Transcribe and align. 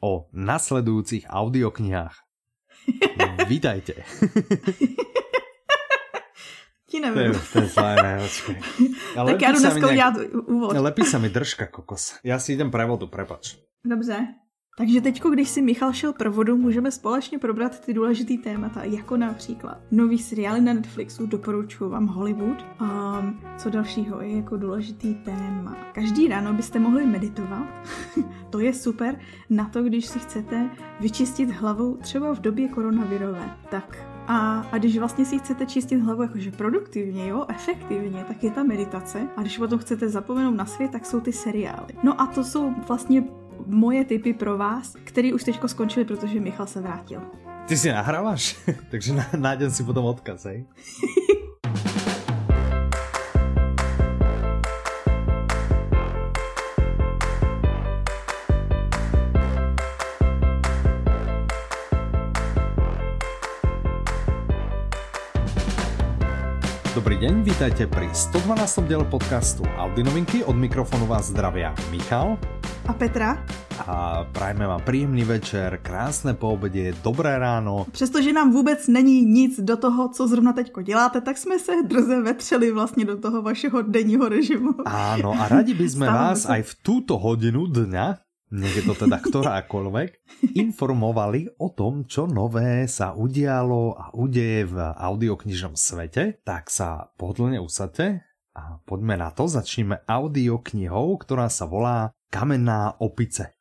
o 0.00 0.28
nasledujúcich 0.32 1.26
audioknihách. 1.28 2.14
Vítajte. 3.48 3.94
Ti 6.88 7.00
nevím. 7.00 7.14
To 7.14 7.20
je, 7.20 7.32
to 7.52 7.58
je 7.58 7.68
zlé, 7.68 7.96
ne, 8.02 8.12
Ale 9.16 9.32
tak 9.32 9.42
já 9.42 9.52
jdu 9.52 9.58
dneska 9.58 9.88
udělat 9.88 10.14
úvod. 10.46 10.76
Lepí 10.76 11.02
sa 11.04 11.18
mi 11.18 11.28
držka, 11.28 11.66
kokos. 11.66 12.16
Já 12.24 12.38
si 12.38 12.52
jdem 12.52 12.70
prevodu, 12.70 13.06
prepač. 13.06 13.56
Dobře. 13.84 14.26
Takže 14.78 15.00
teď, 15.00 15.22
když 15.32 15.48
si 15.48 15.62
Michal 15.62 15.92
šel 15.92 16.12
provodu, 16.12 16.56
můžeme 16.56 16.90
společně 16.90 17.38
probrat 17.38 17.80
ty 17.80 17.94
důležitý 17.94 18.38
témata, 18.38 18.84
jako 18.84 19.16
například 19.16 19.78
nový 19.90 20.18
seriály 20.18 20.60
na 20.60 20.72
Netflixu, 20.72 21.26
doporučuji 21.26 21.88
vám 21.88 22.06
Hollywood. 22.06 22.66
A 22.78 23.22
co 23.56 23.70
dalšího 23.70 24.20
je 24.20 24.36
jako 24.36 24.56
důležitý 24.56 25.14
téma? 25.14 25.76
Každý 25.92 26.28
ráno 26.28 26.52
byste 26.52 26.78
mohli 26.78 27.06
meditovat, 27.06 27.66
to 28.50 28.60
je 28.60 28.74
super, 28.74 29.20
na 29.50 29.68
to, 29.68 29.82
když 29.82 30.06
si 30.06 30.18
chcete 30.18 30.70
vyčistit 31.00 31.50
hlavu 31.50 31.98
třeba 32.00 32.34
v 32.34 32.40
době 32.40 32.68
koronavirové. 32.68 33.56
Tak 33.70 34.08
a, 34.26 34.60
a 34.72 34.78
když 34.78 34.98
vlastně 34.98 35.24
si 35.24 35.38
chcete 35.38 35.66
čistit 35.66 35.96
hlavu 35.96 36.22
jakože 36.22 36.50
produktivně, 36.50 37.28
jo, 37.28 37.44
efektivně, 37.48 38.24
tak 38.28 38.44
je 38.44 38.50
ta 38.50 38.62
meditace. 38.62 39.28
A 39.36 39.40
když 39.40 39.58
potom 39.58 39.78
chcete 39.78 40.08
zapomenout 40.08 40.54
na 40.54 40.66
svět, 40.66 40.90
tak 40.90 41.06
jsou 41.06 41.20
ty 41.20 41.32
seriály. 41.32 41.94
No 42.02 42.20
a 42.20 42.26
to 42.26 42.44
jsou 42.44 42.74
vlastně 42.88 43.24
moje 43.66 44.04
tipy 44.04 44.34
pro 44.34 44.58
vás, 44.58 44.96
který 45.04 45.32
už 45.32 45.44
teďko 45.44 45.68
skončili, 45.68 46.04
protože 46.04 46.40
Michal 46.40 46.66
se 46.66 46.80
vrátil. 46.80 47.20
Ty 47.66 47.76
si 47.76 47.92
nahráváš? 47.92 48.56
Takže 48.90 49.14
nájdem 49.36 49.70
si 49.70 49.84
potom 49.84 50.04
odkaz, 50.04 50.44
hej? 50.44 50.64
Dobrý 66.98 67.14
deň, 67.14 67.46
vítajte 67.46 67.86
pri 67.86 68.10
112. 68.10 68.90
diele 68.90 69.06
podcastu 69.06 69.62
Audi 69.78 70.02
Novinky. 70.02 70.42
Od 70.42 70.58
mikrofonu 70.58 71.06
vás 71.06 71.30
zdravia 71.30 71.70
Michal 71.94 72.34
a 72.88 72.92
Petra. 72.96 73.36
A 73.84 74.24
prajeme 74.32 74.64
vám 74.64 74.80
príjemný 74.80 75.20
večer, 75.20 75.78
krásné 75.84 76.34
poobedě, 76.34 76.96
dobré 77.04 77.38
ráno. 77.38 77.86
Přestože 77.92 78.32
nám 78.32 78.52
vůbec 78.52 78.88
není 78.88 79.24
nic 79.24 79.60
do 79.60 79.76
toho, 79.76 80.08
co 80.08 80.28
zrovna 80.28 80.52
teďko 80.52 80.82
děláte, 80.82 81.20
tak 81.20 81.38
jsme 81.38 81.58
se 81.58 81.72
drze 81.84 82.22
vetřeli 82.22 82.72
vlastně 82.72 83.04
do 83.04 83.16
toho 83.18 83.42
vašeho 83.42 83.82
denního 83.82 84.28
režimu. 84.28 84.74
Áno, 84.88 85.36
a 85.36 85.48
radi 85.48 85.76
by 85.76 85.86
sme 85.88 86.08
vás 86.16 86.48
aj 86.48 86.62
v 86.64 86.72
túto 86.82 87.20
hodinu 87.20 87.68
dňa 87.68 88.24
nech 88.48 88.80
je 88.80 88.84
to 88.88 88.96
teda 88.96 89.20
ktorákoľvek, 89.20 90.10
informovali 90.64 91.60
o 91.60 91.68
tom, 91.68 92.08
čo 92.08 92.24
nové 92.24 92.88
sa 92.88 93.12
udialo 93.12 93.92
a 93.92 94.16
udeje 94.16 94.72
v 94.72 94.76
audioknižnom 94.80 95.76
svete, 95.76 96.40
tak 96.48 96.72
sa 96.72 97.12
pohodlne 97.20 97.60
usadte 97.60 98.27
a 98.58 98.82
poďme 98.82 99.14
na 99.14 99.30
to. 99.30 99.46
Začneme 99.46 100.02
audioknihou, 100.02 101.14
ktorá 101.22 101.46
sa 101.46 101.70
volá 101.70 102.10
Kamenná 102.26 102.98
opice. 102.98 103.57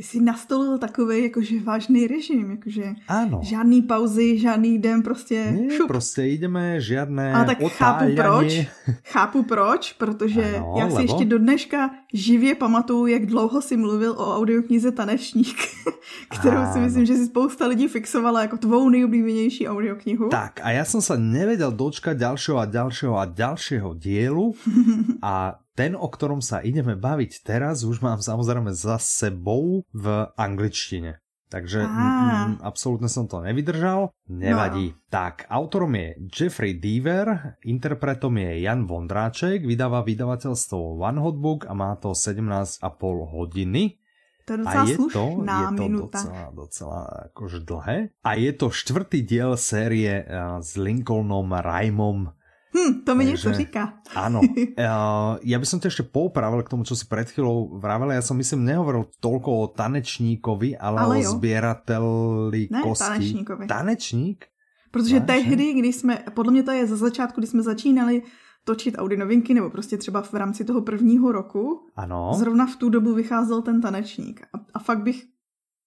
Ty 0.00 0.04
jsi 0.04 0.20
nastolil 0.20 0.78
takový 0.78 1.22
jakože 1.22 1.60
vážný 1.60 2.06
režim, 2.06 2.50
jakože 2.50 2.94
ano. 3.08 3.40
žádný 3.42 3.82
pauzy, 3.82 4.38
žádný 4.38 4.78
den, 4.78 5.02
prostě 5.02 5.58
šup. 5.76 5.88
prostě 5.88 6.24
jdeme, 6.24 6.80
žádné 6.80 7.32
A 7.32 7.44
tak 7.44 7.58
chápu 7.68 8.04
proč, 8.16 8.52
chápu 9.04 9.42
proč, 9.42 9.92
protože 9.92 10.56
ano, 10.56 10.74
já 10.78 10.86
si 10.86 10.94
lebo? 10.94 11.00
ještě 11.00 11.24
do 11.24 11.38
dneška 11.38 11.90
živě 12.14 12.54
pamatuju, 12.54 13.06
jak 13.06 13.26
dlouho 13.26 13.62
si 13.62 13.76
mluvil 13.76 14.12
o 14.12 14.36
audioknize 14.36 14.92
Tanečník, 14.92 15.56
kterou 16.38 16.56
ano. 16.56 16.72
si 16.72 16.78
myslím, 16.78 17.06
že 17.06 17.14
si 17.14 17.26
spousta 17.26 17.66
lidí 17.66 17.88
fixovala 17.88 18.42
jako 18.42 18.56
tvou 18.56 18.88
nejoblíbenější 18.88 19.68
audioknihu. 19.68 20.28
Tak 20.28 20.60
a 20.62 20.70
já 20.70 20.84
jsem 20.84 21.00
se 21.00 21.18
nevedel 21.18 21.72
dočkat 21.72 22.16
dalšího 22.16 22.58
a 22.58 22.64
dalšího 22.64 23.18
a 23.18 23.24
dalšího 23.24 23.94
dielu 23.94 24.54
a 25.22 25.58
ten, 25.80 25.96
o 25.96 26.12
ktorom 26.12 26.44
sa 26.44 26.60
ideme 26.60 26.92
baviť 26.92 27.40
teraz, 27.40 27.88
už 27.88 28.04
mám 28.04 28.20
samozrejme 28.20 28.76
za 28.76 29.00
sebou 29.00 29.88
v 29.96 30.28
angličtine. 30.36 31.24
Takže 31.48 31.82
mm, 31.82 32.60
absolútne 32.60 33.08
som 33.08 33.24
to 33.24 33.40
nevydržal. 33.40 34.12
Nevadí. 34.28 34.92
No. 34.92 34.96
Tak, 35.08 35.48
autorom 35.48 35.96
je 35.96 36.20
Jeffrey 36.28 36.76
Deaver, 36.76 37.56
interpretom 37.64 38.36
je 38.38 38.60
Jan 38.62 38.84
Vondráček, 38.84 39.64
vydáva 39.64 40.04
vydavateľstvo 40.04 41.00
One 41.00 41.18
Hot 41.18 41.40
Book 41.40 41.64
a 41.64 41.72
má 41.72 41.96
to 41.96 42.12
17,5 42.12 42.84
hodiny. 43.32 43.98
To 44.46 44.50
je 44.54 44.58
docela 44.62 44.84
a 44.84 44.86
je 44.86 44.96
to, 45.00 45.24
je 45.42 45.66
to 45.74 45.82
minuta. 45.82 46.18
docela, 46.20 46.42
docela 46.52 47.00
akože 47.32 47.58
dlhé. 47.64 47.98
A 48.20 48.30
je 48.36 48.52
to 48.52 48.66
štvrtý 48.68 49.24
diel 49.24 49.56
série 49.56 50.22
uh, 50.22 50.60
s 50.60 50.76
Lincolnom 50.76 51.50
Rymom 51.50 52.36
Hm, 52.70 53.02
to 53.04 53.14
mi 53.14 53.24
něco 53.24 53.52
říká. 53.52 53.98
Áno. 54.14 54.40
ja 55.42 55.58
by 55.58 55.66
som 55.66 55.82
ťa 55.82 55.90
ešte 55.90 56.04
poupravil 56.06 56.62
k 56.62 56.70
tomu, 56.70 56.86
čo 56.86 56.94
si 56.94 57.02
pred 57.02 57.26
chvíľou 57.26 57.82
vravel. 57.82 58.14
Ja 58.14 58.22
som 58.22 58.38
myslím 58.38 58.62
nehovoril 58.62 59.10
toľko 59.18 59.48
o 59.50 59.64
tanečníkovi, 59.74 60.78
ale, 60.78 60.98
ale 61.02 61.14
o 61.26 61.34
sběrateli 61.34 62.70
ne, 62.70 62.82
kostí. 62.82 63.04
tanečníkovi. 63.04 63.66
Tanečník? 63.66 64.46
Protože 64.90 65.18
Vážně? 65.20 65.26
tehdy, 65.26 65.74
když 65.74 65.96
jsme, 65.96 66.14
podle 66.34 66.52
mě 66.52 66.62
to 66.62 66.70
je 66.70 66.86
za 66.86 66.96
začátku, 66.96 67.40
když 67.40 67.50
jsme 67.50 67.62
začínali 67.62 68.22
točit 68.64 68.94
Audi 68.98 69.16
novinky, 69.16 69.54
nebo 69.54 69.70
prostě 69.70 69.96
třeba 69.96 70.22
v 70.22 70.34
rámci 70.34 70.64
toho 70.64 70.82
prvního 70.82 71.32
roku, 71.32 71.86
ano. 71.96 72.30
zrovna 72.34 72.66
v 72.66 72.76
tu 72.76 72.88
dobu 72.88 73.14
vycházel 73.14 73.62
ten 73.62 73.80
tanečník. 73.80 74.42
A, 74.54 74.58
a 74.74 74.78
fakt 74.78 75.02
bych 75.02 75.24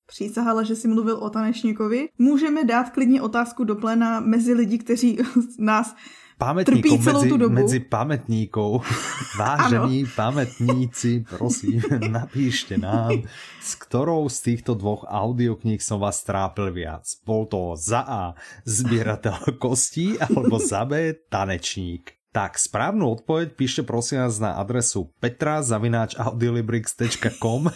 přísahala, 0.07 0.63
že 0.63 0.75
si 0.75 0.87
mluvil 0.87 1.15
o 1.15 1.29
tanečníkovi. 1.29 2.09
Můžeme 2.17 2.63
dát 2.63 2.89
klidně 2.89 3.21
otázku 3.21 3.63
do 3.63 3.75
plena 3.75 4.19
mezi 4.19 4.53
lidi, 4.53 4.77
kteří 4.77 5.17
nás 5.59 5.95
pamätníkov 6.37 7.01
medzi, 7.01 7.33
medzi 7.49 7.79
pamätníkov. 7.81 8.85
Vážení 9.41 10.05
pamätníci, 10.09 11.25
prosím, 11.25 11.81
napíšte 12.17 12.77
nám, 12.77 13.25
s 13.59 13.75
ktorou 13.79 14.29
z 14.29 14.41
týchto 14.53 14.75
dvoch 14.77 15.05
audiokníh 15.09 15.81
som 15.81 15.99
vás 16.01 16.23
trápil 16.23 16.71
viac. 16.73 17.15
Bol 17.25 17.45
to 17.49 17.75
za 17.77 18.05
A 18.05 18.33
zbierateľ 18.63 19.37
kostí 19.61 20.17
alebo 20.19 20.59
za 20.61 20.85
B 20.85 21.13
tanečník. 21.29 22.13
Tak 22.33 22.57
správnu 22.57 23.21
odpoveď 23.21 23.53
píšte 23.53 23.85
prosím 23.85 24.25
vás 24.25 24.41
na 24.41 24.57
adresu 24.57 25.13
petra.audiolibrix.com 25.21 27.69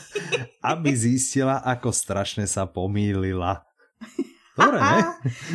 aby 0.68 0.92
zistila, 0.92 1.64
ako 1.64 1.96
strašne 1.96 2.44
sa 2.44 2.68
pomýlila. 2.68 3.64
Dobre, 4.66 4.80
ne? 4.80 5.04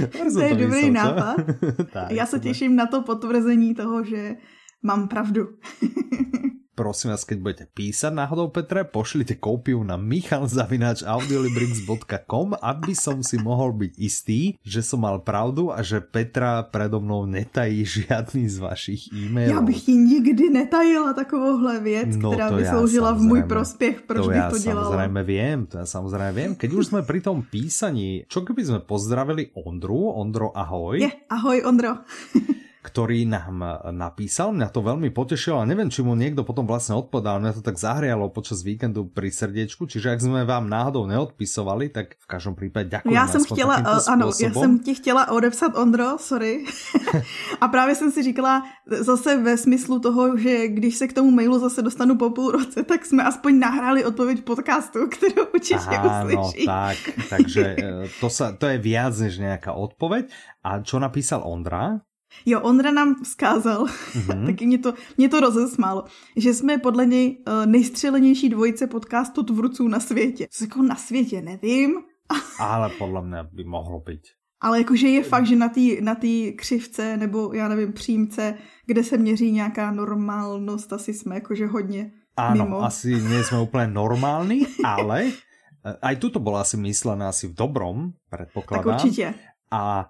to 0.34 0.40
je 0.40 0.54
dobrý 0.54 0.90
nápad. 0.90 1.36
tak, 1.92 2.10
Já 2.10 2.26
se 2.26 2.40
těším 2.40 2.76
na 2.76 2.86
to 2.86 3.02
potvrzení 3.02 3.74
toho, 3.74 4.04
že 4.04 4.36
mám 4.82 5.08
pravdu. 5.08 5.48
Prosím 6.72 7.12
vás, 7.12 7.28
keď 7.28 7.38
budete 7.44 7.68
písať 7.68 8.16
náhodou 8.16 8.48
Petre, 8.48 8.88
pošlite 8.88 9.36
kópiu 9.36 9.84
na 9.84 10.00
michalzavinačaudiolibrix.com, 10.00 12.56
aby 12.64 12.96
som 12.96 13.20
si 13.20 13.36
mohol 13.36 13.76
byť 13.76 13.92
istý, 14.00 14.56
že 14.64 14.80
som 14.80 15.04
mal 15.04 15.20
pravdu 15.20 15.68
a 15.68 15.84
že 15.84 16.00
Petra 16.00 16.64
predo 16.64 16.96
mnou 16.96 17.28
netají 17.28 17.84
žiadný 17.84 18.48
z 18.48 18.56
vašich 18.56 19.12
e-mailů. 19.12 19.52
Já 19.52 19.60
bych 19.60 19.84
ti 19.84 19.92
nikdy 19.92 20.50
netajila 20.50 21.12
takovouhle 21.12 21.80
věc, 21.80 22.16
no, 22.16 22.32
která 22.32 22.52
by 22.52 22.64
sloužila 22.64 23.12
v 23.12 23.20
můj 23.20 23.42
prospěch, 23.42 24.00
proč 24.08 24.24
to 24.24 24.28
bych 24.32 24.36
ja 24.36 24.50
to 24.50 24.58
dělala. 24.58 24.88
samozrejme 24.88 25.22
viem, 25.28 25.68
to 25.68 25.76
ja 25.76 25.84
samozrejme 25.84 26.32
viem. 26.32 26.56
Keď 26.56 26.72
už 26.72 26.88
sme 26.88 27.04
pri 27.04 27.20
tom 27.20 27.44
písaní, 27.44 28.24
čo 28.32 28.48
keby 28.48 28.64
sme 28.64 28.80
pozdravili 28.80 29.52
Ondru? 29.52 30.08
Ondro, 30.16 30.56
ahoj. 30.56 31.04
Je, 31.04 31.12
ahoj 31.28 31.68
Ondro. 31.68 32.00
ktorý 32.82 33.30
nám 33.30 33.62
napísal. 33.94 34.50
Mňa 34.50 34.68
to 34.74 34.82
veľmi 34.82 35.14
potešilo 35.14 35.62
a 35.62 35.68
neviem, 35.68 35.86
či 35.86 36.02
mu 36.02 36.18
niekto 36.18 36.42
potom 36.42 36.66
vlastne 36.66 36.98
odpovedal. 36.98 37.38
Mňa 37.38 37.52
to 37.54 37.62
tak 37.62 37.78
zahrialo 37.78 38.26
počas 38.34 38.66
víkendu 38.66 39.06
pri 39.06 39.30
srdiečku, 39.30 39.86
čiže 39.86 40.10
ak 40.10 40.18
sme 40.18 40.40
vám 40.42 40.66
náhodou 40.66 41.06
neodpisovali, 41.06 41.94
tak 41.94 42.18
v 42.18 42.26
každom 42.26 42.58
prípade 42.58 42.90
ďakujem. 42.90 43.14
Já 43.14 43.24
jsem 43.28 43.44
chtěla, 43.44 43.74
ano, 44.08 44.26
já 44.40 44.50
jsem 44.50 44.78
ti 44.78 44.94
chtěla 44.94 45.30
odepsat 45.30 45.78
Ondro, 45.78 46.18
sorry. 46.18 46.64
a 47.60 47.68
právě 47.68 47.94
jsem 47.94 48.10
si 48.10 48.22
říkala 48.22 48.62
zase 48.86 49.36
ve 49.36 49.56
smyslu 49.56 49.98
toho, 50.00 50.36
že 50.38 50.68
když 50.68 50.96
se 50.96 51.08
k 51.08 51.12
tomu 51.12 51.30
mailu 51.30 51.58
zase 51.58 51.82
dostanu 51.82 52.18
po 52.18 52.30
půl 52.30 52.50
roce, 52.50 52.82
tak 52.82 53.06
jsme 53.06 53.24
aspoň 53.24 53.58
nahráli 53.58 54.04
odpověď 54.04 54.44
podcastu, 54.44 54.98
kterou 55.06 55.46
určitě 55.54 55.96
uslyší. 56.02 56.66
tak, 56.66 56.96
takže 57.30 57.62
e, 57.78 58.08
to, 58.20 58.30
sa, 58.30 58.52
to 58.52 58.66
je 58.66 58.78
viac 58.82 59.14
než 59.14 59.38
nejaká 59.38 59.70
odpoveď. 59.70 60.26
A 60.66 60.82
čo 60.82 60.98
napísal 60.98 61.46
Ondra? 61.46 62.02
Jo, 62.46 62.60
Ondra 62.60 62.90
nám 62.90 63.14
vzkázal, 63.22 63.86
mm-hmm. 63.86 64.46
taky 64.50 64.66
mě 64.66 64.78
to, 64.78 64.94
mě 65.16 65.28
to 65.28 65.40
rozesmálo, 65.40 66.04
že 66.36 66.54
jsme 66.54 66.78
podle 66.78 67.06
něj 67.06 67.38
uh, 67.46 67.66
nejstřelenější 67.66 68.48
dvojice 68.48 68.86
podcastu 68.86 69.42
tvůrců 69.42 69.88
na 69.88 70.00
světě. 70.00 70.46
Co 70.50 70.64
jako 70.64 70.82
na 70.82 70.96
světě, 70.96 71.42
nevím. 71.42 71.96
Ale 72.58 72.90
podle 72.98 73.22
mě 73.22 73.38
by 73.52 73.64
mohlo 73.64 74.00
být. 74.00 74.20
Ale 74.60 74.78
jakože 74.78 75.08
je 75.08 75.22
fakt, 75.22 75.46
že 75.46 75.56
na 75.56 75.68
té 75.68 75.80
na 76.00 76.14
tý 76.14 76.52
křivce 76.52 77.16
nebo 77.16 77.52
já 77.52 77.68
nevím, 77.68 77.92
přímce, 77.92 78.54
kde 78.86 79.04
se 79.04 79.18
měří 79.18 79.52
nějaká 79.52 79.90
normálnost, 79.90 80.92
asi 80.92 81.14
jsme 81.14 81.34
jakože 81.34 81.66
hodně 81.66 82.10
Áno, 82.32 82.64
mimo. 82.64 82.80
asi 82.80 83.12
nie 83.12 83.44
sme 83.44 83.60
úplne 83.60 83.92
normálni, 83.92 84.64
ale 84.80 85.36
Aj 85.82 86.14
tuto 86.14 86.38
bola 86.38 86.62
asi 86.62 86.78
myslená 86.78 87.34
asi 87.34 87.50
v 87.50 87.58
dobrom, 87.58 88.14
predpokladám. 88.30 88.84
Tak 88.86 88.94
určitě. 88.94 89.34
A 89.70 90.06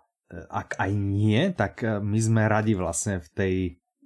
ak 0.51 0.81
aj 0.81 0.93
nie, 0.95 1.53
tak 1.53 1.83
e, 1.85 2.01
my 2.01 2.19
sme 2.21 2.43
radi 2.49 2.75
vlastne 2.75 3.21
v 3.21 3.29
tej 3.35 3.55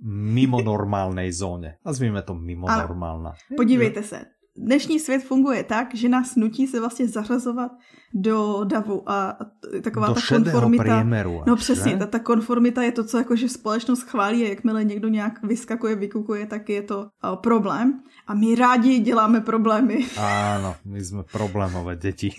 mimo 0.06 0.60
normálnej 0.60 1.32
zóně. 1.32 1.78
Nazvíme 1.84 2.22
to 2.22 2.34
mimo 2.34 2.68
normálna. 2.68 3.34
Podívejte 3.56 4.02
se, 4.02 4.24
dnešní 4.56 5.00
svět 5.00 5.24
funguje 5.24 5.64
tak, 5.64 5.94
že 5.94 6.08
nás 6.08 6.36
nutí 6.36 6.66
se 6.66 6.80
vlastně 6.80 7.08
zařazovat 7.08 7.72
do 8.14 8.64
davu 8.64 9.10
a 9.10 9.38
taková 9.82 10.06
do 10.06 10.14
ta 10.14 10.20
konformita. 10.28 10.82
Priemeru 10.82 11.40
až, 11.40 11.46
no 11.46 11.56
přesně, 11.56 11.96
ta, 11.96 12.06
ta 12.06 12.18
konformita 12.18 12.82
je 12.82 12.92
to, 12.92 13.04
co 13.04 13.18
jako, 13.18 13.36
že 13.36 13.48
společnost 13.48 14.02
chválí 14.02 14.44
a 14.44 14.48
jakmile 14.48 14.84
někdo 14.84 15.08
nějak 15.08 15.42
vyskakuje, 15.42 15.96
vykukuje, 15.96 16.46
tak 16.46 16.68
je 16.68 16.82
to 16.82 16.98
uh, 16.98 17.36
problém. 17.36 18.00
A 18.26 18.34
my 18.34 18.54
rádi 18.54 18.98
děláme 18.98 19.40
problémy. 19.40 20.06
Áno, 20.16 20.76
my 20.84 21.04
jsme 21.04 21.22
problémové 21.22 21.96
děti. 21.96 22.32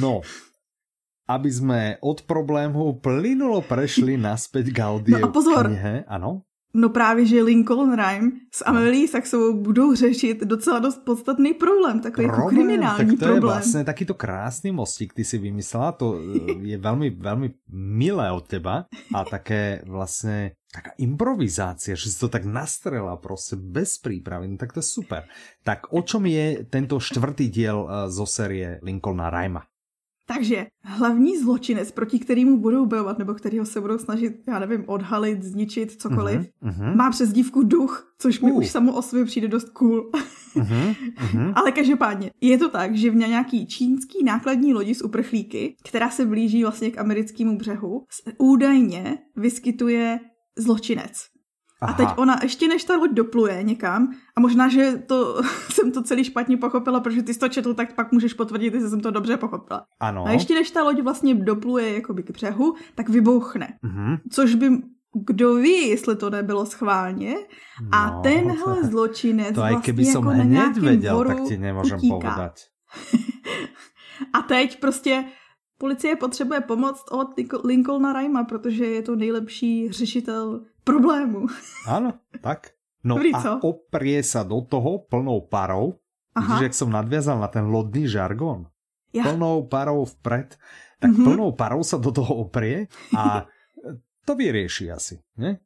No, 0.00 0.20
aby 1.28 1.52
jsme 1.52 1.96
od 2.00 2.22
problémů 2.22 2.92
plynulo 2.92 3.60
prešli 3.60 4.16
naspäť 4.16 4.72
k 4.72 4.78
audio 4.84 5.18
no 5.18 5.28
a 5.28 5.32
pozor, 5.32 5.66
knihe. 5.66 6.04
Ano? 6.08 6.42
No 6.76 6.88
právě, 6.88 7.26
že 7.26 7.42
Lincoln 7.42 7.94
Rhyme 7.94 8.30
s 8.54 8.64
Amelie 8.64 9.08
Saxovou 9.08 9.62
budou 9.62 9.94
řešit 9.94 10.40
docela 10.40 10.78
dost 10.78 11.04
podstatný 11.04 11.54
problém, 11.54 12.00
takový 12.00 12.26
problém, 12.26 12.44
jako 12.44 12.56
kriminální 12.56 12.98
tak 12.98 13.08
to 13.08 13.16
problém. 13.16 13.34
je 13.34 13.40
vlastně 13.40 13.84
takýto 13.84 14.14
krásný 14.14 14.72
mostík, 14.72 15.14
ty 15.14 15.24
si 15.24 15.38
vymyslela, 15.38 15.92
to 15.92 16.18
eh, 16.18 16.52
je 16.60 16.78
velmi, 16.78 17.10
velmi 17.10 17.50
milé 17.70 18.32
od 18.32 18.46
teba 18.48 18.86
a 19.14 19.24
také 19.24 19.82
vlastně 19.86 20.50
taká 20.74 20.90
improvizácia, 20.98 21.94
že 21.94 22.10
si 22.10 22.18
to 22.18 22.28
tak 22.28 22.44
nastrela 22.44 23.16
prostě 23.16 23.56
bez 23.56 23.98
prípravy, 23.98 24.48
no 24.48 24.56
tak 24.56 24.72
to 24.72 24.78
je 24.78 24.82
super. 24.82 25.22
Tak 25.62 25.92
o 25.92 26.02
čom 26.02 26.26
je 26.26 26.66
tento 26.70 27.00
čtvrtý 27.00 27.48
diel 27.48 27.86
eh, 27.86 28.10
zo 28.10 28.26
série 28.26 28.82
Lincolna 28.82 29.30
Rhyma? 29.30 29.62
Takže 30.26 30.66
hlavní 30.82 31.38
zločinec, 31.38 31.90
proti 31.90 32.18
kterému 32.18 32.58
budou 32.58 32.86
bojovat, 32.86 33.18
nebo 33.18 33.34
kterého 33.34 33.66
se 33.66 33.80
budou 33.80 33.98
snažit, 33.98 34.34
já 34.48 34.58
nevím, 34.58 34.84
odhalit, 34.86 35.42
zničit, 35.42 35.92
cokoliv, 35.92 36.40
uh-huh, 36.62 36.96
má 36.96 37.10
přezdívku 37.10 37.62
duch, 37.62 38.14
což 38.18 38.40
mi 38.40 38.52
uh. 38.52 38.58
už 38.58 38.70
samo 38.70 38.92
o 38.92 39.02
sobě 39.02 39.24
přijde 39.24 39.48
dost 39.48 39.68
cool. 39.68 40.10
uh-huh, 40.54 40.94
uh-huh. 41.18 41.52
Ale 41.56 41.72
každopádně, 41.72 42.30
je 42.40 42.58
to 42.58 42.68
tak, 42.68 42.96
že 42.96 43.10
v 43.10 43.14
nějaký 43.14 43.66
čínský 43.66 44.24
nákladní 44.24 44.74
lodi 44.74 44.94
z 44.94 45.02
uprchlíky, 45.02 45.76
která 45.84 46.10
se 46.10 46.26
blíží 46.26 46.62
vlastně 46.62 46.90
k 46.90 46.98
americkému 46.98 47.58
břehu, 47.58 48.04
údajně 48.38 49.18
vyskytuje 49.36 50.20
zločinec. 50.58 51.33
Aha. 51.82 51.92
A 51.92 51.96
teď 51.96 52.08
ona, 52.16 52.38
ještě 52.42 52.68
než 52.68 52.84
ta 52.84 52.96
loď 52.96 53.10
dopluje 53.10 53.62
někam, 53.62 54.12
a 54.36 54.40
možná, 54.40 54.68
že 54.68 55.02
to 55.06 55.42
jsem 55.70 55.92
to 55.92 56.02
celý 56.02 56.24
špatně 56.24 56.56
pochopila, 56.56 57.00
protože 57.00 57.22
ty 57.22 57.34
jsi 57.34 57.40
to 57.40 57.48
četl, 57.48 57.74
tak 57.74 57.94
pak 57.94 58.12
můžeš 58.12 58.34
potvrdit, 58.34 58.74
jestli 58.74 58.90
jsem 58.90 59.00
to 59.00 59.10
dobře 59.10 59.36
pochopila. 59.36 59.86
Ano. 60.00 60.24
A 60.26 60.30
ještě 60.30 60.54
než 60.54 60.70
ta 60.70 60.82
loď 60.82 61.00
vlastně 61.00 61.34
dopluje 61.34 61.94
jakoby 61.94 62.22
k 62.22 62.30
břehu, 62.30 62.74
tak 62.94 63.08
vybouchne. 63.08 63.68
Uh-huh. 63.84 64.18
Což 64.30 64.54
by 64.54 64.70
kdo 65.14 65.54
ví, 65.54 65.88
jestli 65.88 66.16
to 66.16 66.30
nebylo 66.30 66.66
schválně. 66.66 67.34
A 67.92 68.10
no, 68.10 68.22
tenhle 68.22 68.74
to, 68.74 68.86
zločinec 68.90 69.54
to 69.54 69.62
aj 69.62 69.76
keby 69.76 70.02
vlastně 70.02 70.12
som 70.12 70.24
jako 70.24 70.42
hned 70.42 70.76
věděl, 70.76 71.24
tak 71.24 71.42
ti 71.48 71.58
nemůžem 71.58 72.00
povedať. 72.10 72.60
a 74.32 74.42
teď 74.42 74.80
prostě 74.80 75.24
policie 75.78 76.16
potřebuje 76.16 76.60
pomoc 76.60 77.04
od 77.10 77.28
Lincolna 77.64 78.12
Rhyma, 78.12 78.44
protože 78.44 78.86
je 78.86 79.02
to 79.02 79.16
nejlepší 79.16 79.92
řešitel 79.92 80.60
problému. 80.84 81.48
Ano, 81.88 82.20
tak. 82.40 82.70
No 83.04 83.20
Dobrý, 83.20 83.36
a 83.36 83.40
co? 83.40 83.52
oprie 83.60 84.20
sa 84.24 84.44
do 84.44 84.64
toho 84.64 85.04
plnou 85.04 85.44
parou. 85.44 86.00
Aha. 86.34 86.56
Vidíš, 86.56 86.62
jak 86.62 86.74
som 86.74 86.88
nadviazal 86.88 87.36
na 87.36 87.48
ten 87.52 87.68
lodný 87.68 88.08
žargon. 88.08 88.64
Ja. 89.12 89.28
Plnou 89.28 89.68
parou 89.68 90.08
vpred. 90.08 90.56
Tak 90.98 91.10
mm-hmm. 91.10 91.26
plnou 91.28 91.52
parou 91.52 91.84
sa 91.84 92.00
do 92.00 92.10
toho 92.10 92.48
oprie 92.48 92.88
a 93.12 93.44
to 94.26 94.32
vyrieši 94.34 94.88
asi, 94.90 95.20
ne? 95.36 95.60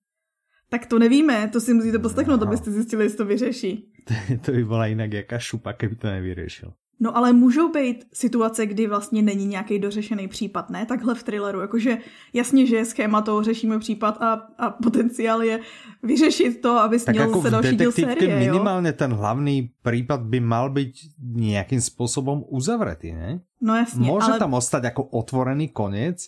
Tak 0.68 0.86
to 0.86 0.98
nevíme, 0.98 1.48
to 1.48 1.60
si 1.60 1.74
musíte 1.74 1.98
poslechnout, 1.98 2.40
no. 2.40 2.46
abyste 2.46 2.70
zjistili, 2.70 3.04
jestli 3.04 3.18
to 3.18 3.24
vyřeší. 3.24 3.92
to 4.44 4.52
by 4.52 4.64
byla 4.64 4.86
jinak 4.86 5.12
jaká 5.12 5.38
šupa, 5.38 5.72
kdyby 5.72 5.96
to 5.96 6.06
nevyřešil. 6.06 6.72
No 7.00 7.16
ale 7.16 7.32
můžou 7.32 7.72
být 7.72 8.04
situace, 8.12 8.66
kdy 8.66 8.86
vlastně 8.86 9.22
není 9.22 9.46
nějaký 9.46 9.78
dořešený 9.78 10.28
případ, 10.28 10.70
ne? 10.70 10.86
Takhle 10.86 11.14
v 11.14 11.22
thrilleru, 11.22 11.60
jakože 11.60 11.98
jasně, 12.32 12.66
že 12.66 12.76
je 12.76 12.84
schéma 12.84 13.22
toho, 13.22 13.42
řešíme 13.42 13.78
případ 13.78 14.22
a, 14.22 14.32
a 14.58 14.70
potenciál 14.70 15.42
je 15.42 15.60
vyřešit 16.02 16.60
to, 16.60 16.78
aby 16.78 17.00
tak 17.00 17.14
měl 17.14 17.26
jako 17.28 17.42
se 17.42 17.50
další 17.50 17.76
díl 17.76 17.92
série, 17.92 18.38
minimálně 18.38 18.88
jo? 18.88 18.94
ten 18.98 19.12
hlavní 19.12 19.70
případ 19.82 20.20
by 20.20 20.40
mal 20.40 20.70
být 20.70 20.92
nějakým 21.18 21.80
způsobem 21.80 22.42
uzavřetý, 22.48 23.12
ne? 23.12 23.40
No 23.60 23.74
jasně, 23.74 24.06
Může 24.06 24.26
ale... 24.26 24.38
tam 24.38 24.54
ostať 24.54 24.84
jako 24.84 25.04
otvorený 25.04 25.68
konec, 25.68 26.26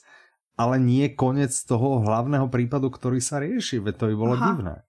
ale 0.58 0.78
nie 0.78 1.08
konec 1.08 1.64
toho 1.64 2.00
hlavného 2.00 2.49
případu, 2.49 2.90
který 2.90 3.20
se 3.20 3.40
řeší, 3.40 3.78
ve 3.78 3.93
to 3.93 4.06
by 4.06 4.17
bylo 4.17 4.32
Aha. 4.32 4.52
divné. 4.52 4.82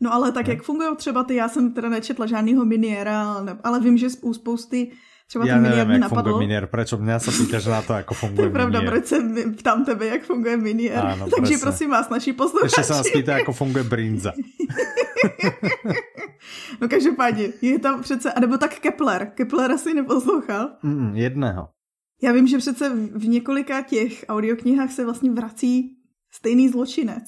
No 0.00 0.14
ale 0.14 0.32
tak, 0.32 0.46
ne? 0.46 0.54
jak 0.54 0.62
fungují 0.62 0.96
třeba 0.96 1.24
ty, 1.24 1.34
já 1.34 1.48
jsem 1.48 1.72
teda 1.72 1.88
nečetla 1.88 2.26
žádnýho 2.26 2.64
miniéra, 2.64 3.44
ale 3.64 3.80
vím, 3.80 3.98
že 3.98 4.08
u 4.20 4.34
spousty 4.34 4.90
Třeba 5.28 5.46
Já 5.46 5.60
nevím, 5.60 5.90
jak 5.90 6.00
napadlo. 6.00 6.24
funguje 6.24 6.46
miniér, 6.46 6.66
proč 6.66 6.92
mě 6.92 7.20
se 7.20 7.30
pýtaš 7.30 7.66
na 7.66 7.82
to, 7.82 7.92
jak 7.92 8.12
funguje 8.12 8.36
To 8.36 8.42
je 8.42 8.50
pravda, 8.50 8.78
miniér. 8.78 8.92
proč 8.92 9.06
se 9.06 9.16
ptám 9.58 9.84
tebe, 9.84 10.06
jak 10.06 10.22
funguje 10.22 10.56
miniér. 10.56 11.06
Áno, 11.06 11.26
Takže 11.36 11.40
presne. 11.40 11.58
prosím 11.58 11.90
vás, 11.90 12.08
naši 12.08 12.32
posluchači. 12.32 12.66
Ještě 12.66 12.82
se 12.82 12.92
nás 12.92 13.10
pýta, 13.10 13.38
jak 13.38 13.50
funguje 13.50 13.84
brinza. 13.84 14.32
no 16.80 16.88
každopádně, 16.88 17.48
je 17.62 17.78
tam 17.78 18.02
přece, 18.02 18.32
anebo 18.32 18.58
tak 18.58 18.78
Kepler. 18.78 19.26
Kepler 19.34 19.72
asi 19.72 19.94
neposlouchal. 19.94 20.70
Mm, 20.82 21.16
jedného. 21.16 21.68
Já 22.22 22.32
vím, 22.32 22.46
že 22.46 22.58
přece 22.58 22.92
v 23.14 23.28
několika 23.28 23.82
těch 23.82 24.24
audioknihách 24.28 24.92
se 24.92 25.04
vlastně 25.04 25.30
vrací 25.30 25.96
stejný 26.32 26.68
zločinec. 26.68 27.24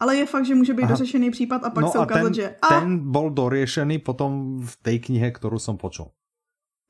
Ale 0.00 0.16
je 0.16 0.26
fakt, 0.26 0.46
že 0.46 0.54
může 0.54 0.74
být 0.74 0.82
Aha. 0.82 0.92
dořešený 0.92 1.30
případ 1.30 1.64
a 1.64 1.70
pak 1.70 1.84
no 1.84 1.90
se 1.90 1.98
ukázat, 1.98 2.34
že... 2.34 2.56
A... 2.62 2.80
ten 2.80 3.10
bol 3.10 3.30
doriešený 3.30 3.98
potom 3.98 4.60
v 4.60 4.76
té 4.82 4.98
knihe, 4.98 5.30
kterou 5.30 5.58
jsem 5.58 5.76
počul. 5.76 6.06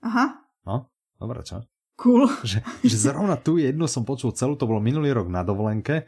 Aha. 0.03 0.45
No, 0.67 0.91
dobré, 1.21 1.41
čo? 1.47 1.63
Cool. 1.97 2.29
Že, 2.45 2.61
že 2.85 2.97
zrovna 2.97 3.41
tu 3.41 3.57
jednu 3.57 3.89
som 3.89 4.05
počul 4.05 4.37
celú, 4.37 4.57
to 4.57 4.69
bolo 4.69 4.85
minulý 4.85 5.17
rok 5.17 5.33
na 5.33 5.41
dovolenke. 5.41 6.05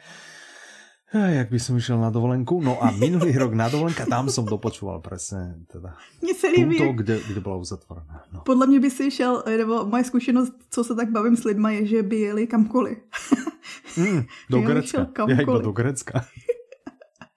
Jak 1.08 1.49
by 1.49 1.56
som 1.56 1.81
išiel 1.81 1.96
na 1.96 2.12
dovolenku? 2.12 2.61
No 2.61 2.76
a 2.85 2.93
minulý 2.93 3.32
rok 3.32 3.56
na 3.56 3.73
dovolenka, 3.73 4.05
tam 4.05 4.29
som 4.29 4.44
dopočúval 4.44 5.00
presne 5.00 5.64
teda 5.73 5.96
Mně 6.20 6.35
se 6.35 6.49
líbí, 6.52 6.76
túto, 6.76 6.93
kde, 6.93 7.20
kde 7.32 7.40
byla 7.40 7.56
uzatvorená. 7.56 8.23
No. 8.32 8.40
Podle 8.44 8.67
mě 8.67 8.81
by 8.81 8.90
si 8.90 9.11
šel, 9.11 9.43
nebo 9.49 9.87
moje 9.88 10.05
zkušenost, 10.05 10.52
co 10.70 10.85
se 10.85 10.94
tak 10.94 11.11
bavím 11.11 11.37
s 11.37 11.44
lidma, 11.44 11.70
je, 11.70 11.87
že 11.87 12.02
by 12.02 12.17
jeli 12.17 12.47
kamkoliv. 12.47 12.99
Mm, 13.97 14.25
do 14.50 14.61
Grecka. 14.61 15.07
Já 15.28 15.40
iba 15.40 15.59
do 15.59 15.73
Grecka. 15.73 16.25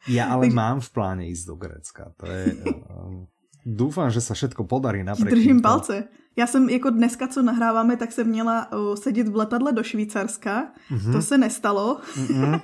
Já 0.07 0.25
ale 0.25 0.49
mám 0.49 0.79
v 0.79 0.89
pláne 0.89 1.27
ísť 1.27 1.47
do 1.47 1.55
Grecka. 1.55 2.13
To 2.17 2.25
je... 2.25 2.55
Um, 2.91 3.27
Doufám, 3.65 4.09
že 4.09 4.21
se 4.21 4.33
všetko 4.33 4.63
podarí 4.63 5.03
napriek 5.03 5.29
Držím 5.29 5.61
palce. 5.61 6.07
Já 6.37 6.47
jsem 6.47 6.69
jako 6.69 6.89
dneska, 6.89 7.27
co 7.27 7.41
nahráváme, 7.41 7.97
tak 7.97 8.11
jsem 8.11 8.27
měla 8.27 8.71
uh, 8.71 8.95
sedět 8.95 9.27
v 9.27 9.35
letadle 9.35 9.71
do 9.71 9.83
Švýcarska. 9.83 10.73
Mm-hmm. 10.91 11.11
To 11.11 11.21
se 11.21 11.37
nestalo. 11.37 12.01
Mm-hmm. 12.15 12.61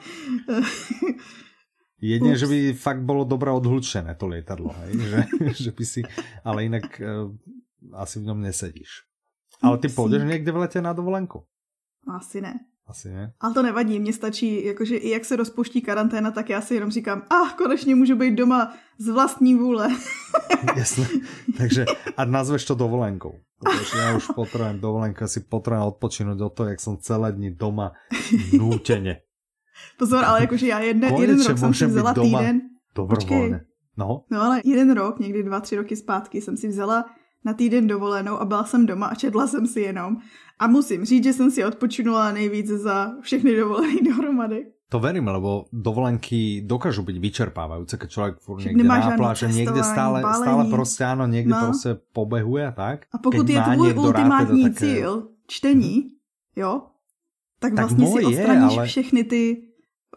Jedně, 2.01 2.37
že 2.37 2.47
by 2.47 2.73
fakt 2.73 3.01
bylo 3.01 3.23
dobré 3.23 3.51
odhlučené 3.51 4.15
to 4.15 4.27
letadlo, 4.27 4.75
hej? 4.77 4.99
Že, 5.09 5.23
že 5.63 5.71
by 5.71 5.85
si, 5.85 6.01
ale 6.43 6.63
jinak 6.63 7.01
uh, 7.01 7.35
asi 7.93 8.19
v 8.19 8.23
něm 8.23 8.41
nesedíš. 8.41 8.89
Ale 9.61 9.77
ty 9.77 9.89
půjdeš 9.89 10.23
někde 10.23 10.51
v 10.51 10.57
letě 10.57 10.81
na 10.81 10.93
dovolenku? 10.93 11.43
Asi 12.07 12.41
ne. 12.41 12.59
Asi 12.87 13.09
ne. 13.09 13.33
Ale 13.39 13.53
to 13.53 13.63
nevadí, 13.63 13.99
mně 13.99 14.13
stačí, 14.13 14.65
jakože 14.65 14.97
i 14.97 15.09
jak 15.09 15.25
se 15.25 15.35
rozpuští 15.35 15.81
karanténa, 15.81 16.31
tak 16.31 16.49
já 16.49 16.61
si 16.61 16.75
jenom 16.75 16.91
říkám, 16.91 17.21
a 17.29 17.35
ah, 17.35 17.53
konečně 17.57 17.95
můžu 17.95 18.15
být 18.15 18.35
doma 18.35 18.73
z 18.97 19.07
vlastní 19.07 19.55
vůle. 19.55 19.89
Jasné. 20.75 21.07
Takže 21.57 21.85
a 22.17 22.25
nazveš 22.25 22.65
to 22.65 22.75
dovolenkou. 22.75 23.39
Protože 23.59 23.97
já 23.97 24.17
už 24.17 24.27
potřebuji 24.35 24.79
dovolenku, 24.79 25.27
si 25.27 25.39
potřebuji 25.39 25.87
odpočinout 25.87 26.37
do 26.37 26.49
toho, 26.49 26.69
jak 26.69 26.79
jsem 26.79 26.97
celé 26.97 27.31
dny 27.31 27.51
doma 27.51 27.91
núteně. 28.57 29.21
Pozor, 29.97 30.25
ale 30.25 30.41
jakože 30.41 30.67
já 30.67 30.79
jeden, 30.79 31.15
jeden 31.15 31.43
rok 31.43 31.57
jsem 31.57 31.73
si 31.73 31.85
vzala 31.85 32.13
doma 32.13 32.39
týden. 32.39 32.61
Dobrovolně. 32.95 33.61
No. 33.97 34.23
no 34.29 34.41
ale 34.41 34.61
jeden 34.65 34.91
rok, 34.91 35.19
někdy 35.19 35.43
dva, 35.43 35.59
tři 35.59 35.75
roky 35.75 35.95
zpátky 35.95 36.41
jsem 36.41 36.57
si 36.57 36.67
vzala 36.67 37.05
na 37.45 37.53
týden 37.53 37.87
dovolenou 37.87 38.37
a 38.37 38.45
byla 38.45 38.63
jsem 38.63 38.85
doma 38.85 39.07
a 39.07 39.15
četla 39.15 39.47
jsem 39.47 39.67
si 39.67 39.81
jenom. 39.81 40.17
A 40.59 40.67
musím 40.67 41.05
říct, 41.05 41.23
že 41.23 41.33
jsem 41.33 41.51
si 41.51 41.65
odpočinula 41.65 42.31
nejvíc 42.31 42.67
za 42.67 43.13
všechny 43.21 43.55
dovolené 43.55 44.01
dohromady. 44.01 44.65
To 44.87 45.03
verím, 45.03 45.27
lebo 45.27 45.67
dovolenky 45.75 46.63
dokážu 46.63 47.03
byť 47.03 47.17
vyčerpávajúce, 47.19 47.99
keď 47.99 48.09
človek 48.09 48.35
furt 48.39 48.63
niekde 48.63 48.87
na 48.87 49.19
pláže, 49.19 49.51
niekde 49.51 49.83
stále, 49.83 50.23
stále 50.23 50.63
prostě 50.71 51.03
áno, 51.03 51.27
niekde 51.27 51.51
no. 51.51 51.65
prostě 51.65 51.99
pobehuje 52.15 52.67
a 52.67 52.71
tak. 52.71 53.05
A 53.11 53.17
pokud 53.17 53.47
keď 53.47 53.55
je 53.55 53.61
tvůj 53.75 53.93
ultimátní 53.93 54.63
teda 54.63 54.73
také... 54.73 54.85
cíl 54.85 55.27
čtení, 55.47 55.95
jo, 56.55 56.81
tak, 57.59 57.75
tak 57.75 57.91
vlastně 57.91 58.07
si 58.07 58.25
odstraníš 58.25 58.73
je, 58.73 58.79
ale... 58.79 58.87
všechny 58.87 59.23
ty 59.23 59.67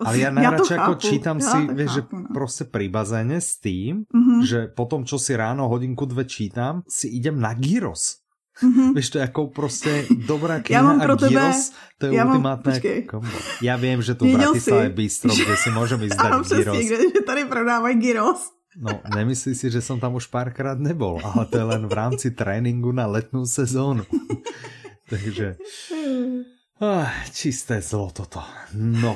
ale 0.01 0.17
ja 0.17 0.31
najradšej 0.33 0.79
ako 0.81 0.95
čítam 0.97 1.39
ja 1.43 1.47
si, 1.53 1.59
vieš, 1.77 1.91
že 1.93 2.03
no. 2.09 2.33
proste 2.33 2.65
pri 2.65 2.89
bazéne 2.89 3.37
s 3.37 3.61
tým, 3.61 4.09
mm 4.09 4.23
-hmm. 4.25 4.41
že 4.49 4.59
potom, 4.73 5.05
čo 5.05 5.21
si 5.21 5.37
ráno 5.37 5.69
hodinku, 5.69 6.09
dve 6.09 6.25
čítam, 6.25 6.83
si 6.89 7.13
idem 7.13 7.37
na 7.37 7.53
gyros. 7.53 8.20
Mm-hmm. 8.63 8.95
Víš, 8.95 9.11
to 9.11 9.19
je 9.19 9.23
jako 9.23 9.47
prostě 9.47 10.07
dobrá 10.27 10.61
kniha 10.61 10.81
já 10.81 10.87
mám 10.87 11.01
pro 11.01 11.13
a 11.13 11.17
tebe, 11.17 11.31
gyros, 11.31 11.73
to 11.99 12.07
je 12.07 12.15
já 12.15 12.25
ultimátné 12.25 12.73
mám, 12.73 13.03
kombo. 13.03 13.39
Já 13.63 13.77
vím, 13.77 14.03
že 14.03 14.15
tu 14.15 14.25
v 14.27 14.33
Bratislave 14.37 14.83
je 14.83 14.89
bistro, 14.89 15.35
kde 15.35 15.57
si 15.57 15.71
můžeme 15.71 16.05
jít 16.09 16.17
dát 16.17 16.49
gyros. 16.49 16.77
Kde, 16.77 16.97
že 16.97 17.21
tady 17.27 17.45
prodávají 17.45 17.97
gyros. 17.97 18.53
No, 18.79 19.03
nemyslí 19.15 19.59
si, 19.59 19.67
že 19.67 19.83
som 19.83 19.99
tam 19.99 20.15
už 20.15 20.31
párkrát 20.31 20.79
nebol, 20.79 21.19
ale 21.19 21.43
to 21.51 21.59
je 21.59 21.67
len 21.67 21.91
v 21.91 21.95
rámci 21.95 22.31
tréninku 22.31 22.95
na 22.95 23.11
letnú 23.11 23.43
sezónu. 23.43 24.07
Takže... 25.11 25.57
Ah, 26.81 27.13
čisté 27.29 27.85
zlo 27.85 28.09
toto. 28.09 28.41
No. 28.73 29.13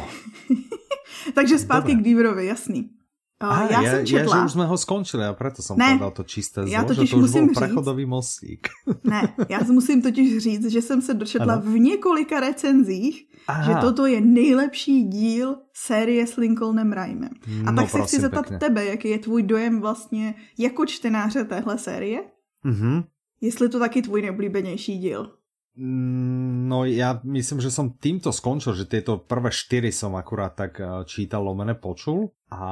Takže 1.33 1.65
zpátky 1.65 1.97
Dobre. 1.97 2.03
k 2.03 2.05
Díverovi, 2.05 2.47
jasný. 2.47 2.93
A 3.41 3.63
já, 3.73 3.83
já 3.83 3.91
jsem 3.91 4.07
četla. 4.07 4.37
Já, 4.37 4.43
že 4.43 4.47
už 4.47 4.53
jsme 4.53 4.67
ho 4.67 4.79
skončili 4.79 5.25
a 5.25 5.33
proto 5.33 5.63
jsem 5.63 5.77
ne, 5.77 6.01
to 6.15 6.23
čisté 6.25 6.63
zlo, 6.63 6.73
já 6.73 6.85
totiž 6.85 7.11
že 7.11 7.11
to 7.11 7.17
už 7.17 7.23
musím 7.23 7.47
byl 7.47 7.55
prechodový 7.55 8.07
mostík. 8.07 8.69
Ne, 9.05 9.35
já 9.49 9.61
musím 9.71 10.03
totiž 10.03 10.39
říct, 10.39 10.71
že 10.71 10.83
jsem 10.83 11.03
se 11.03 11.15
dočetla 11.15 11.55
ano. 11.55 11.63
v 11.63 11.79
několika 11.79 12.41
recenzích, 12.41 13.27
Aha. 13.49 13.63
že 13.63 13.87
toto 13.87 14.07
je 14.07 14.21
nejlepší 14.21 15.05
díl 15.05 15.57
série 15.75 16.27
s 16.27 16.37
Lincolnem 16.37 16.93
Rhymem. 16.93 17.31
A 17.67 17.71
no, 17.71 17.83
tak 17.83 17.91
se 17.91 18.01
chci 18.01 18.21
zeptat 18.21 18.47
tebe, 18.59 18.85
jaký 18.85 19.09
je 19.09 19.19
tvůj 19.19 19.43
dojem 19.43 19.81
vlastně 19.81 20.35
jako 20.59 20.87
čtenáře 20.87 21.45
téhle 21.45 21.79
série? 21.79 22.21
Mhm. 22.65 23.05
Jestli 23.41 23.69
to 23.69 23.79
taky 23.79 24.03
tvůj 24.03 24.23
nejoblíbenější 24.23 24.99
díl? 24.99 25.31
Mm, 25.75 26.71
no 26.71 26.87
ja 26.87 27.19
myslím, 27.27 27.59
že 27.59 27.75
som 27.75 27.91
týmto 27.99 28.31
skončil, 28.31 28.79
že 28.79 28.87
tieto 28.87 29.19
prvé 29.19 29.51
štyri 29.51 29.91
som 29.91 30.15
akurát 30.15 30.55
tak 30.55 30.79
eh, 30.79 30.87
čítal, 31.03 31.43
lomene 31.43 31.75
počul 31.75 32.31
a 32.55 32.71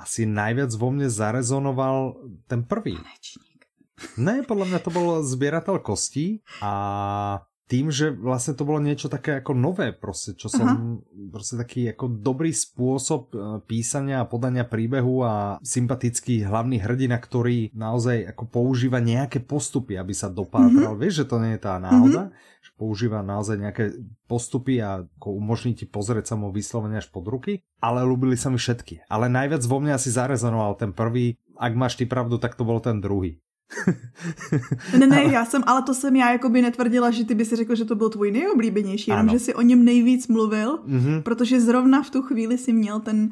asi 0.00 0.24
najviac 0.24 0.72
vo 0.80 0.88
mne 0.88 1.12
zarezonoval 1.12 2.16
ten 2.48 2.64
prvý. 2.64 2.96
Ne, 4.16 4.40
podľa 4.48 4.66
mňa 4.72 4.80
to 4.80 4.90
bol 4.90 5.20
zbierateľ 5.20 5.76
kostí 5.84 6.40
a 6.64 6.72
tým, 7.70 7.90
že 7.90 8.10
vlastně 8.10 8.54
to 8.54 8.64
bylo 8.64 8.80
něco 8.82 9.08
také 9.08 9.32
jako 9.32 9.54
nové, 9.54 9.92
prostě, 9.92 10.34
čo 10.34 10.48
som, 10.48 10.68
Aha. 10.68 10.98
prostě 11.30 11.56
taký 11.56 11.82
jako 11.94 12.08
dobrý 12.10 12.50
spôsob 12.50 13.30
eh, 13.30 13.62
písania 13.62 14.20
a 14.20 14.26
podania 14.26 14.66
príbehu 14.66 15.22
a 15.22 15.62
sympatický 15.62 16.42
hlavný 16.42 16.82
hrdina, 16.82 17.22
ktorý 17.22 17.70
naozaj 17.70 18.34
jako 18.34 18.44
používa 18.50 18.98
nějaké 18.98 19.38
postupy, 19.46 19.98
aby 19.98 20.14
sa 20.14 20.28
dopátral. 20.28 20.98
Mm 20.98 20.98
-hmm. 20.98 21.04
Víš, 21.06 21.14
že 21.14 21.24
to 21.24 21.38
nie 21.38 21.50
je 21.54 21.62
tá 21.62 21.78
náhoda, 21.78 22.22
-hmm. 22.26 22.34
že 22.66 22.70
používa 22.76 23.22
naozaj 23.22 23.58
nějaké 23.58 23.92
postupy 24.26 24.82
a 24.82 25.06
jako 25.06 25.32
umožní 25.32 25.74
ti 25.74 25.86
pozrieť 25.86 26.26
sa 26.26 26.34
mu 26.34 26.50
vyslovene 26.50 26.98
až 26.98 27.06
pod 27.06 27.28
ruky, 27.28 27.62
ale 27.80 28.02
ľúbili 28.02 28.34
sa 28.34 28.50
mi 28.50 28.58
všetky. 28.58 29.06
Ale 29.06 29.30
najviac 29.30 29.62
vo 29.66 29.78
mne 29.80 29.94
asi 29.94 30.10
zarezonoval 30.10 30.74
ten 30.74 30.92
prvý, 30.92 31.38
ak 31.54 31.76
máš 31.76 31.94
ty 31.94 32.06
pravdu, 32.06 32.38
tak 32.38 32.58
to 32.58 32.64
bol 32.64 32.80
ten 32.80 32.98
druhý. 33.00 33.38
ne, 34.98 35.06
ne, 35.06 35.24
já 35.24 35.44
jsem, 35.44 35.62
ale 35.66 35.82
to 35.82 35.94
jsem 35.94 36.16
já 36.16 36.32
jako 36.32 36.48
by 36.48 36.62
netvrdila, 36.62 37.10
že 37.10 37.24
ty 37.24 37.34
by 37.34 37.44
si 37.44 37.56
řekl, 37.56 37.74
že 37.74 37.84
to 37.84 37.94
byl 37.94 38.08
tvůj 38.08 38.30
nejoblíbenější, 38.30 39.10
jenom 39.10 39.28
že 39.28 39.38
si 39.38 39.54
o 39.54 39.62
něm 39.62 39.84
nejvíc 39.84 40.28
mluvil, 40.28 40.78
mm-hmm. 40.78 41.22
protože 41.22 41.60
zrovna 41.60 42.02
v 42.02 42.10
tu 42.10 42.22
chvíli 42.22 42.58
si 42.58 42.72
měl 42.72 43.00
ten 43.00 43.30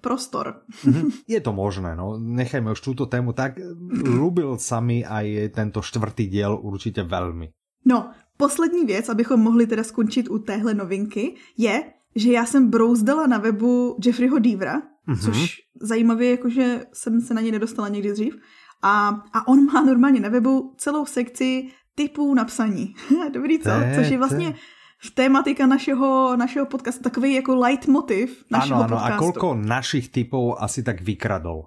prostor. 0.00 0.60
Mm-hmm. 0.84 1.12
Je 1.28 1.40
to 1.40 1.52
možné, 1.52 1.96
no. 1.96 2.18
Nechajme 2.18 2.72
už 2.72 2.80
túto 2.80 3.06
tému 3.06 3.32
tak. 3.32 3.56
Lubil 4.04 4.58
sami 4.58 5.04
aj 5.04 5.48
tento 5.56 5.80
čtvrtý 5.80 6.28
diel 6.28 6.58
určitě 6.60 7.02
velmi. 7.02 7.48
No, 7.84 8.10
poslední 8.36 8.84
věc, 8.84 9.08
abychom 9.08 9.40
mohli 9.40 9.66
teda 9.66 9.84
skončit 9.84 10.28
u 10.30 10.38
téhle 10.38 10.74
novinky, 10.74 11.34
je, 11.56 11.82
že 12.16 12.32
já 12.32 12.46
jsem 12.46 12.70
brouzdala 12.70 13.26
na 13.26 13.38
webu 13.38 13.96
Jeffreyho 14.04 14.38
Deavera, 14.38 14.80
mm-hmm. 14.80 15.24
což 15.24 15.56
zajímavě, 15.80 16.30
jakože 16.30 16.84
jsem 16.92 17.20
se 17.20 17.34
na 17.34 17.40
něj 17.40 17.52
nedostala 17.52 17.88
někdy 17.88 18.12
dřív, 18.12 18.36
a, 18.84 19.22
a 19.32 19.48
on 19.48 19.64
má 19.64 19.82
normálně 19.82 20.20
na 20.20 20.28
webu 20.28 20.74
celou 20.76 21.06
sekci 21.06 21.68
typů 21.94 22.34
napsaní. 22.34 22.94
Dobrý, 23.32 23.58
co? 23.58 23.70
Což 23.94 24.08
je 24.08 24.18
vlastně 24.18 24.54
v 24.98 25.10
tématika 25.10 25.66
našeho, 25.66 26.36
našeho 26.36 26.66
podcastu 26.66 27.02
takový 27.02 27.34
jako 27.34 27.56
leitmotiv 27.56 28.44
našeho 28.50 28.84
ano, 28.84 28.84
ano. 28.84 28.96
podcastu. 28.96 29.14
A 29.14 29.18
kolko 29.18 29.54
našich 29.54 30.08
typů 30.08 30.62
asi 30.62 30.82
tak 30.82 31.00
vykradol? 31.00 31.64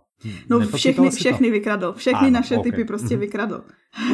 No 0.49 0.59
všechny, 0.59 1.09
všechny 1.09 1.51
vykradl. 1.51 1.93
Všechny 1.93 2.27
ano, 2.27 2.29
naše 2.29 2.57
okay. 2.57 2.71
typy 2.71 2.85
prostě 2.85 3.15
mm-hmm. 3.15 3.19
vykradl. 3.19 3.63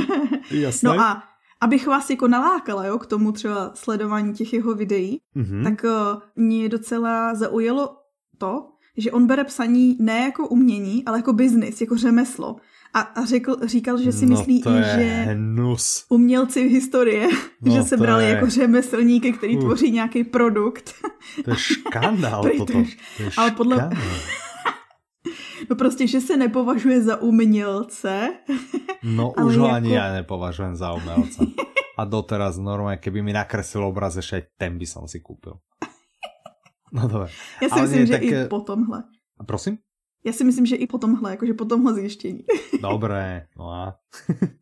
Jasné. 0.51 0.89
No 0.89 0.99
a 0.99 1.23
abych 1.61 1.87
vás 1.87 2.09
jako 2.09 2.27
nalákala 2.27 2.85
jo, 2.85 2.99
k 2.99 3.05
tomu 3.05 3.31
třeba 3.31 3.71
sledování 3.73 4.33
těch 4.33 4.53
jeho 4.53 4.75
videí, 4.75 5.19
mm-hmm. 5.35 5.63
tak 5.63 5.83
uh, 5.83 6.21
mě 6.35 6.69
docela 6.69 7.35
zaujalo 7.35 7.97
to, 8.37 8.69
že 8.97 9.11
on 9.11 9.27
bere 9.27 9.43
psaní 9.43 9.97
ne 9.99 10.19
jako 10.19 10.47
umění, 10.47 11.05
ale 11.05 11.17
jako 11.17 11.33
biznis, 11.33 11.81
jako 11.81 11.97
řemeslo. 11.97 12.55
A, 12.93 12.99
a 13.01 13.25
řekl, 13.25 13.57
říkal, 13.65 13.97
že 13.97 14.11
si 14.11 14.25
no 14.25 14.37
myslí 14.37 14.59
i, 14.59 14.83
že 14.95 15.25
hnus. 15.27 16.05
umělci 16.09 16.67
v 16.67 16.71
historie, 16.71 17.27
no 17.61 17.75
že 17.75 17.83
se 17.83 17.97
brali 17.97 18.23
je... 18.23 18.29
jako 18.29 18.49
řemeslníky, 18.49 19.33
který 19.33 19.57
uh. 19.57 19.63
tvoří 19.63 19.91
nějaký 19.91 20.23
produkt. 20.23 20.93
To 21.45 21.51
je 21.51 21.57
škandál 21.57 22.43
toto. 22.57 22.73
To 22.73 22.79
je, 22.79 22.85
je 23.19 23.29
ale 23.37 23.51
podle... 23.51 23.75
Škandál. 23.75 23.99
No 25.69 25.75
prostě, 25.75 26.07
že 26.07 26.21
se 26.21 26.37
nepovažuje 26.37 27.01
za 27.01 27.21
umělce. 27.21 28.29
No 29.03 29.31
už 29.45 29.57
ho 29.57 29.65
jako... 29.65 29.75
ani 29.75 29.93
já 29.93 30.13
nepovažujem 30.13 30.75
za 30.75 30.93
umělce. 30.93 31.45
A 31.97 32.05
doteraz 32.05 32.57
normálně, 32.57 32.97
keby 32.97 33.21
mi 33.21 33.33
nakreslil 33.33 33.85
obraz, 33.85 34.15
ještě 34.15 34.47
ten 34.57 34.77
by 34.77 34.85
som 34.85 35.07
si 35.07 35.19
koupil. 35.19 35.53
No 36.93 37.07
dobré. 37.07 37.31
Já 37.61 37.69
si 37.69 37.73
ale 37.73 37.81
myslím, 37.81 37.99
nie, 37.99 38.07
že 38.07 38.13
tak... 38.13 38.23
i 38.23 38.45
po 38.49 38.59
tomhle. 38.59 39.03
A 39.39 39.43
prosím? 39.43 39.77
Já 40.25 40.33
si 40.33 40.43
myslím, 40.43 40.65
že 40.65 40.75
i 40.75 40.87
po 40.87 40.97
tomhle, 40.97 41.31
jakože 41.31 41.53
po 41.53 41.65
tomhle 41.65 41.93
zjištění. 41.93 42.45
Dobré, 42.81 43.45
no 43.57 43.69
a... 43.69 43.95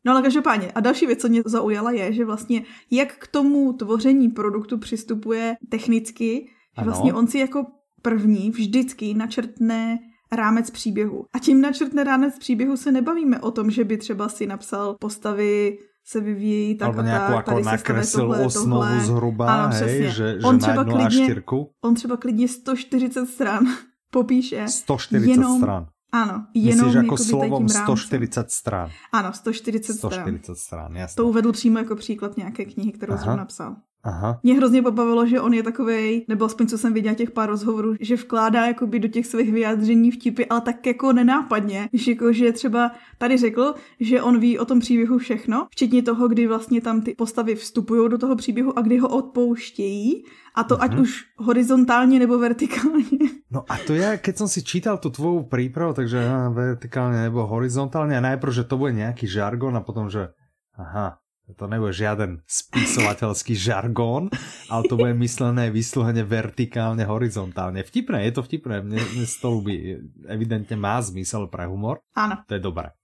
no 0.06 0.12
ale 0.12 0.22
každopádně. 0.22 0.72
A 0.72 0.80
další 0.80 1.08
věc, 1.08 1.22
co 1.22 1.30
mě 1.30 1.42
zaujala, 1.46 1.92
je, 1.92 2.14
že 2.14 2.26
vlastně 2.26 2.64
jak 2.92 3.18
k 3.18 3.28
tomu 3.28 3.74
tvoření 3.74 4.30
produktu 4.30 4.78
přistupuje 4.78 5.56
technicky, 5.70 6.50
že 6.80 6.86
vlastně 6.86 7.14
on 7.14 7.28
si 7.28 7.40
jako 7.40 7.66
první 8.02 8.52
vždycky 8.52 9.14
načrtne 9.14 10.00
rámec 10.32 10.70
příběhu. 10.70 11.26
A 11.34 11.40
tím 11.40 11.62
načrtne 11.62 12.04
rámec 12.04 12.40
příběhu 12.40 12.78
se 12.78 12.92
nebavíme 12.92 13.40
o 13.40 13.52
tom, 13.52 13.72
že 13.72 13.84
by 13.84 13.98
třeba 13.98 14.30
si 14.30 14.48
napsal 14.48 14.96
postavy 15.00 15.78
se 16.06 16.20
vyvíjí 16.20 16.78
tak 16.78 16.86
Alebo 16.86 17.02
nějakou 17.02 17.34
jako 17.34 17.60
nakreslil 17.60 18.28
tohle, 18.28 18.46
osnovu 18.46 18.82
tohle. 18.82 19.00
zhruba, 19.00 19.64
ano, 19.64 19.76
hej, 19.76 20.12
že, 20.12 20.38
on 20.44 20.56
že 20.56 20.62
třeba 20.62 20.84
klidně, 20.84 21.36
On 21.82 21.96
třeba 21.96 22.18
klidně 22.18 22.48
140 22.48 23.26
stran 23.26 23.64
popíše 24.12 24.68
140 24.68 25.30
jenom, 25.30 25.58
stran. 25.58 25.88
Ano, 26.12 26.46
jenom 26.54 26.86
Myslíš 26.86 27.04
jako 27.04 27.18
slovom 27.18 27.70
140 27.70 28.52
stran. 28.52 28.90
Ano, 29.12 29.34
140, 29.34 29.94
140 29.94 30.56
stran. 30.56 30.96
jasně. 30.96 31.16
To 31.16 31.26
uvedl 31.26 31.52
přímo 31.52 31.80
jako 31.80 31.96
příklad 31.96 32.38
nějaké 32.38 32.66
knihy, 32.66 32.92
kterou 32.92 33.18
jsem 33.18 33.38
napsal. 33.38 33.76
Aha. 34.04 34.40
Mě 34.44 34.54
hrozně 34.54 34.82
pobavilo, 34.82 35.26
že 35.26 35.42
on 35.42 35.54
je 35.54 35.64
takový, 35.64 36.26
nebo 36.28 36.46
aspoň 36.46 36.68
co 36.68 36.78
jsem 36.78 36.94
viděla 36.94 37.16
těch 37.16 37.32
pár 37.32 37.50
rozhovorů, 37.50 37.96
že 38.00 38.16
vkládá 38.16 38.66
jakoby 38.66 39.00
do 39.00 39.08
těch 39.08 39.26
svých 39.26 39.52
vyjádření 39.52 40.12
vtipy, 40.12 40.46
ale 40.46 40.62
tak 40.62 40.86
jako 40.86 41.14
nenápadně. 41.14 41.90
Že, 41.94 42.12
jako, 42.12 42.34
že 42.34 42.52
třeba 42.52 42.92
tady 43.18 43.38
řekl, 43.38 43.74
že 44.00 44.22
on 44.22 44.40
ví 44.40 44.60
o 44.60 44.66
tom 44.66 44.80
příběhu 44.80 45.18
všechno, 45.18 45.68
včetně 45.72 46.04
toho, 46.04 46.28
kdy 46.28 46.48
vlastně 46.48 46.82
tam 46.82 47.02
ty 47.02 47.16
postavy 47.16 47.56
vstupují 47.56 48.10
do 48.10 48.18
toho 48.18 48.36
příběhu 48.36 48.80
a 48.80 48.82
kdy 48.82 48.98
ho 48.98 49.08
odpouštějí. 49.08 50.24
A 50.56 50.64
to 50.64 50.76
uh-huh. 50.76 50.84
ať 50.84 50.96
už 50.96 51.26
horizontálně 51.38 52.20
nebo 52.20 52.38
vertikálně. 52.38 53.30
No 53.52 53.64
a 53.70 53.78
to 53.88 53.94
já, 53.94 54.18
keď 54.18 54.38
jsem 54.38 54.48
si 54.48 54.64
čítal 54.64 54.98
tu 54.98 55.10
tvou 55.10 55.44
přípravu, 55.44 55.94
takže 55.94 56.30
vertikálně 56.54 57.22
nebo 57.22 57.48
horizontálně, 57.48 58.18
a 58.18 58.22
najprv, 58.22 58.54
že 58.54 58.64
to 58.64 58.78
bude 58.78 58.92
nějaký 58.92 59.28
žargon 59.28 59.78
a 59.78 59.82
potom, 59.82 60.10
že 60.10 60.28
aha, 60.76 61.18
to 61.52 61.66
nebude 61.68 61.92
žiaden 61.92 62.42
spisovateľský 62.48 63.54
žargón, 63.60 64.32
ale 64.72 64.82
to 64.88 64.96
bude 64.96 65.12
myslené 65.20 65.68
vyslovene 65.68 66.24
vertikálne, 66.24 67.04
horizontálne. 67.04 67.84
Vtipné, 67.84 68.24
je 68.30 68.34
to 68.40 68.42
vtipné, 68.46 68.80
mne, 68.80 69.02
mne 69.04 69.26
to 69.28 69.48
ľubí. 69.52 70.00
Evidentne 70.32 70.80
má 70.80 71.02
zmysel 71.04 71.52
pre 71.52 71.68
humor. 71.68 72.00
Áno. 72.16 72.40
To 72.48 72.56
je 72.56 72.62
dobré. 72.64 72.96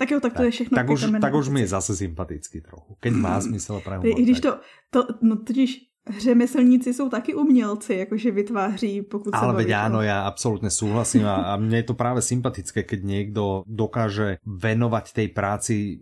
Tak 0.00 0.08
jo, 0.16 0.18
tak 0.20 0.32
to 0.32 0.48
je 0.48 0.52
všechno. 0.52 0.74
Tak 0.76 0.88
už, 0.88 1.00
tak 1.20 1.32
už 1.36 1.46
mi 1.52 1.60
je 1.60 1.76
zase 1.76 1.92
sympatický 1.92 2.64
trochu, 2.64 2.96
keď 3.04 3.12
má 3.16 3.36
zmysel 3.46 3.84
pre 3.84 4.00
humor. 4.00 4.16
I 4.16 4.22
když 4.22 4.40
to, 4.40 4.50
to 4.90 5.00
no 5.20 5.36
totiž 5.36 5.90
řemeslníci 6.18 6.94
jsou 6.94 7.08
taky 7.08 7.34
umělci, 7.34 7.94
jakože 7.94 8.30
vytváří, 8.30 9.02
pokud 9.02 9.34
Ale 9.34 9.52
se 9.52 9.56
veď 9.56 9.70
áno, 9.70 10.00
ja 10.00 10.24
absolútne 10.24 10.72
súhlasím 10.72 11.28
a, 11.28 11.52
a 11.52 11.60
mne 11.60 11.84
je 11.84 11.86
to 11.92 11.94
práve 11.94 12.24
sympatické, 12.24 12.88
keď 12.88 13.00
niekto 13.04 13.62
dokáže 13.68 14.40
venovať 14.48 15.12
tej 15.12 15.28
práci 15.28 16.00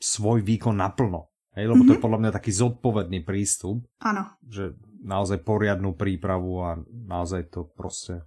svoj 0.00 0.42
výkon 0.42 0.76
naplno. 0.76 1.30
Hej, 1.54 1.70
lebo 1.70 1.74
mm 1.74 1.82
-hmm. 1.82 1.86
to 1.86 1.92
je 1.92 1.98
mhm. 1.98 2.04
podľa 2.04 2.18
mňa 2.18 2.30
taký 2.32 2.52
zodpovedný 2.52 3.20
prístup. 3.22 3.86
Áno. 4.02 4.22
Že 4.50 4.74
naozaj 5.04 5.44
poriadnu 5.44 5.92
prípravu 5.94 6.64
a 6.64 6.80
naozaj 6.90 7.42
to 7.52 7.64
prostě 7.76 8.24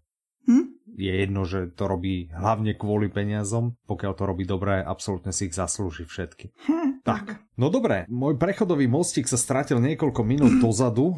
hm? 0.48 0.64
je 0.98 1.16
jedno, 1.20 1.46
že 1.46 1.68
to 1.68 1.88
robí 1.88 2.30
hlavně 2.34 2.74
kvůli 2.74 3.10
peniazom. 3.10 3.72
Pokiaľ 3.88 4.14
to 4.14 4.24
robí 4.26 4.46
dobré, 4.46 4.84
absolútne 4.84 5.34
si 5.34 5.52
ich 5.52 5.58
zaslúži 5.58 6.06
všetky. 6.08 6.56
Hm, 6.56 7.04
tak, 7.04 7.44
no 7.58 7.70
dobré, 7.70 8.08
môj 8.08 8.40
prechodový 8.40 8.88
mostík 8.88 9.28
sa 9.28 9.36
stratil 9.36 9.84
niekoľko 9.84 10.22
minút 10.24 10.54
dozadu, 10.64 11.14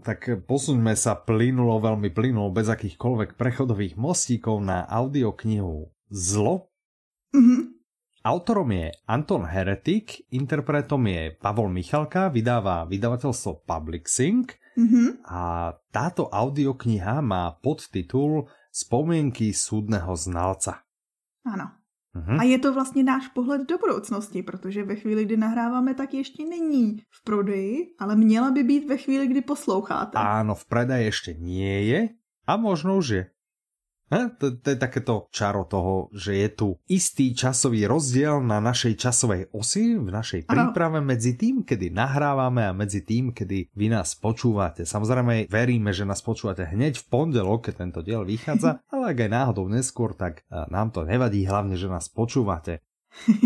tak 0.00 0.46
posuňme 0.48 0.96
sa 0.96 1.14
plynulo, 1.14 1.76
veľmi 1.82 2.08
plynulo, 2.10 2.48
bez 2.50 2.72
akýchkoľvek 2.72 3.36
prechodových 3.36 3.94
mostíkov 4.00 4.64
na 4.64 4.88
audioknihu 4.88 5.92
Zlo. 6.10 6.72
Mm 7.36 7.44
-hmm 7.44 7.69
Autorom 8.20 8.68
je 8.68 8.92
Anton 9.08 9.48
Heretik, 9.48 10.28
interpretom 10.28 11.08
je 11.08 11.32
Pavol 11.40 11.72
Michalka, 11.72 12.28
vydává 12.28 12.84
vydavateľstvo 12.84 13.64
Publixing 13.64 14.44
Mhm. 14.76 15.24
a 15.24 15.72
táto 15.90 16.28
audiokniha 16.28 17.24
má 17.24 17.56
podtitul 17.58 18.46
Spomienky 18.70 19.50
súdneho 19.50 20.14
znalca. 20.14 20.84
Ano. 21.42 21.74
Mhm. 22.14 22.36
A 22.38 22.42
je 22.44 22.58
to 22.58 22.74
vlastně 22.74 23.02
náš 23.04 23.28
pohled 23.28 23.68
do 23.68 23.78
budoucnosti, 23.78 24.42
protože 24.42 24.84
ve 24.84 24.96
chvíli, 24.96 25.24
kdy 25.24 25.36
nahráváme, 25.36 25.94
tak 25.94 26.14
ještě 26.14 26.44
není 26.46 27.02
v 27.10 27.24
prodeji, 27.24 27.74
ale 27.98 28.16
měla 28.16 28.50
by 28.50 28.62
být 28.64 28.84
ve 28.88 28.96
chvíli, 28.96 29.26
kdy 29.26 29.40
posloucháte. 29.40 30.18
Áno, 30.18 30.54
v 30.54 30.64
predaji 30.68 31.08
ešte 31.08 31.30
nie 31.34 31.88
je 31.88 32.00
a 32.46 32.52
možno 32.56 33.00
už 33.00 33.06
je. 33.08 33.22
To, 34.10 34.58
to 34.58 34.66
je 34.74 34.78
takéto 34.78 35.30
čaro 35.30 35.62
toho, 35.70 36.10
že 36.10 36.34
je 36.34 36.48
tu 36.50 36.68
istý 36.90 37.30
časový 37.30 37.86
rozdiel 37.86 38.42
na 38.42 38.58
našej 38.58 38.98
časovej 38.98 39.54
osi, 39.54 39.94
v 39.94 40.10
našej 40.10 40.50
príprave 40.50 40.98
medzi 40.98 41.38
tým, 41.38 41.62
kedy 41.62 41.94
nahrávame 41.94 42.66
a 42.66 42.74
medzi 42.74 43.06
tým, 43.06 43.30
kedy 43.30 43.70
vy 43.70 43.86
nás 43.86 44.18
počúvate. 44.18 44.82
Samozrejme 44.82 45.46
veríme, 45.46 45.94
že 45.94 46.02
nás 46.02 46.26
počúvate 46.26 46.66
hneď 46.66 46.98
v 46.98 47.06
pondelok, 47.06 47.70
keď 47.70 47.74
tento 47.86 48.00
diel 48.02 48.26
vychádza, 48.26 48.82
ale 48.92 49.14
ak 49.14 49.18
aj 49.22 49.30
náhodou 49.30 49.70
neskôr, 49.70 50.18
tak 50.18 50.42
a, 50.50 50.66
nám 50.66 50.90
to 50.90 51.06
nevadí, 51.06 51.46
hlavne, 51.46 51.78
že 51.78 51.86
nás 51.86 52.10
počúvate. 52.10 52.82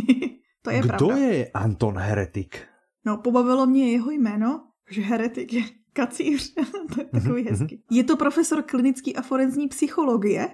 to 0.64 0.68
je 0.72 0.80
Kdo 0.80 1.12
pravda. 1.12 1.14
je 1.20 1.36
Anton 1.52 1.96
Heretik? 2.00 2.64
No, 3.04 3.20
pobavilo 3.20 3.66
mě 3.66 3.92
jeho 3.92 4.10
jméno, 4.10 4.64
že 4.90 5.02
heretik 5.02 5.52
je 5.52 5.62
kacíř. 5.94 6.54
to 6.94 7.00
je 7.00 7.06
takový 7.06 7.42
Mhm, 7.42 7.50
hezký. 7.54 7.74
Je 7.90 8.04
to 8.04 8.16
profesor 8.18 8.62
klinický 8.62 9.16
a 9.16 9.22
forenzní 9.22 9.68
psychologie, 9.70 10.48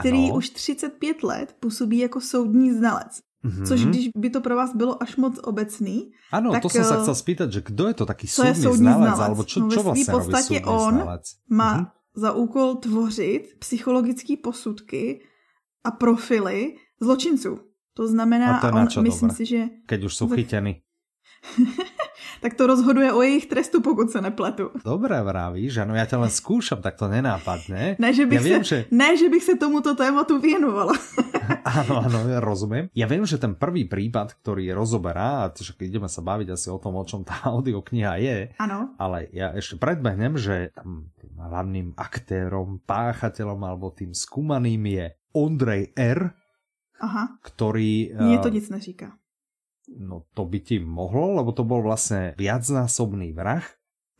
který 0.00 0.24
Ano. 0.28 0.34
už 0.42 0.50
35 0.50 1.22
let 1.22 1.56
působí 1.60 1.98
jako 1.98 2.20
soudní 2.20 2.72
znalec. 2.74 3.22
Mhm. 3.42 3.66
Což 3.66 3.84
když 3.84 4.08
by 4.16 4.30
to 4.30 4.40
pro 4.40 4.56
vás 4.56 4.76
bylo 4.76 5.02
až 5.02 5.16
moc 5.16 5.40
obecný, 5.42 6.12
Áno, 6.28 6.52
Tak, 6.52 6.62
to 6.62 6.68
som 6.68 6.84
sa 6.84 6.94
eh, 6.94 7.02
chcel 7.02 7.14
spýtať, 7.16 7.48
že 7.50 7.60
kto 7.64 7.82
je 7.88 7.94
to 7.96 8.04
taký 8.06 8.26
co 8.28 8.42
je 8.44 8.54
soudní 8.54 8.84
znalec, 8.86 9.14
znalec? 9.16 9.26
alebo 9.26 9.42
čo, 9.48 9.58
No, 9.60 9.70
čo 9.72 9.80
robí 9.82 10.02
podstatě 10.12 10.60
on 10.68 10.94
znalec? 10.94 11.24
má 11.48 11.72
Mhm. 11.74 11.86
za 12.14 12.30
úkol 12.36 12.68
tvořit 12.84 13.42
psychologické 13.58 14.36
posudky 14.36 15.24
a 15.84 15.90
profily 15.90 16.76
zločinců. 17.00 17.58
To 17.96 18.04
znamená, 18.08 18.56
A 18.56 18.60
to 18.60 18.66
je 18.66 18.72
on, 18.72 19.04
myslím 19.08 19.28
dobré? 19.32 19.36
si, 19.36 19.44
že 19.46 19.60
Keď 19.88 20.00
už 20.04 20.12
Ve- 20.30 20.36
chytení. 20.36 20.72
tak 22.40 22.54
to 22.56 22.66
rozhoduje 22.66 23.12
o 23.12 23.22
jejich 23.22 23.46
trestu, 23.46 23.80
pokud 23.80 24.10
se 24.10 24.20
nepletu. 24.20 24.70
Dobre 24.84 25.22
vravíš, 25.22 25.76
ano, 25.84 25.94
ja 25.94 26.08
ťa 26.08 26.16
len 26.24 26.32
skúšam, 26.32 26.80
tak 26.80 26.96
to 26.96 27.08
nenápadne. 27.08 28.00
Ne, 28.00 28.10
že 28.16 28.26
bych, 28.26 28.40
viem, 28.40 28.64
se, 28.64 28.68
že- 28.68 28.84
ne, 28.90 29.16
že 29.16 29.28
bych 29.28 29.44
se 29.44 29.54
tomuto 29.56 29.94
tématu 29.94 30.40
věnovala. 30.40 30.92
Áno, 31.60 32.06
áno, 32.06 32.18
ja 32.30 32.38
rozumiem. 32.38 32.88
Ja 32.94 33.10
viem, 33.10 33.26
že 33.26 33.34
ten 33.34 33.58
prvý 33.58 33.84
prípad, 33.84 34.38
ktorý 34.38 34.70
rozoberá, 34.70 35.44
a 35.44 35.50
že 35.50 35.74
ideme 35.82 36.06
sa 36.06 36.22
baviť 36.22 36.54
asi 36.54 36.70
o 36.70 36.78
tom, 36.78 36.94
o 36.94 37.02
čom 37.02 37.26
tá 37.26 37.42
audiokniha 37.42 38.14
je, 38.22 38.38
Ano, 38.62 38.94
ale 38.96 39.26
ja 39.34 39.50
ešte 39.52 39.74
predbehnem, 39.76 40.38
že 40.38 40.70
tam 40.70 41.10
tým 41.18 41.34
hlavným 41.36 41.88
aktérom, 41.98 42.78
páchateľom 42.86 43.60
alebo 43.66 43.90
tým 43.90 44.14
skúmaným 44.14 44.82
je 44.86 45.04
Ondrej 45.34 45.90
R., 45.98 46.30
aha, 47.00 47.38
ktorý... 47.42 48.14
mně 48.14 48.36
eh, 48.36 48.42
to 48.42 48.48
nic 48.48 48.68
neříká. 48.70 49.12
No 49.88 50.28
to 50.32 50.44
by 50.44 50.58
ti 50.58 50.76
mohlo, 50.78 51.34
lebo 51.34 51.50
to 51.50 51.62
bol 51.62 51.80
vlastne 51.80 52.34
viacnásobný 52.36 53.32
vrah, 53.32 53.64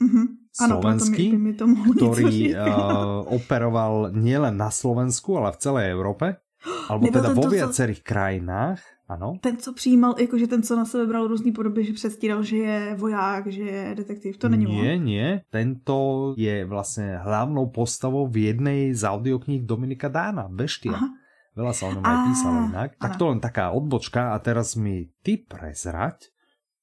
Mhm. 0.01 0.41
Ano, 0.65 0.81
slovenský, 0.81 1.25
mi, 1.29 1.31
by 1.31 1.39
mi 1.39 1.53
to 1.53 1.65
ktorý 1.69 2.57
uh, 2.57 3.21
operoval 3.39 4.11
nielen 4.11 4.57
na 4.57 4.73
Slovensku, 4.73 5.37
ale 5.37 5.53
v 5.53 5.61
celej 5.61 5.93
Európe. 5.93 6.41
Alebo 6.89 7.05
Nebyl 7.07 7.17
teda 7.21 7.31
vo 7.31 7.45
to, 7.45 7.49
co- 7.49 7.55
viacerých 7.55 8.01
krajinách. 8.03 8.81
Ano. 9.07 9.37
Ten, 9.43 9.57
co 9.57 9.73
přijímal, 9.73 10.15
jakože 10.19 10.47
ten, 10.47 10.63
co 10.63 10.77
na 10.77 10.85
sebe 10.85 11.07
bral 11.07 11.27
různý 11.27 11.53
podoby, 11.53 11.85
že 11.85 11.93
předstíral, 11.93 12.43
že 12.43 12.57
je 12.57 12.95
voják, 12.95 13.47
že 13.47 13.63
je 13.63 13.95
detektiv, 13.95 14.39
to 14.39 14.49
není 14.49 14.65
Nie, 14.65 14.95
on. 14.97 15.05
nie. 15.05 15.29
Tento 15.51 16.31
je 16.39 16.63
vlastne 16.65 17.19
hlavnou 17.19 17.75
postavou 17.75 18.31
v 18.31 18.55
jednej 18.55 18.95
z 18.95 19.03
audiokníh 19.03 19.67
Dominika 19.67 20.07
Dána, 20.09 20.47
Beštia. 20.47 20.95
Aha. 20.95 21.11
Veľa 21.57 21.73
sa 21.75 21.87
o 21.87 21.93
ňom 21.93 22.05
aj 22.07 22.17
písalo 22.31 22.59
inak. 22.71 22.91
Tak 22.97 23.13
to 23.19 23.25
len 23.29 23.41
taká 23.43 23.71
odbočka 23.75 24.33
a 24.33 24.39
teraz 24.39 24.79
mi 24.79 25.11
ty 25.23 25.35
prezrať, 25.37 26.31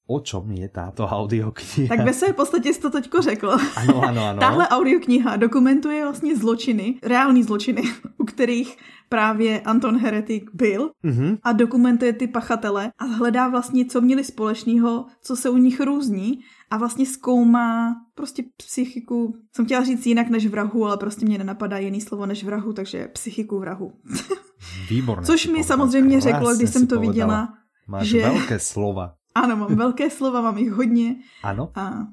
o 0.08 0.20
čom 0.20 0.44
je 0.52 0.68
táto 0.68 1.04
audiokniha. 1.08 1.88
Tak 1.88 2.04
ve 2.06 2.12
své 2.12 2.32
podstatě 2.32 2.74
jsi 2.74 2.80
to 2.80 2.90
teďko 2.90 3.22
řekl. 3.22 3.50
Ano, 3.76 4.02
ano, 4.04 4.22
ano. 4.24 4.40
Tahle 4.40 4.68
audiokniha 4.68 5.36
dokumentuje 5.36 6.02
vlastně 6.04 6.36
zločiny, 6.36 6.94
reální 7.02 7.42
zločiny, 7.42 7.82
u 8.18 8.24
kterých 8.24 8.76
právě 9.08 9.60
Anton 9.60 9.98
Heretik 9.98 10.50
byl 10.54 10.90
Mhm. 11.02 11.36
a 11.42 11.52
dokumentuje 11.52 12.12
ty 12.12 12.26
pachatele 12.28 12.92
a 12.98 13.04
hledá 13.04 13.48
vlastně, 13.48 13.84
co 13.84 14.00
měli 14.00 14.24
společného, 14.24 15.06
co 15.22 15.36
se 15.36 15.50
u 15.50 15.56
nich 15.56 15.80
různí 15.80 16.40
a 16.70 16.76
vlastně 16.76 17.06
zkoumá 17.06 17.96
prostě 18.14 18.44
psychiku, 18.56 19.34
jsem 19.56 19.64
chtěla 19.64 19.84
říct 19.84 20.06
jinak 20.06 20.28
než 20.28 20.46
vrahu, 20.46 20.84
ale 20.86 20.96
prostě 20.96 21.26
mě 21.26 21.38
nenapadá 21.38 21.78
jiný 21.78 22.00
slovo 22.00 22.26
než 22.26 22.44
vrahu, 22.44 22.72
takže 22.72 23.08
psychiku 23.08 23.58
vrahu. 23.58 23.92
Výborné. 24.90 25.26
Což 25.26 25.46
mi 25.46 25.64
samozřejmě 25.64 26.20
řeklo, 26.20 26.54
když 26.56 26.70
jsem 26.70 26.86
to 26.86 26.94
povedala. 26.94 27.12
viděla, 27.12 27.54
Máš 27.88 28.06
že- 28.08 28.20
veľké 28.22 28.58
slova. 28.60 29.14
ano, 29.34 29.56
mám 29.56 29.74
velké 29.76 30.10
slova, 30.10 30.40
mám 30.40 30.58
jich 30.58 30.70
hodně 30.72 31.16
Ano, 31.42 31.70
a 31.74 32.06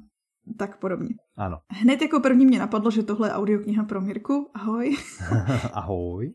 tak 0.57 0.79
podobně. 0.79 1.09
ano. 1.37 1.57
Hned 1.69 2.01
jako 2.01 2.19
první 2.19 2.45
mě 2.45 2.59
napadlo, 2.59 2.91
že 2.91 3.03
tohle 3.03 3.27
je 3.27 3.33
audiokniha 3.33 3.83
pro 3.83 4.01
Mirku. 4.01 4.49
Ahoj. 4.53 4.97
Ahoj. 5.73 6.33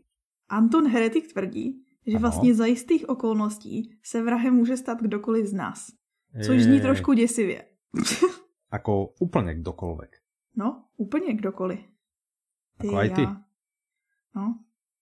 Anton 0.49 0.89
Heretik 0.89 1.33
tvrdí, 1.33 1.83
že 2.07 2.17
Ano. 2.17 2.21
vlastně 2.21 2.55
za 2.55 2.67
jistých 2.67 3.09
okolností 3.09 3.91
se 4.05 4.23
vrahem 4.23 4.55
může 4.55 4.77
stát 4.77 5.01
kdokoliv 5.03 5.47
z 5.47 5.53
nás. 5.53 5.87
Což 6.47 6.63
zní 6.63 6.81
trošku 6.81 7.13
děsivě. 7.13 7.65
Ako 8.71 9.19
úplne 9.19 9.55
kdokoľvek. 9.55 10.11
No, 10.57 10.85
úplně 10.97 11.35
kdokoliv. 11.35 11.79
Ako 12.81 12.97
aj 12.97 13.09
ty. 13.11 13.23
já. 13.23 13.37
No, 14.35 14.55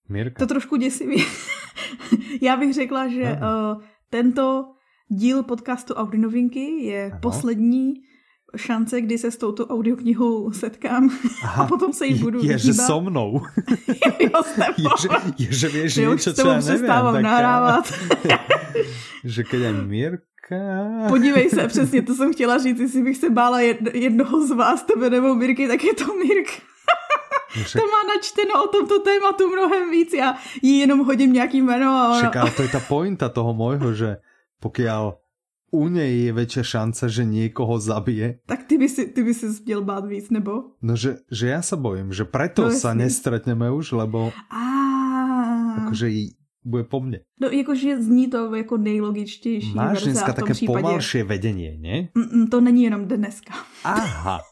Mirka. 0.08 0.38
to 0.38 0.46
trošku 0.46 0.76
děsivě. 0.76 1.24
já 2.42 2.56
bych 2.56 2.74
řekla, 2.74 3.08
že 3.08 3.22
Ano. 3.36 3.76
uh, 3.76 3.82
tento 4.10 4.74
díl 5.08 5.42
podcastu 5.42 5.94
Audi 5.94 6.18
novinky 6.18 6.84
je 6.84 7.10
Ano. 7.10 7.20
poslední 7.20 7.94
šance, 8.56 9.00
kdy 9.00 9.18
se 9.18 9.30
s 9.30 9.36
touto 9.36 9.66
audioknihou 9.66 10.52
setkám 10.52 11.10
Aha. 11.44 11.64
a 11.64 11.66
potom 11.68 11.92
se 11.92 12.06
jí 12.06 12.14
budu 12.18 12.38
je, 12.44 12.58
že 12.58 12.72
vyhýbat. 12.72 12.86
so 12.86 13.10
mnou. 13.10 13.40
jo, 14.20 14.42
s 14.42 14.56
Je, 14.58 14.64
tebou. 14.64 14.96
že, 14.98 15.08
je, 15.38 15.52
že 15.52 15.68
vieš 15.68 15.92
Že 15.94 16.08
už 16.08 16.16
niečo, 16.16 16.18
s 16.18 16.24
čo 16.24 16.32
tebou 16.32 16.50
ja 16.50 16.56
neviem. 16.56 16.64
přestávám 16.64 17.14
tak, 17.14 17.22
nahrávat. 17.24 17.84
že 19.24 19.40
keď 19.44 19.60
aj 19.68 19.74
Mirka... 19.84 20.27
Podívej 21.08 21.50
se, 21.50 21.68
přesně 21.72 22.02
to 22.02 22.14
jsem 22.14 22.32
chtěla 22.32 22.58
říct, 22.58 22.78
jestli 22.80 23.02
bych 23.02 23.16
se 23.16 23.30
bála 23.30 23.58
jed- 23.60 23.94
jednoho 23.94 24.46
z 24.46 24.50
vás, 24.50 24.82
tebe 24.82 25.10
nebo 25.10 25.34
Mirky, 25.34 25.68
tak 25.68 25.84
je 25.84 25.94
to 25.94 26.14
Mirk. 26.14 26.48
Však, 27.48 27.82
To 27.82 27.86
má 27.88 28.00
načteno 28.14 28.64
o 28.64 28.68
tomto 28.68 28.98
tématu 29.00 29.48
mnohem 29.50 29.90
víc, 29.90 30.12
já 30.12 30.34
jí 30.62 30.78
jenom 30.78 31.04
hodím 31.04 31.32
nějaký 31.32 31.62
jméno 31.62 31.90
a 31.90 32.08
ona... 32.08 32.18
však 32.18 32.36
ale 32.36 32.50
to 32.50 32.62
je 32.62 32.68
tá 32.68 32.80
pointa 32.80 33.28
toho 33.28 33.56
môjho, 33.56 33.92
že 33.96 34.10
pokiaľ 34.60 35.16
u 35.72 35.84
nej 35.88 36.28
je 36.28 36.32
väčšia 36.32 36.64
šanca, 36.64 37.08
že 37.08 37.24
niekoho 37.24 37.76
zabije, 37.80 38.40
Tak 38.48 38.64
ty 38.68 38.76
by, 38.80 38.88
si, 38.88 39.12
ty 39.12 39.20
by 39.24 39.32
si 39.34 39.46
měl 39.64 39.80
bát 39.84 40.04
víc, 40.04 40.30
nebo? 40.30 40.76
no 40.84 40.96
že, 40.96 41.24
že 41.32 41.48
ja 41.56 41.60
sa 41.64 41.76
bojím, 41.76 42.12
že 42.12 42.24
preto 42.28 42.68
No 42.68 42.72
sa 42.72 42.92
nestretneme 42.96 43.68
už, 43.72 43.92
lebo 43.96 44.32
A 44.52 44.64
akože 45.84 46.08
jí 46.08 46.24
bude 46.64 46.84
po 46.84 47.00
mne. 47.00 47.22
No, 47.40 47.48
jakože 47.48 48.02
zní 48.02 48.28
to 48.30 48.54
jako 48.54 48.76
nejlogičtější 48.76 49.74
Máš 49.74 50.02
dneska 50.02 50.32
také 50.32 50.54
případě... 50.54 50.82
pomalšie 50.82 51.24
vedenie, 51.24 51.76
nie? 51.78 52.08
Mm, 52.14 52.46
to 52.48 52.60
není 52.60 52.82
jenom 52.84 53.06
dneska. 53.08 53.54
Aha. 53.84 54.40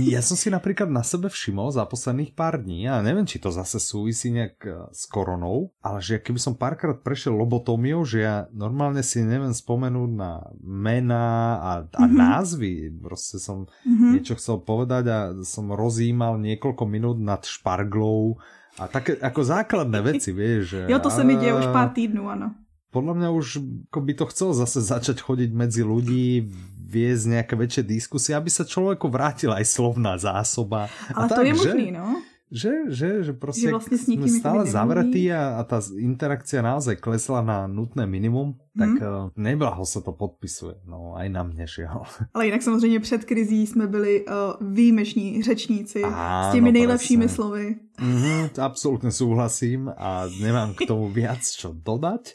Ja 0.00 0.24
som 0.24 0.40
si 0.40 0.48
napríklad 0.48 0.88
na 0.88 1.04
sebe 1.04 1.28
všimol 1.28 1.68
za 1.68 1.84
posledných 1.84 2.32
pár 2.32 2.64
dní, 2.64 2.88
a 2.88 3.04
neviem, 3.04 3.28
či 3.28 3.36
to 3.36 3.52
zase 3.52 3.76
súvisí 3.76 4.32
nejak 4.32 4.56
eh, 4.64 4.72
s 4.88 5.04
koronou, 5.04 5.68
ale 5.84 6.00
že 6.00 6.16
keby 6.16 6.40
som 6.40 6.56
párkrát 6.56 6.96
prešiel 6.96 7.36
lobotómiou, 7.36 8.08
že 8.08 8.24
ja 8.24 8.48
normálne 8.56 9.04
si 9.04 9.20
neviem 9.20 9.52
spomenúť 9.52 10.10
na 10.16 10.48
mená 10.64 11.28
a, 11.60 11.72
a 11.84 12.04
Mhm. 12.08 12.16
názvy. 12.16 12.72
Proste 12.96 13.36
som 13.36 13.68
Mhm. 13.84 14.16
niečo 14.16 14.32
chcel 14.40 14.64
povedať 14.64 15.04
a 15.12 15.18
som 15.44 15.68
rozímal 15.70 16.40
niekoľko 16.40 16.88
minút 16.88 17.20
nad 17.20 17.44
šparglou 17.44 18.40
a 18.78 18.86
také 18.86 19.18
ako 19.18 19.40
základné 19.42 19.98
veci, 20.00 20.30
vieš. 20.32 20.62
Že, 20.70 20.80
Jo, 20.88 20.98
to 20.98 21.10
se 21.10 21.24
mi 21.24 21.36
děje 21.36 21.54
už 21.54 21.66
pár 21.74 21.88
týdnů, 21.90 22.30
ano. 22.30 22.54
podľa 22.88 23.14
mňa 23.14 23.28
už 23.36 23.46
ako 23.92 24.00
by 24.00 24.12
to 24.16 24.24
chcel 24.32 24.48
zase 24.56 24.80
začať 24.80 25.20
chodiť 25.20 25.50
medzi 25.52 25.84
ľudí, 25.84 26.48
viesť 26.88 27.24
nejaké 27.36 27.54
väčšie 27.54 27.82
diskusie, 27.84 28.32
aby 28.32 28.48
sa 28.48 28.64
človeku 28.64 29.12
vrátila 29.12 29.60
aj 29.60 29.66
slovná 29.68 30.16
zásoba. 30.16 30.88
Ale 31.12 31.28
a 31.28 31.28
to 31.28 31.42
je 31.44 31.52
že, 31.52 31.58
možný, 31.68 31.86
no. 31.92 32.24
Že, 32.48 32.72
že, 32.88 33.08
že 33.28 33.32
proste 33.36 33.68
Že 33.68 33.76
vlastne 33.76 33.98
s 34.00 34.08
sme 34.08 34.12
nikým 34.16 34.34
stále 34.40 34.64
zavretí 34.64 35.28
a, 35.28 35.60
a 35.60 35.68
tá 35.68 35.84
interakcia 36.00 36.64
naozaj 36.64 36.96
klesla 36.96 37.44
na 37.44 37.68
nutné 37.68 38.08
minimum, 38.08 38.56
tak 38.72 38.96
uh, 39.04 39.28
neblaho 39.36 39.84
sa 39.84 40.00
to 40.00 40.16
podpisuje. 40.16 40.80
No 40.88 41.12
aj 41.12 41.28
na 41.28 41.44
mne, 41.44 41.68
žiaľ. 41.68 42.08
Ale 42.34 42.46
jinak 42.48 42.62
samozřejmě 42.62 43.00
před 43.00 43.24
krizí 43.24 43.66
jsme 43.66 43.86
byli 43.86 44.24
uh, 44.24 44.32
výjimeční 44.60 45.42
řečníci 45.42 46.02
Áno, 46.04 46.48
s 46.48 46.52
těmi 46.52 46.72
nejlepšími 46.72 47.24
presne. 47.28 47.34
slovy. 47.36 47.64
Mhm, 48.00 48.56
absolútne 48.56 49.12
súhlasím 49.12 49.92
a 49.92 50.30
nemám 50.40 50.72
k 50.72 50.86
tomu 50.88 51.12
viac 51.12 51.44
čo 51.44 51.76
dodať. 51.76 52.32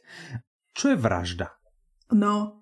Čo 0.77 0.93
je 0.93 0.95
vražda? 0.95 1.47
No, 2.13 2.61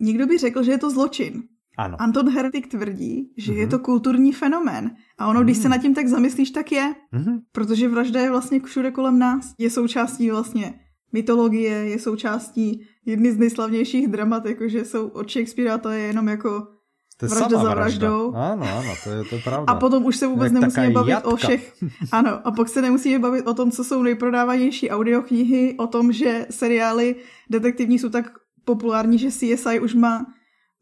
někdo 0.00 0.26
by 0.26 0.38
řekl, 0.38 0.62
že 0.62 0.70
je 0.70 0.78
to 0.78 0.90
zločin. 0.90 1.51
Ano. 1.78 1.96
Anton 2.00 2.30
Hertik 2.30 2.66
tvrdí, 2.66 3.32
že 3.36 3.52
mm-hmm. 3.52 3.56
je 3.56 3.66
to 3.66 3.78
kulturní 3.78 4.32
fenomén. 4.32 4.90
A 5.18 5.26
ono, 5.26 5.44
když 5.44 5.58
se 5.58 5.68
nad 5.68 5.78
tím 5.78 5.94
tak 5.94 6.08
zamyslíš, 6.08 6.50
tak 6.50 6.72
je. 6.72 6.94
Mm-hmm. 7.14 7.40
Protože 7.52 7.88
vražda 7.88 8.20
je 8.20 8.30
vlastně 8.30 8.60
všude 8.60 8.90
kolem 8.90 9.18
nás. 9.18 9.54
Je 9.58 9.70
součástí 9.70 10.30
vlastně 10.30 10.74
mytologie, 11.12 11.70
je 11.70 11.98
součástí 11.98 12.86
jedny 13.06 13.32
z 13.32 13.38
nejslavnějších 13.38 14.08
dramat, 14.08 14.46
jakože 14.46 14.84
jsou 14.84 15.08
od 15.08 15.30
Shakespearea, 15.30 15.78
to 15.78 15.88
je 15.88 16.00
jenom 16.00 16.28
jako 16.28 16.66
to 17.22 17.26
je 17.26 17.30
vražda 17.30 17.62
za 17.62 17.74
vraždou. 17.74 18.30
Vražda. 18.30 18.52
Ano, 18.52 18.78
ano, 18.78 18.94
to 19.04 19.10
je, 19.10 19.24
to 19.24 19.34
je 19.34 19.40
pravda. 19.42 19.72
A 19.72 19.74
potom 19.74 20.04
už 20.04 20.16
se 20.16 20.26
vůbec 20.26 20.52
Jak 20.52 20.60
nemusíme 20.60 20.90
bavit 20.90 21.10
jatka. 21.10 21.28
o 21.28 21.36
všech. 21.36 21.74
Ano, 22.12 22.46
a 22.46 22.50
pak 22.50 22.68
se 22.68 22.82
nemusíme 22.82 23.18
bavit 23.18 23.46
o 23.46 23.54
tom, 23.54 23.70
co 23.70 23.84
jsou 23.84 24.02
nejprodávanější 24.02 24.90
audioknihy, 24.90 25.74
o 25.78 25.86
tom, 25.86 26.12
že 26.12 26.46
seriály 26.50 27.16
detektivní 27.50 27.98
jsou 27.98 28.08
tak 28.08 28.32
populární, 28.64 29.18
že 29.18 29.30
CSI 29.30 29.80
už 29.82 29.94
má 29.94 30.26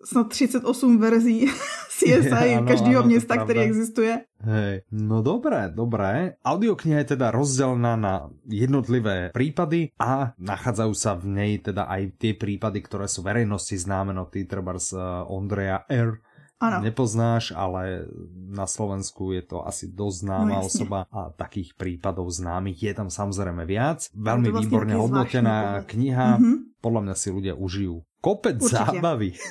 snad 0.04 0.28
38 0.28 0.98
verzí 0.98 1.46
CSI 2.00 2.54
ano, 2.56 2.66
každého 2.66 3.00
ano, 3.00 3.08
města, 3.08 3.44
který 3.44 3.60
existuje. 3.60 4.20
Hej, 4.40 4.82
no 4.92 5.22
dobré, 5.22 5.68
dobré. 5.68 6.34
Audiokniha 6.44 7.04
je 7.04 7.12
teda 7.16 7.30
rozdelená 7.30 7.96
na 7.96 8.14
jednotlivé 8.48 9.28
prípady 9.36 9.92
a 10.00 10.32
nachádzajú 10.40 10.92
sa 10.96 11.12
v 11.12 11.24
nej 11.28 11.52
teda 11.60 11.84
aj 11.84 12.16
tie 12.16 12.32
prípady, 12.32 12.80
ktoré 12.80 13.04
sú 13.04 13.20
verejnosti 13.20 13.76
známe, 13.76 14.16
no 14.16 14.24
ty 14.24 14.48
trebárs 14.48 14.96
uh, 14.96 15.28
Ondreja 15.28 15.84
R. 15.92 16.24
Ano. 16.60 16.84
nepoznáš, 16.84 17.56
ale 17.56 18.04
na 18.52 18.68
Slovensku 18.68 19.32
je 19.32 19.40
to 19.48 19.64
asi 19.64 19.88
dosť 19.88 20.16
známa 20.28 20.60
no, 20.60 20.68
osoba 20.68 21.08
a 21.08 21.32
takých 21.32 21.72
prípadov 21.72 22.28
známych 22.28 22.76
je 22.84 22.92
tam 22.92 23.08
samozrejme 23.08 23.64
viac. 23.64 24.12
Veľmi 24.12 24.52
vlastne 24.52 24.68
výborne 24.68 24.92
hodnotená 24.92 25.88
kniha. 25.88 26.36
Mm 26.36 26.69
Podľa 26.80 27.00
mňa 27.00 27.14
si 27.14 27.28
ľudia 27.30 27.54
užijú 27.56 28.00
kopec 28.20 28.62
Určitě. 28.62 28.76
zábavy. 28.76 29.32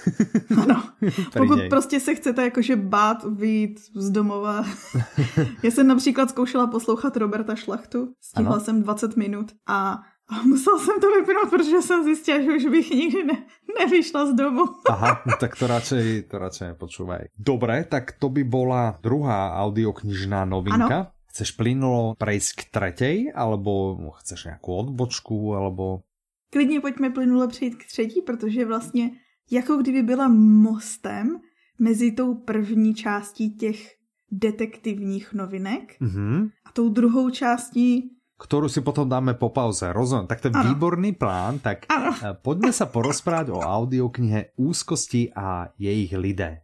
Ano, 0.62 0.84
pokud 1.38 1.56
něj. 1.56 1.70
prostě 1.70 2.00
se 2.00 2.16
chcete 2.16 2.44
jakože 2.44 2.76
bát 2.76 3.24
vyjít 3.24 3.80
z 3.96 4.10
domova. 4.10 4.66
Já 5.64 5.72
jsem 5.72 5.88
například 5.88 6.30
zkoušela 6.30 6.68
poslouchat 6.68 7.18
Roberta 7.18 7.56
Šlachtu, 7.56 8.14
stihla 8.22 8.52
ano. 8.52 8.60
jsem 8.60 8.84
20 8.84 9.18
minut 9.18 9.52
a 9.68 10.02
a 10.30 10.42
musel 10.46 10.80
jsem 10.80 11.00
to 11.02 11.08
vypnout, 11.12 11.50
protože 11.50 11.82
jsem 11.82 12.04
zjistila, 12.04 12.42
že 12.42 12.52
už 12.52 12.66
bych 12.66 12.90
nikdy 12.90 13.24
ne, 13.24 13.38
nevyšla 13.80 14.26
z 14.26 14.34
domu. 14.34 14.64
Aha, 14.90 15.22
no 15.26 15.34
tak 15.40 15.58
to 15.58 15.66
radšej, 15.68 16.30
to 16.30 16.38
radšej 16.38 16.68
nepočúvaj. 16.68 17.34
Dobre, 17.34 17.82
tak 17.90 18.14
to 18.22 18.30
by 18.30 18.46
bola 18.46 19.02
druhá 19.02 19.58
audioknižná 19.66 20.46
novinka. 20.46 21.10
Ano. 21.10 21.18
Chceš 21.34 21.58
plynulo 21.58 22.14
prejsť 22.14 22.50
k 22.54 22.62
tretej, 22.70 23.18
alebo 23.34 23.98
chceš 24.22 24.54
nějakou 24.54 24.86
odbočku, 24.86 25.58
alebo... 25.58 26.06
Klidně 26.50 26.80
pojďme 26.80 27.10
plynule 27.10 27.48
přejít 27.48 27.76
k 27.76 27.86
třetí, 27.86 28.22
protože 28.22 28.66
vlastně 28.66 29.12
jako 29.52 29.78
kdyby 29.78 30.04
byla 30.04 30.28
mostem 30.28 31.40
mezi 31.80 32.12
tou 32.12 32.36
první 32.36 32.96
částí 32.96 33.58
těch 33.58 33.96
detektivních 34.32 35.34
novinek 35.34 35.96
mm-hmm. 36.02 36.50
a 36.66 36.72
tou 36.72 36.90
druhou 36.90 37.30
částí 37.30 38.20
ktorú 38.40 38.72
si 38.72 38.80
potom 38.80 39.04
dáme 39.04 39.36
po 39.36 39.52
pauze. 39.52 39.92
Rozumiem, 39.92 40.24
tak 40.24 40.40
to 40.40 40.48
je 40.48 40.56
ano. 40.56 40.72
výborný 40.72 41.12
plán, 41.12 41.60
tak 41.60 41.84
ano. 41.92 42.16
Eh, 42.16 42.32
poďme 42.40 42.72
sa 42.72 42.88
porozprávať 42.88 43.52
o 43.52 43.60
audioknihe 43.60 44.56
Úzkosti 44.56 45.36
a 45.36 45.76
jejich 45.76 46.16
lidé. 46.16 46.64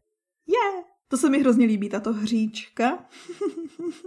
To 1.15 1.19
se 1.19 1.29
mi 1.29 1.39
hrozně 1.39 1.65
líbí, 1.65 1.89
tato 1.89 2.13
hříčka. 2.13 2.99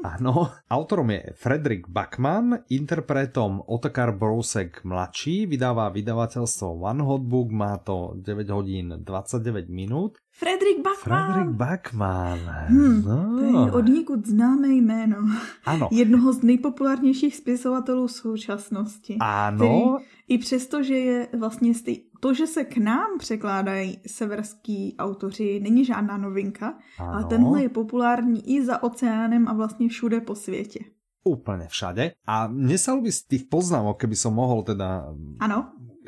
Ano, 0.05 0.51
autorom 0.71 1.11
je 1.11 1.23
Fredrik 1.35 1.89
Backman, 1.89 2.59
interpretom 2.71 3.63
Otokar 3.67 4.17
Brousek 4.17 4.85
mladší, 4.85 5.47
vydává 5.47 5.89
vydavatelstvo 5.89 6.75
One 6.75 7.03
Hot 7.03 7.21
Book, 7.21 7.51
má 7.51 7.79
to 7.79 8.13
9 8.17 8.51
hodin 8.51 8.95
29 8.99 9.69
minut. 9.69 10.19
Fredrik 10.39 10.83
Backman. 10.85 11.33
Fredrik 11.33 11.57
Backman. 11.57 12.39
Hmm, 12.69 13.03
no. 13.03 13.39
To 13.39 13.45
je 13.45 13.73
od 13.73 13.89
někud 13.89 14.27
známé 14.27 14.69
jméno. 14.69 15.17
Ano. 15.65 15.89
Jednoho 15.93 16.33
z 16.33 16.43
nejpopulárnějších 16.43 17.37
spisovatelů 17.37 18.09
současnosti. 18.09 19.17
Ano. 19.21 19.57
Který, 19.57 20.07
I 20.29 20.39
přesto, 20.39 20.83
že 20.83 20.95
je 20.95 21.29
vlastně 21.39 21.75
z 21.75 21.83
to, 22.21 22.35
že 22.35 22.47
se 22.47 22.65
k 22.65 22.77
nám 22.77 23.19
překládají 23.19 24.01
severský 24.07 24.97
autoři, 24.99 25.61
není 25.61 25.85
žádná 25.85 26.17
novinka, 26.17 26.79
ano. 26.99 27.13
ale 27.13 27.25
tenhle 27.25 27.63
je 27.63 27.69
populární 27.69 28.57
i 28.57 28.65
za 28.65 28.83
oceánem 28.83 29.49
a 29.49 29.53
vlastně 29.53 29.89
všude 29.89 30.21
po 30.21 30.35
světě. 30.35 30.81
Úplně 31.29 31.69
všade. 31.69 32.17
A 32.27 32.49
mne 32.49 32.79
sa 32.81 32.97
ľubí 32.97 33.13
z 33.13 33.29
tých 33.29 33.45
poznámok, 33.53 34.01
keby 34.01 34.17
som 34.17 34.33
mohol 34.33 34.65
teda 34.65 35.13
ano. 35.45 35.59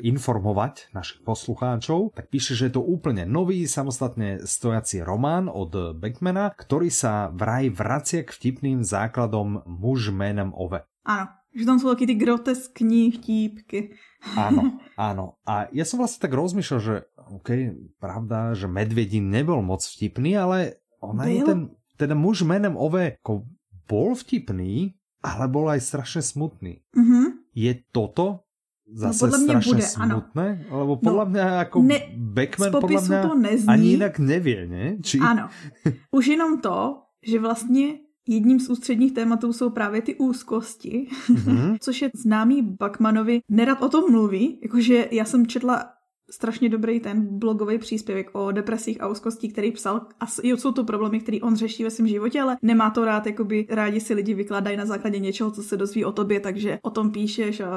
informovať 0.01 0.89
našich 0.97 1.21
poslucháčov, 1.21 2.17
tak 2.17 2.33
píše, 2.33 2.57
že 2.57 2.67
je 2.67 2.73
to 2.73 2.81
úplne 2.81 3.29
nový 3.29 3.69
samostatne 3.69 4.41
stojací 4.49 5.05
román 5.05 5.45
od 5.45 5.93
Beckmana, 5.93 6.57
ktorý 6.57 6.89
sa 6.89 7.29
vraj 7.29 7.69
vracia 7.69 8.25
k 8.25 8.33
vtipným 8.33 8.81
základom 8.81 9.61
muž 9.69 10.09
menem 10.09 10.49
Ove. 10.57 10.89
Ano, 11.05 11.29
že 11.53 11.69
tam 11.69 11.77
sú 11.77 11.93
taky 11.93 12.09
ty 12.09 12.15
groteskní 12.17 13.13
vtípky. 13.13 13.93
Áno, 14.33 14.81
áno. 14.97 15.37
A 15.45 15.69
ja 15.69 15.85
som 15.85 16.01
vlastne 16.01 16.25
tak 16.25 16.33
rozmýšľal, 16.33 16.79
že 16.81 16.95
OK, 17.29 17.49
pravda, 18.01 18.57
že 18.57 18.65
Medvedín 18.65 19.29
nebol 19.29 19.61
moc 19.61 19.85
vtipný, 19.85 20.33
ale 20.33 20.81
ona 20.97 21.29
je 21.29 21.41
ten, 21.45 21.59
teda 21.97 22.17
muž 22.17 22.41
menem 22.41 22.73
Ove 22.73 23.21
ako 23.21 23.45
bol 23.91 24.15
vtipný, 24.15 24.95
ale 25.21 25.45
bol 25.47 25.69
aj 25.69 25.81
strašne 25.81 26.21
smutný. 26.21 26.81
Mm 26.97 27.05
-hmm. 27.05 27.25
Je 27.55 27.73
toto 27.91 28.43
zase 28.93 29.27
no, 29.27 29.37
strašne 29.37 29.71
bude, 29.71 29.81
smutné? 29.81 30.47
Ano. 30.67 30.79
Lebo 30.83 30.93
podľa 30.99 31.25
no, 31.25 31.31
mňa 31.31 31.45
ako 31.63 31.77
ne, 31.81 31.99
Beckman 32.17 32.71
podľa 32.71 33.01
mňa 33.01 33.21
to 33.23 33.33
nezní. 33.35 33.69
ani 33.69 33.87
inak 33.95 34.19
nevie, 34.19 34.67
ne? 34.67 34.85
Či... 34.99 35.19
Ano. 35.19 35.47
Už 36.17 36.27
jenom 36.27 36.59
to, 36.59 37.01
že 37.23 37.39
vlastně 37.39 38.11
Jedním 38.27 38.59
z 38.59 38.69
ústředních 38.69 39.13
tématů 39.13 39.53
jsou 39.53 39.69
právě 39.69 40.01
ty 40.01 40.15
úzkosti, 40.15 41.07
mm-hmm. 41.29 41.77
což 41.81 42.01
je 42.01 42.09
známý 42.15 42.61
Bakmanovi. 42.61 43.41
Nerad 43.49 43.81
o 43.81 43.89
tom 43.89 44.11
mluví, 44.11 44.59
jakože 44.63 45.07
já 45.11 45.25
jsem 45.25 45.47
četla 45.47 45.93
strašně 46.31 46.69
dobrý 46.69 46.99
ten 46.99 47.39
blogový 47.39 47.77
příspěvek 47.77 48.29
o 48.33 48.51
depresích 48.51 49.01
a 49.01 49.07
úzkosti, 49.07 49.49
který 49.49 49.71
psal. 49.71 50.01
A 50.19 50.25
jsou 50.43 50.71
to 50.71 50.83
problémy, 50.83 51.19
které 51.19 51.37
on 51.41 51.55
řeší 51.55 51.83
ve 51.83 51.89
svém 51.89 52.07
životě, 52.07 52.41
ale 52.41 52.57
nemá 52.61 52.89
to 52.89 53.05
rád, 53.05 53.25
jakoby 53.25 53.67
rádi 53.69 53.99
si 53.99 54.13
lidi 54.13 54.33
vykládají 54.33 54.77
na 54.77 54.85
základě 54.85 55.19
něčeho, 55.19 55.51
co 55.51 55.63
se 55.63 55.77
dozví 55.77 56.05
o 56.05 56.11
tobě, 56.11 56.39
takže 56.39 56.79
o 56.81 56.89
tom 56.89 57.11
píšeš 57.11 57.59
a, 57.59 57.67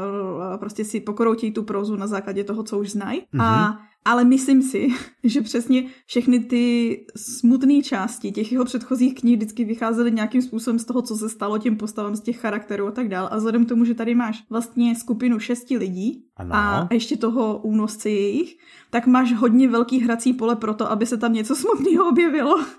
a 0.55 0.59
prostě 0.59 0.85
si 0.85 1.01
pokroutí 1.01 1.53
tu 1.53 1.62
prozu 1.62 1.97
na 1.97 2.07
základě 2.07 2.45
toho, 2.45 2.62
co 2.62 2.79
už 2.79 2.90
znají. 2.90 3.21
Mm-hmm. 3.21 3.43
A 3.43 3.79
ale 4.05 4.25
myslím 4.25 4.62
si, 4.62 4.88
že 5.25 5.40
přesně 5.40 5.85
všechny 6.07 6.40
ty 6.40 6.97
smutné 7.17 7.83
části 7.83 8.33
těch 8.33 8.53
jeho 8.53 8.64
předchozích 8.64 9.14
knih 9.14 9.37
vždycky 9.37 9.64
vycházely 9.64 10.12
nějakým 10.12 10.43
způsobem 10.43 10.79
z 10.79 10.85
toho, 10.85 11.03
co 11.03 11.17
se 11.17 11.29
stalo 11.29 11.59
těm 11.59 11.77
postavám, 11.77 12.17
z 12.17 12.21
těch 12.21 12.40
charakterů 12.40 12.87
a 12.87 12.90
tak 12.90 13.09
dále. 13.09 13.29
A 13.29 13.37
vzhledem 13.37 13.67
k 13.67 13.69
tomu, 13.69 13.85
že 13.85 13.95
tady 13.95 14.14
máš 14.14 14.45
vlastně 14.51 14.97
skupinu 14.97 15.38
šesti 15.38 15.79
lidí 15.79 16.25
ano. 16.37 16.55
a 16.55 16.88
ještě 16.93 17.17
toho 17.17 17.59
únosce 17.59 18.11
jejich, 18.11 18.57
tak 18.90 19.07
máš 19.07 19.33
hodně 19.33 19.69
velký 19.69 20.01
hrací 20.01 20.33
pole 20.33 20.57
pro 20.57 20.75
to, 20.75 20.90
aby 20.90 21.07
se 21.07 21.17
tam 21.17 21.33
něco 21.33 21.57
smutného 21.57 22.09
objevilo. 22.09 22.64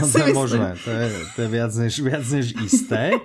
No, 0.00 0.12
to 0.12 0.18
je 0.18 0.34
možné, 0.34 0.76
to 0.84 0.90
je, 0.90 1.12
to 1.36 1.42
je 1.42 1.48
viac 1.48 1.76
než, 1.76 2.00
viac 2.00 2.30
než 2.30 2.54
isté. 2.64 3.10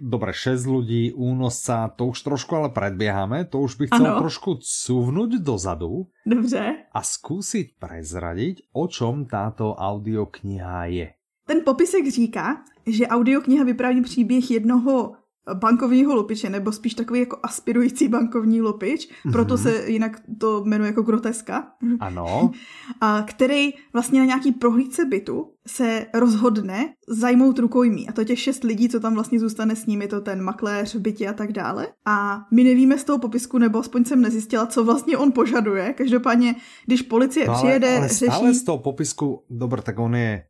Dobre, 0.00 0.32
6 0.32 0.64
ľudí, 0.64 1.12
únosca, 1.12 1.92
to 1.92 2.10
už 2.14 2.24
trošku 2.24 2.56
ale 2.56 2.68
predbiehame, 2.72 3.44
to 3.44 3.60
už 3.60 3.76
by 3.76 3.84
chcel 3.92 4.06
ano. 4.16 4.20
trošku 4.24 4.64
cuvnúť 4.64 5.44
dozadu. 5.44 6.08
Dobře. 6.26 6.88
A 6.92 7.00
skúsiť 7.04 7.76
prezradiť, 7.76 8.72
o 8.72 8.88
čom 8.88 9.28
táto 9.28 9.76
audiokniha 9.76 10.88
je. 10.88 11.08
Ten 11.46 11.60
popisek 11.64 12.08
říká, 12.08 12.64
že 12.86 13.06
audiokniha 13.06 13.64
vypráví 13.64 14.00
příběh 14.02 14.50
jednoho 14.50 15.12
bankovního 15.54 16.14
lupiče, 16.14 16.50
nebo 16.50 16.72
spíš 16.72 16.94
takový 16.94 17.20
jako 17.20 17.38
aspirující 17.42 18.08
bankovní 18.08 18.60
lupič, 18.60 19.08
mm-hmm. 19.08 19.32
proto 19.32 19.58
se 19.58 19.84
jinak 19.86 20.20
to 20.38 20.64
jmenuje 20.64 20.88
jako 20.88 21.02
groteska. 21.02 21.72
Ano. 22.00 22.50
A 23.00 23.22
který 23.22 23.70
vlastně 23.92 24.20
na 24.20 24.26
nějaký 24.26 24.52
prohlídce 24.52 25.04
bytu 25.04 25.52
se 25.66 26.06
rozhodne 26.14 26.94
zajmout 27.08 27.58
rukojmí. 27.58 28.08
A 28.08 28.12
to 28.12 28.24
těch 28.24 28.40
šest 28.40 28.64
lidí, 28.64 28.88
co 28.88 29.00
tam 29.00 29.14
vlastně 29.14 29.40
zůstane 29.40 29.76
s 29.76 29.86
je 29.86 30.08
to 30.08 30.20
ten 30.20 30.42
makléř 30.42 30.94
v 30.94 31.00
bytě 31.00 31.28
a 31.28 31.32
tak 31.32 31.52
dále. 31.52 31.88
A 32.06 32.40
my 32.52 32.64
nevíme 32.64 32.98
z 32.98 33.04
toho 33.04 33.18
popisku, 33.18 33.58
nebo 33.58 33.78
aspoň 33.78 34.04
jsem 34.04 34.22
nezjistila, 34.22 34.66
co 34.66 34.84
vlastně 34.84 35.18
on 35.18 35.32
požaduje. 35.32 35.92
Každopádně, 35.92 36.54
když 36.86 37.02
policie 37.02 37.46
no, 37.46 37.52
ale, 37.52 37.62
přijede, 37.62 37.98
ale 37.98 38.08
stále 38.08 38.48
řeší... 38.48 38.58
z 38.58 38.64
toho 38.64 38.78
popisku, 38.78 39.44
dobr, 39.50 39.80
tak 39.80 39.98
on 39.98 40.14
je 40.14 40.44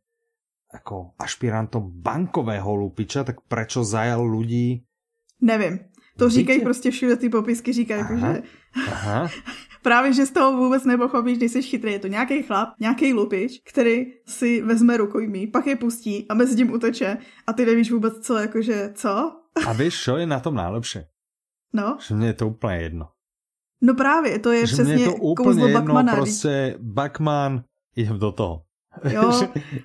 jako 0.73 1.11
ašpirantom 1.19 1.89
bankového 1.89 2.75
lupiča, 2.75 3.23
tak 3.23 3.41
prečo 3.49 3.81
zajal 3.81 4.21
ľudí 4.21 4.85
Nevím. 5.41 5.79
To 6.17 6.29
říkají 6.29 6.61
prostě 6.61 6.91
všude 6.91 7.15
ty 7.15 7.29
popisky, 7.29 7.73
říkají, 7.73 8.01
jako, 8.01 8.17
že 8.17 8.41
Aha. 8.87 9.29
právě, 9.81 10.13
že 10.13 10.25
z 10.25 10.31
toho 10.31 10.57
vůbec 10.57 10.85
nepochopíš, 10.85 11.37
když 11.37 11.51
jsi 11.51 11.61
chytrý. 11.61 11.91
Je 11.91 11.99
to 11.99 12.07
nějaký 12.07 12.43
chlap, 12.43 12.69
nějaký 12.79 13.13
lupič, 13.13 13.61
který 13.65 14.05
si 14.25 14.61
vezme 14.61 14.97
rukojmí, 14.97 15.47
pak 15.47 15.67
je 15.67 15.75
pustí 15.75 16.25
a 16.29 16.33
mezi 16.33 16.55
tím 16.55 16.73
uteče 16.73 17.17
a 17.47 17.53
ty 17.53 17.65
nevíš 17.65 17.91
vůbec 17.91 18.13
co, 18.25 18.37
jakože 18.37 18.91
co? 18.95 19.31
A 19.67 19.73
víš, 19.73 20.03
co 20.03 20.17
je 20.17 20.25
na 20.25 20.39
tom 20.39 20.55
nejlepší? 20.55 20.99
No? 21.73 21.97
Že 22.07 22.15
mně 22.15 22.27
je 22.27 22.33
to 22.33 22.47
úplně 22.47 22.75
jedno. 22.77 23.07
No 23.81 23.93
právě, 23.93 24.39
to 24.39 24.51
je 24.51 24.67
že 24.67 24.73
přesně 24.73 24.93
mně 24.93 25.03
je 25.03 25.09
to 25.09 25.15
úplně 25.15 25.47
kouzlo 25.47 25.67
jedno, 25.67 25.81
Bachmana. 25.81 26.15
prostě 26.15 26.75
Bachman, 26.79 27.63
idem 27.95 28.19
do 28.19 28.31
toho. 28.31 28.63
Jo, 29.13 29.41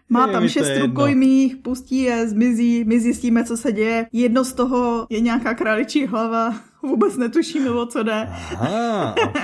má 0.09 0.27
Je 0.27 0.33
tam 0.33 0.49
šest 0.49 0.69
jedno. 0.69 0.87
rukojmích, 0.87 1.57
pustí 1.57 2.03
je, 2.03 2.29
zmizí, 2.29 2.85
my 2.85 3.01
zjistíme, 3.01 3.45
co 3.45 3.57
se 3.57 3.73
děje. 3.73 4.07
Jedno 4.13 4.45
z 4.45 4.53
toho 4.53 5.07
je 5.11 5.21
nějaká 5.21 5.55
králičí 5.55 6.07
hlava, 6.07 6.55
vůbec 6.85 7.17
netušíme, 7.17 7.71
o 7.71 7.87
co 7.87 8.03
jde. 8.03 8.29
Aha, 8.61 9.15
OK, 9.25 9.35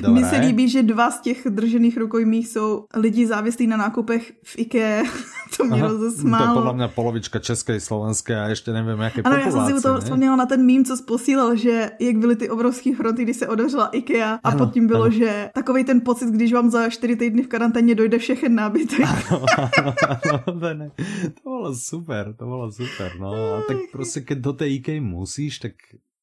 dobré. 0.00 0.08
Mně 0.12 0.24
se 0.24 0.36
líbí, 0.36 0.68
že 0.68 0.82
dva 0.82 1.10
z 1.10 1.20
těch 1.20 1.46
držených 1.50 1.96
rukojmích 1.96 2.48
jsou 2.48 2.84
lidi 2.96 3.26
závislí 3.26 3.66
na 3.66 3.76
nákupech 3.76 4.32
v 4.42 4.58
IKEA. 4.58 5.02
to 5.56 5.64
mě 5.64 5.82
Aha, 5.82 5.88
To 5.88 5.94
je 5.94 5.98
rozesmálo. 5.98 6.56
podľa 6.60 6.72
mňa 6.72 6.88
polovička 6.96 7.38
českej, 7.38 7.76
slovenské 7.80 8.32
a 8.32 8.48
ešte 8.48 8.72
neviem, 8.72 8.96
jaké 9.00 9.20
Ano, 9.22 9.36
já 9.36 9.50
jsem 9.50 9.66
si 9.66 9.74
u 9.74 9.80
toho 9.80 10.00
vzpomněla 10.00 10.36
na 10.36 10.46
ten 10.46 10.64
mím, 10.64 10.84
co 10.84 10.96
posílal, 11.06 11.56
že 11.56 11.90
jak 12.00 12.16
byly 12.16 12.36
ty 12.36 12.48
obrovské 12.50 12.96
fronty, 12.96 13.22
když 13.22 13.36
se 13.36 13.48
otevřela 13.48 13.86
IKEA 13.92 14.40
a 14.44 14.48
Ano, 14.48 14.58
pod 14.58 14.72
tím 14.72 14.86
bylo, 14.86 15.02
ano. 15.02 15.10
že 15.12 15.50
takový 15.54 15.84
ten 15.84 16.00
pocit, 16.00 16.28
když 16.28 16.52
vám 16.52 16.70
za 16.70 16.88
čtyři 16.88 17.16
týdny 17.16 17.42
v 17.42 17.48
karanténě 17.48 17.94
dojde 17.94 18.18
všechen 18.18 18.54
nábytek. 18.54 19.04
Áno, 19.04 19.44
áno, 20.08 20.36
to, 20.60 20.68
ne, 20.74 20.88
to 21.36 21.40
bolo 21.44 21.74
super, 21.76 22.32
to 22.34 22.44
bolo 22.48 22.72
super, 22.72 23.12
no 23.20 23.30
a 23.56 23.60
tak 23.68 23.76
prostě 23.92 24.20
keď 24.20 24.38
do 24.38 24.52
tej 24.52 24.74
IKEA 24.74 25.00
musíš, 25.00 25.58
tak, 25.58 25.72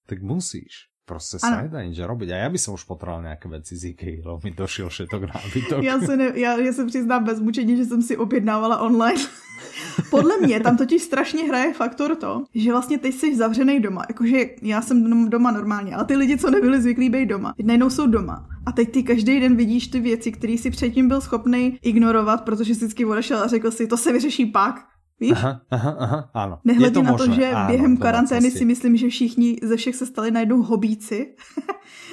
tak 0.10 0.22
musíš. 0.22 0.90
Prostě 1.10 1.40
sa 1.42 1.48
Ano. 1.48 1.62
nedá 1.66 1.82
nič 1.82 1.98
robiť. 1.98 2.30
A 2.38 2.46
ja 2.46 2.50
by 2.54 2.60
som 2.62 2.78
už 2.78 2.86
potreboval 2.86 3.26
nejaké 3.26 3.50
veci 3.50 3.74
z 3.74 3.98
IKEA, 3.98 4.22
lebo 4.22 4.38
mi 4.46 4.54
došiel 4.54 4.94
všetok 4.94 5.22
nábytok. 5.34 5.82
Já 5.90 5.98
se, 6.06 6.14
ne, 6.18 6.32
já, 6.38 6.58
já 6.62 6.74
se 6.74 6.86
přiznám 6.86 7.24
bez 7.26 7.40
mučení, 7.42 7.78
že 7.78 7.86
jsem 7.86 8.02
si 8.02 8.14
objednávala 8.18 8.78
online. 8.78 9.22
Podle 10.14 10.38
mě 10.38 10.60
tam 10.60 10.78
totiž 10.78 11.02
strašně 11.02 11.44
hraje 11.50 11.74
faktor 11.74 12.16
to, 12.16 12.44
že 12.56 12.72
vlastně 12.72 12.98
teď 12.98 13.14
jsi 13.16 13.36
zavřený 13.36 13.80
doma. 13.80 14.06
Jakože 14.10 14.46
já 14.62 14.82
jsem 14.82 15.30
doma 15.30 15.52
normálně, 15.52 15.96
ale 15.96 16.06
ty 16.06 16.16
lidi, 16.16 16.38
co 16.38 16.52
nebyli 16.52 16.82
zvyklí 16.82 17.10
být 17.10 17.26
doma, 17.26 17.54
teď 17.58 17.66
najednou 17.66 17.90
jsou 17.90 18.08
doma. 18.08 18.46
A 18.66 18.72
teď 18.72 18.92
ty 18.92 19.04
každý 19.04 19.40
den 19.40 19.56
vidíš 19.56 19.88
ty 19.88 20.00
věci, 20.00 20.32
které 20.32 20.58
si 20.58 20.70
předtím 20.72 21.08
byl 21.08 21.22
schopný 21.22 21.80
ignorovat, 21.82 22.46
protože 22.46 22.76
jsi 22.76 22.86
vždycky 22.86 23.06
odešel 23.06 23.38
a 23.44 23.48
řekl 23.48 23.72
si, 23.72 23.88
to 23.88 23.98
se 23.98 24.14
vyřeší 24.14 24.46
pak. 24.46 24.86
Víš? 25.20 25.36
Aha, 25.36 25.62
aha, 25.72 25.92
aha, 26.00 26.62
je 26.64 26.74
Nehledě 26.74 26.94
to 26.96 27.04
na 27.04 27.12
možné, 27.12 27.28
to, 27.28 27.34
že 27.42 27.46
áno, 27.52 27.68
během 27.68 27.94
karantény 27.98 28.52
si 28.52 28.64
myslím, 28.66 28.94
že 28.98 29.08
všichni 29.10 29.60
ze 29.64 29.76
všech 29.76 29.96
se 29.96 30.06
stali 30.06 30.32
najednou 30.32 30.64
hobíci 30.64 31.36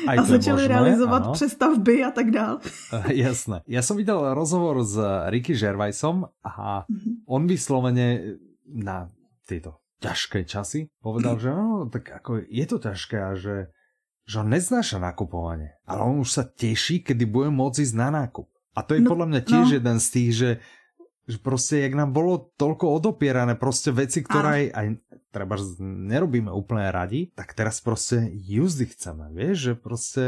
a 0.06 0.14
je 0.18 0.22
začali 0.22 0.62
možné, 0.62 0.74
realizovat 0.74 1.22
áno. 1.22 1.32
přestavby 1.32 2.04
a 2.04 2.10
tak 2.10 2.30
dál. 2.30 2.58
Eh, 2.92 3.14
Jasné. 3.22 3.62
Ja 3.70 3.82
som 3.86 3.94
videl 3.96 4.18
rozhovor 4.34 4.82
s 4.82 4.98
Ricky 5.30 5.54
Gervaisom 5.54 6.26
a 6.42 6.82
Mhm. 6.90 7.10
on 7.30 7.46
vyslovene 7.46 8.36
na 8.66 9.06
tieto 9.46 9.78
ťažké 10.02 10.42
časy 10.44 10.90
povedal, 10.98 11.38
že 11.38 11.54
no, 11.54 11.86
tak 11.86 12.10
ako 12.10 12.42
je 12.42 12.64
to 12.66 12.76
ťažké 12.82 13.16
a 13.16 13.32
že, 13.38 13.70
že 14.26 14.34
on 14.42 14.50
neznáša 14.50 14.98
nakupovanie, 14.98 15.78
ale 15.86 16.02
on 16.02 16.20
už 16.20 16.30
sa 16.30 16.44
teší, 16.44 17.06
kedy 17.06 17.22
bude 17.24 17.48
môcť 17.48 17.80
ísť 17.80 17.94
na 17.94 18.10
nákup. 18.10 18.50
A 18.74 18.82
to 18.84 18.92
je 18.92 19.00
No, 19.00 19.08
podľa 19.08 19.26
mňa 19.30 19.40
tiež 19.40 19.66
no. 19.70 19.76
jeden 19.78 19.96
z 19.96 20.06
tých, 20.10 20.30
že, 20.36 20.50
že 21.26 21.38
proste, 21.42 21.82
jak 21.82 21.94
nám 21.94 22.14
bolo 22.14 22.54
toľko 22.54 23.02
odopierané, 23.02 23.58
proste 23.58 23.90
veci, 23.90 24.22
ktoré 24.22 24.48
aj, 24.48 24.64
aj 24.74 24.86
treba 25.34 25.58
nerobíme 25.82 26.54
úplne 26.54 26.86
radi, 26.88 27.34
tak 27.34 27.50
teraz 27.52 27.82
proste 27.82 28.30
juzdy 28.30 28.86
chceme, 28.86 29.34
vieš, 29.34 29.56
že 29.58 29.72
proste 29.74 30.22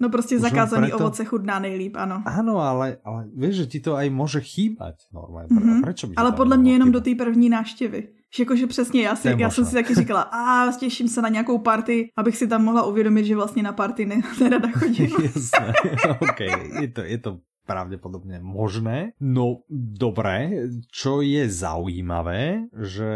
No 0.00 0.08
prostě 0.08 0.38
zakázaný 0.38 0.88
preto- 0.88 0.96
ovoce 1.04 1.24
chutná 1.24 1.58
nejlíp, 1.58 1.96
ano. 1.96 2.22
Áno, 2.26 2.58
ale, 2.58 2.96
ale 3.04 3.28
vieš, 3.36 3.54
že 3.54 3.66
ti 3.66 3.78
to 3.80 3.92
aj 3.94 4.08
môže 4.10 4.40
chýbať 4.40 5.04
normálne. 5.12 5.52
Mm-hmm. 5.52 5.74
Mhm. 5.78 5.82
Prečo 5.84 6.06
by 6.08 6.14
Ale 6.16 6.32
podle 6.32 6.56
mě 6.56 6.72
jenom 6.72 6.92
do 6.92 7.00
chýbať? 7.00 7.18
té 7.18 7.24
první 7.24 7.48
návštěvy. 7.48 8.08
Že 8.36 8.42
Jakože 8.42 8.66
přesně, 8.66 9.02
já, 9.02 9.16
si, 9.16 9.34
já 9.38 9.50
jsem 9.50 9.64
si 9.64 9.74
taky 9.74 9.94
říkala, 9.94 10.22
a 10.22 10.72
těším 10.72 11.08
se 11.08 11.22
na 11.22 11.28
nějakou 11.28 11.58
party, 11.58 12.08
abych 12.16 12.36
si 12.36 12.48
tam 12.48 12.64
mohla 12.64 12.82
uvědomit, 12.82 13.24
že 13.24 13.36
vlastně 13.36 13.62
na 13.62 13.72
party 13.72 14.06
ne, 14.06 14.20
nerada 14.40 14.68
chodím. 14.72 15.10
Jasné, 15.22 15.72
OK, 16.20 16.40
je 16.80 16.88
to, 16.88 17.00
je 17.04 17.18
to 17.18 17.38
pravdepodobne 17.62 18.38
možné. 18.38 19.14
No, 19.18 19.62
dobré, 19.70 20.66
čo 20.88 21.20
je 21.20 21.46
zaujímavé, 21.46 22.68
že 22.74 23.10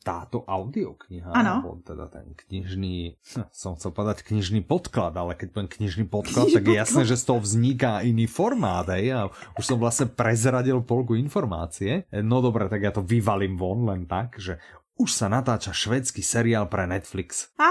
táto 0.00 0.46
audiokniha, 0.46 1.34
Áno. 1.34 1.66
alebo 1.66 1.82
teda 1.82 2.06
ten 2.06 2.30
knižný, 2.30 3.18
hm, 3.18 3.50
som 3.50 3.74
chcel 3.74 3.90
povedať 3.90 4.22
knižný 4.22 4.62
podklad, 4.62 5.10
ale 5.18 5.34
keď 5.34 5.50
poviem 5.50 5.66
knižný 5.66 6.06
podklad, 6.06 6.46
tak 6.46 6.62
je 6.62 6.70
Knižný 6.70 6.78
jasné, 6.78 7.02
podklad. 7.02 7.10
že 7.10 7.16
z 7.18 7.24
toho 7.26 7.40
vzniká 7.42 7.92
iný 8.06 8.30
formát, 8.30 8.86
hej, 8.94 9.10
a 9.10 9.20
už 9.58 9.64
som 9.66 9.82
vlastne 9.82 10.06
prezradil 10.06 10.78
polku 10.86 11.18
informácie. 11.18 12.06
No 12.22 12.38
dobre, 12.38 12.70
tak 12.70 12.86
ja 12.86 12.94
to 12.94 13.02
vyvalím 13.02 13.58
von 13.58 13.82
len 13.82 14.06
tak, 14.06 14.38
že 14.38 14.62
už 14.96 15.12
sa 15.12 15.28
natáča 15.28 15.72
švedský 15.76 16.22
seriál 16.24 16.66
pre 16.66 16.86
Netflix. 16.88 17.52
A, 17.60 17.68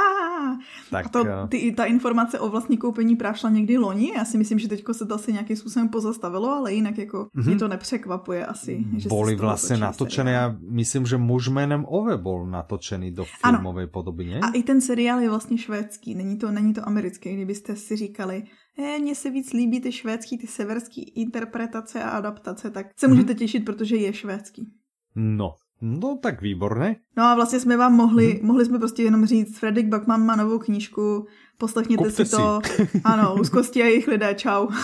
Tak, 0.91 1.05
a 1.05 1.09
to, 1.09 1.19
eh, 1.25 1.47
ty, 1.49 1.71
ta 1.71 1.85
informace 1.85 2.39
o 2.39 2.49
vlastní 2.49 2.77
koupení 2.77 3.15
práv 3.15 3.37
šla 3.37 3.49
někdy 3.49 3.77
loni. 3.77 4.11
Já 4.15 4.25
si 4.25 4.37
myslím, 4.37 4.59
že 4.59 4.67
teďko 4.67 4.93
se 4.93 5.05
to 5.05 5.15
asi 5.15 5.33
nějakým 5.33 5.55
způsobem 5.57 5.89
pozastavilo, 5.89 6.49
ale 6.49 6.73
jinak 6.73 6.97
jako 6.97 7.17
Mhm. 7.17 7.29
mm-hmm. 7.35 7.47
mě 7.49 7.55
to 7.59 7.67
nepřekvapuje 7.67 8.45
asi. 8.45 8.85
Že 8.97 9.03
se 9.03 9.09
boli 9.09 9.35
točí 9.35 9.79
natočené, 9.79 10.31
ja 10.31 10.45
myslím, 10.69 11.05
že 11.05 11.17
muž 11.17 11.47
jménem 11.49 11.85
Ove 11.89 12.17
bol 12.17 12.45
natočený 12.45 13.11
do 13.11 13.25
filmovej 13.25 13.87
podoby, 13.87 14.25
nie? 14.25 14.39
A 14.39 14.53
i 14.53 14.63
ten 14.63 14.81
seriál 14.81 15.19
je 15.19 15.29
vlastně 15.29 15.57
švédský, 15.57 16.15
není 16.15 16.37
to, 16.37 16.51
není 16.51 16.73
to 16.73 16.87
americký, 16.87 17.33
kdybyste 17.33 17.75
si 17.75 17.95
říkali, 17.95 18.43
eh, 18.79 18.99
mně 18.99 19.15
se 19.15 19.29
víc 19.29 19.53
líbí 19.53 19.81
ty 19.81 19.91
švédský, 19.91 20.37
ty 20.37 20.47
severský 20.47 21.01
interpretace 21.17 22.03
a 22.03 22.09
adaptace, 22.09 22.69
tak 22.71 22.87
se 22.99 23.07
můžete 23.07 23.33
těšit, 23.35 23.65
protože 23.65 23.95
je 23.97 24.13
švédský. 24.13 24.71
No, 25.15 25.55
no 25.81 26.17
tak 26.21 26.41
výborné. 26.41 26.95
No 27.17 27.23
a 27.23 27.35
vlastně 27.35 27.59
jsme 27.59 27.77
vám 27.77 27.93
mohli, 27.93 28.31
hmm. 28.31 28.47
mohli 28.47 28.65
jsme 28.65 28.79
prostě 28.79 29.03
jenom 29.03 29.25
říct, 29.25 29.59
Fredrik 29.59 29.87
Backman 29.87 30.25
má 30.25 30.35
novou 30.35 30.59
knížku, 30.59 31.27
poslechněte 31.57 32.03
Kupte 32.03 32.25
si 32.25 32.31
to. 32.31 32.61
Ano, 33.03 33.35
úzkosti 33.39 33.83
a 33.83 33.85
jejich 33.85 34.07
lidé, 34.07 34.35
čau. 34.35 34.67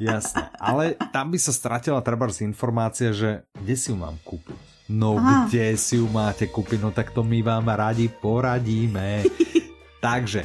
Jasné, 0.00 0.48
ale 0.56 0.96
tam 1.12 1.28
by 1.28 1.36
sa 1.36 1.52
stratila 1.52 2.00
treba 2.00 2.24
z 2.32 2.48
informácia, 2.48 3.12
že 3.12 3.44
kde 3.52 3.76
si 3.76 3.92
ju 3.92 4.00
mám 4.00 4.16
kúpiť? 4.24 4.56
No 4.88 5.20
Aha. 5.20 5.44
kde 5.44 5.76
si 5.76 6.00
ju 6.00 6.08
máte 6.08 6.48
kúpiť? 6.48 6.80
No 6.80 6.88
tak 6.88 7.12
to 7.12 7.20
my 7.20 7.44
vám 7.44 7.68
radi 7.68 8.08
poradíme. 8.08 9.28
Takže 10.00 10.40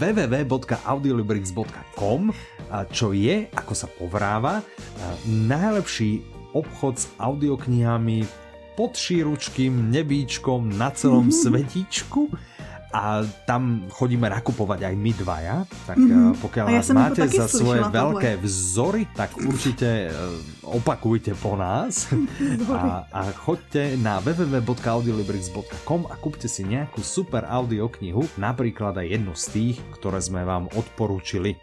www.audiolibrix.com 0.00 2.32
a 2.72 2.88
čo 2.88 3.12
je, 3.12 3.52
ako 3.52 3.76
sa 3.76 3.92
povráva, 3.92 4.64
najlepší 5.28 6.24
obchod 6.56 6.96
s 6.96 7.12
audioknihami 7.20 8.43
pod 8.74 8.92
šíručkým 8.92 9.70
nebíčkom 9.88 10.70
na 10.70 10.90
celom 10.90 11.30
svetíčku 11.30 12.26
a 12.90 13.22
tam 13.42 13.90
chodíme 13.90 14.30
nakupovať 14.30 14.86
aj 14.86 14.94
my 14.94 15.12
dvaja, 15.14 15.56
tak 15.82 15.98
Mhm. 15.98 16.06
mm-hmm. 16.06 16.34
pokiaľ 16.38 16.66
ja 16.68 16.82
máte 16.94 17.26
za 17.26 17.50
svoje 17.50 17.82
slyšela, 17.82 17.90
tohle. 17.90 17.98
veľké 17.98 18.30
vzory, 18.38 19.02
tak 19.10 19.34
určite 19.34 19.88
e, 20.06 20.08
opakujte 20.62 21.34
po 21.34 21.58
nás 21.58 22.06
a, 22.70 23.02
a 23.04 23.20
choďte 23.34 23.98
na 23.98 24.22
www.audiolibrix.com 24.22 26.06
a 26.06 26.14
kúpte 26.14 26.46
si 26.46 26.62
nejakú 26.62 27.02
super 27.02 27.42
audioknihu, 27.42 28.38
napríklad 28.38 28.94
aj 28.94 29.06
jednu 29.10 29.34
z 29.34 29.44
tých, 29.50 29.76
ktoré 29.94 30.22
sme 30.22 30.46
vám 30.46 30.70
odporúčili. 30.70 31.58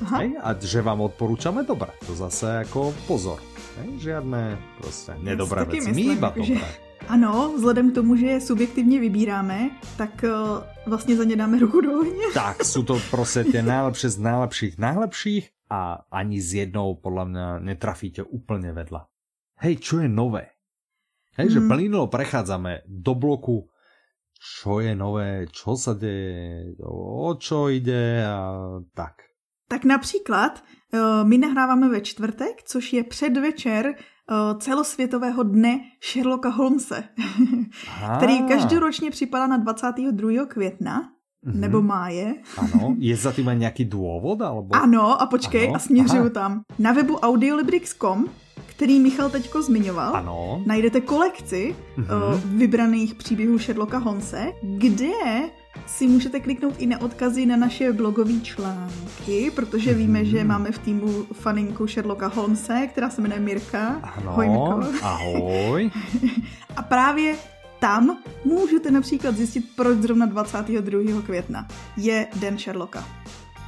Aha. 0.00 0.16
Hej? 0.24 0.28
A 0.40 0.48
že 0.56 0.80
vám 0.80 1.04
odporúčame 1.04 1.60
dobre, 1.60 1.92
to 2.04 2.16
zase 2.16 2.64
ako 2.64 2.96
pozor. 3.04 3.36
Hej? 3.80 3.88
Žiadne 4.00 4.42
proste 4.76 5.10
nedobré 5.18 5.64
my 5.64 5.80
myslím, 5.80 6.16
iba 6.16 6.28
jakože- 6.30 6.54
dobré. 6.54 6.68
Ano, 7.08 7.56
vzhledem 7.56 7.90
k 7.90 7.94
tomu, 7.94 8.12
že 8.16 8.26
je 8.26 8.40
subjektivně 8.40 9.00
vybíráme, 9.00 9.70
tak 9.96 10.20
uh, 10.24 10.30
vlastně 10.86 11.16
za 11.16 11.24
ně 11.24 11.36
dáme 11.36 11.58
ruku 11.58 11.80
do 11.80 11.90
ohně. 12.00 12.28
Tak, 12.36 12.60
sú 12.62 12.84
to 12.84 13.00
proste 13.10 13.44
tie 13.48 13.64
najlepšie 13.64 14.14
z 14.14 14.18
najlepších 14.20 14.74
najlepších 14.78 15.44
a 15.72 16.04
ani 16.12 16.38
s 16.38 16.52
jednou 16.54 16.94
podľa 17.00 17.24
mňa 17.24 17.46
netrafíte 17.64 18.20
úplne 18.22 18.76
vedľa. 18.76 19.08
Hej, 19.64 19.74
čo 19.80 20.04
je 20.04 20.08
nové? 20.12 20.52
Hej, 21.40 21.56
že 21.56 21.60
Mm. 21.64 21.68
plynulo 21.72 22.06
prechádzame 22.12 22.84
do 22.84 23.14
bloku, 23.16 23.64
čo 24.36 24.84
je 24.84 24.92
nové, 24.92 25.48
čo 25.48 25.80
sa 25.80 25.96
deje, 25.96 26.76
o 26.84 27.32
čo 27.40 27.72
ide 27.72 28.28
a 28.28 28.38
tak. 28.92 29.24
Tak 29.68 29.84
například 29.84 30.60
my 31.24 31.38
nahráváme 31.38 31.88
ve 31.88 32.00
čtvrtek, 32.00 32.62
což 32.66 32.92
je 32.92 33.02
předvečer 33.04 33.86
uh, 33.94 34.58
celosvětového 34.58 35.42
dne 35.42 35.80
Sherlocka 36.02 36.48
Holmese, 36.48 37.04
který 38.16 38.42
každoročně 38.42 39.10
připadá 39.10 39.46
na 39.46 39.56
22. 39.56 40.46
května, 40.46 41.08
mhm, 41.46 41.60
nebo 41.60 41.82
máje. 41.82 42.34
Áno, 42.58 42.94
je 42.98 43.16
za 43.16 43.32
tým 43.32 43.48
aj 43.48 43.56
nejaký 43.64 43.84
dôvod? 43.88 44.42
Alebo... 44.44 44.74
Ano, 44.76 45.16
a 45.22 45.26
počkej, 45.26 45.68
Ano, 45.68 45.76
a 45.76 45.78
směřuju 45.78 46.28
aha. 46.28 46.36
tam. 46.36 46.52
Na 46.78 46.92
webu 46.92 47.16
audiolibrix.com, 47.16 48.26
který 48.66 48.98
Michal 49.00 49.30
teďko 49.30 49.62
zmiňoval, 49.62 50.16
Ano. 50.16 50.62
najdete 50.66 51.00
kolekci 51.00 51.74
Mhm. 51.96 52.06
uh, 52.10 52.40
vybraných 52.58 53.14
příběhů 53.14 53.58
Sherlocka 53.58 53.98
Holmese, 53.98 54.52
kde 54.62 55.12
si 55.86 56.08
můžete 56.08 56.40
kliknout 56.40 56.74
i 56.78 56.86
na 56.86 57.00
odkazy 57.00 57.46
na 57.46 57.56
naše 57.56 57.92
blogové 57.92 58.32
články, 58.42 59.50
protože 59.54 59.94
víme, 59.94 60.24
že 60.24 60.38
Mhm. 60.38 60.48
máme 60.48 60.72
v 60.72 60.78
týmu 60.78 61.24
faninku 61.32 61.86
Sherlocka 61.86 62.26
Holmese, 62.26 62.86
která 62.86 63.10
se 63.10 63.20
jmenuje 63.22 63.40
Mirka. 63.40 63.88
Ano, 64.16 64.30
Ahoj, 64.30 64.48
Mirko. 64.48 65.04
ahoj. 65.06 65.90
A 66.76 66.82
právě 66.82 67.36
tam 67.78 68.18
můžete 68.44 68.90
například 68.90 69.36
zjistit, 69.36 69.64
proč 69.76 69.98
zrovna 69.98 70.26
22. 70.26 71.22
května 71.22 71.68
je 71.96 72.26
Den 72.36 72.58
Sherlocka. 72.58 73.04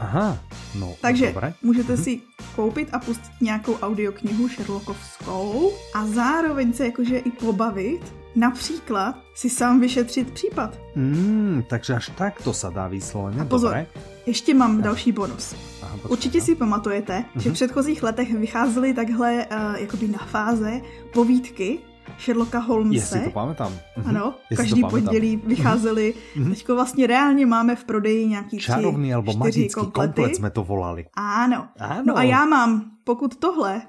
Aha, 0.01 0.39
No, 0.81 0.95
Takže 1.01 1.27
dobré. 1.27 1.55
můžete 1.63 1.97
si 1.97 2.21
koupit 2.57 2.89
a 2.93 2.99
pustit 2.99 3.31
nějakou 3.41 3.75
audioknihu 3.75 4.49
Sherlockovskou 4.49 5.71
a 5.95 6.07
zároveň 6.07 6.73
se 6.73 6.85
jakože 6.85 7.19
i 7.19 7.31
pobavit, 7.31 8.13
například 8.35 9.15
si 9.35 9.51
sám 9.51 9.81
vyšetřit 9.81 10.31
případ. 10.31 10.79
Mm, 10.97 11.63
takže 11.69 11.95
až 11.95 12.11
takto 12.19 12.53
sa 12.53 12.71
dá 12.71 12.89
vyslovene. 12.89 13.41
A 13.41 13.45
pozor, 13.45 13.71
Dobré. 13.71 13.87
ještě 14.27 14.55
mám 14.55 14.83
další 14.83 15.13
bonus. 15.13 15.55
Aha, 15.83 15.93
počkej, 15.97 16.11
Určitě 16.13 16.39
no. 16.39 16.45
si 16.45 16.53
pamatujete, 16.55 17.25
že 17.37 17.49
Mhm. 17.49 17.51
v 17.51 17.53
předchozích 17.53 18.03
letech 18.03 18.35
vycházely 18.35 18.95
takhle 18.95 19.47
uh, 19.47 19.77
jakoby 19.81 20.09
na 20.09 20.19
fáze 20.19 20.81
povídky 21.13 21.79
Sherlocka 22.21 22.61
si 22.61 22.67
Holmese. 22.67 23.19
to 23.21 23.31
pamätám. 23.31 23.73
Mhm. 23.97 24.09
Ano, 24.09 24.35
Ja 24.51 24.57
si 24.57 24.63
každý 24.63 24.81
to 24.83 24.89
pondělí 24.89 25.37
vycházely. 25.47 26.15
Mhm. 26.37 26.51
Teďko 26.51 26.75
vlastně 26.75 27.07
reálně 27.07 27.47
máme 27.47 27.77
v 27.77 27.85
prodeji 27.85 28.27
nějaký 28.29 28.57
tři, 28.59 28.67
Čarovný 28.67 29.15
alebo 29.15 29.33
magický 29.33 29.69
komplety. 29.75 30.13
komplet 30.23 30.37
sme 30.37 30.51
to 30.51 30.63
volali. 30.65 31.07
Ano. 31.17 31.69
Áno. 31.79 32.03
No 32.07 32.13
a 32.19 32.23
já 32.23 32.45
mám, 32.45 32.91
pokud 33.05 33.37
tohle 33.37 33.83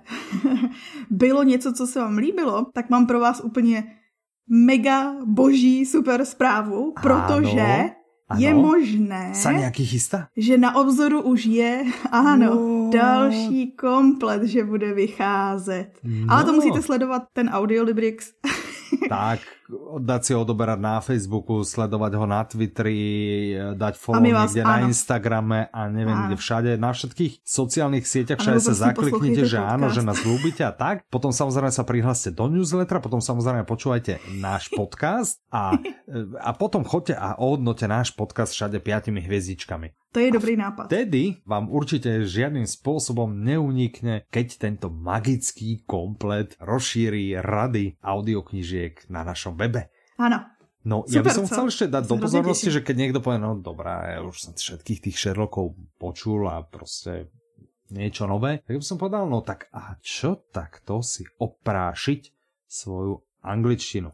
bylo 1.10 1.44
něco, 1.44 1.74
co 1.74 1.88
se 1.88 2.00
vám 2.00 2.18
líbilo, 2.18 2.66
tak 2.74 2.90
mám 2.90 3.06
pro 3.08 3.20
vás 3.20 3.42
úplně 3.44 3.84
mega 4.50 5.16
boží 5.26 5.86
super 5.86 6.26
zprávu, 6.26 6.94
protože 7.02 7.90
Ano. 8.30 8.40
je 8.42 8.54
možné, 8.54 9.24
Sa 9.36 9.52
nejaký 9.54 9.86
chystá? 9.86 10.28
že 10.34 10.58
na 10.58 10.74
obzoru 10.76 11.22
už 11.22 11.46
je, 11.46 11.86
ano, 12.12 12.56
No. 12.56 12.90
další 12.90 13.72
komplet, 13.78 14.44
že 14.44 14.64
bude 14.64 14.94
vycházet. 14.94 16.00
No. 16.04 16.26
Ale 16.34 16.44
to 16.44 16.54
musíte 16.54 16.82
sledovat 16.82 17.24
ten 17.34 17.50
Audiolibrix. 17.50 18.32
Tak, 19.10 19.40
dať 20.00 20.22
si 20.22 20.32
ho 20.32 20.42
odoberať 20.42 20.78
na 20.78 20.98
Facebooku, 20.98 21.62
sledovať 21.62 22.12
ho 22.14 22.26
na 22.26 22.42
Twitteri, 22.44 23.02
dať 23.74 23.94
follow 23.96 24.22
vás- 24.22 24.52
niekde 24.52 24.62
na 24.62 24.76
áno. 24.78 24.88
Instagrame 24.88 25.60
a 25.70 25.82
neviem 25.88 26.14
Áno. 26.14 26.26
kde 26.28 26.36
všade, 26.36 26.72
na 26.76 26.92
všetkých 26.92 27.42
sociálnych 27.42 28.04
sieťach 28.04 28.38
všade 28.38 28.60
sa 28.60 28.74
zakliknite, 28.90 29.44
že 29.44 29.58
áno, 29.58 29.88
podcast. 29.88 29.96
že 29.96 30.02
nás 30.04 30.20
ľúbite 30.22 30.62
a 30.62 30.72
tak. 30.72 31.08
Potom 31.08 31.32
samozrejme 31.32 31.70
sa 31.70 31.84
prihláste 31.84 32.30
do 32.30 32.46
newslettera, 32.46 33.00
potom 33.00 33.18
samozrejme 33.18 33.64
počúvajte 33.64 34.20
náš 34.36 34.68
podcast 34.80 35.40
a, 35.48 35.74
a 36.38 36.50
potom 36.54 36.84
choďte 36.84 37.16
a 37.16 37.34
ohodnote 37.36 37.86
náš 37.86 38.12
podcast 38.12 38.52
všade 38.52 38.78
piatimi 38.78 39.22
hviezdičkami. 39.22 40.03
To 40.14 40.22
je 40.22 40.30
dobrý 40.30 40.54
nápad. 40.54 40.94
Vtedy 40.94 41.42
vám 41.42 41.74
určite 41.74 42.22
žiadnym 42.22 42.70
spôsobom 42.70 43.34
neunikne, 43.34 44.30
keď 44.30 44.48
tento 44.62 44.88
magický 44.94 45.82
komplet 45.90 46.54
rozšíri 46.62 47.42
rady 47.42 47.98
audioknižiek 47.98 49.10
na 49.10 49.26
našom 49.26 49.58
webe. 49.58 49.90
Ano. 50.22 50.54
No, 50.84 51.08
ja 51.08 51.24
by 51.24 51.32
Super, 51.32 51.38
som 51.40 51.46
co? 51.48 51.52
chcel 51.56 51.66
ešte 51.72 51.86
dať 51.90 52.04
do 52.12 52.16
pozornosti, 52.20 52.70
že 52.70 52.84
keď 52.84 52.96
niekto 53.00 53.20
povie, 53.24 53.40
no 53.40 53.56
dobrá, 53.56 54.14
ja 54.14 54.20
už 54.22 54.36
som 54.36 54.52
všetkých 54.54 55.10
tých 55.10 55.18
Sherlockov 55.18 55.80
počul 55.96 56.46
a 56.46 56.60
proste 56.62 57.32
niečo 57.88 58.28
nové, 58.28 58.60
tak 58.68 58.78
by 58.78 58.84
som 58.84 59.00
povedal, 59.00 59.24
no 59.26 59.40
tak 59.40 59.72
a 59.72 59.96
čo 60.04 60.44
takto 60.52 61.00
si 61.00 61.24
oprášiť 61.40 62.22
svoju 62.68 63.16
angličtinu? 63.48 64.12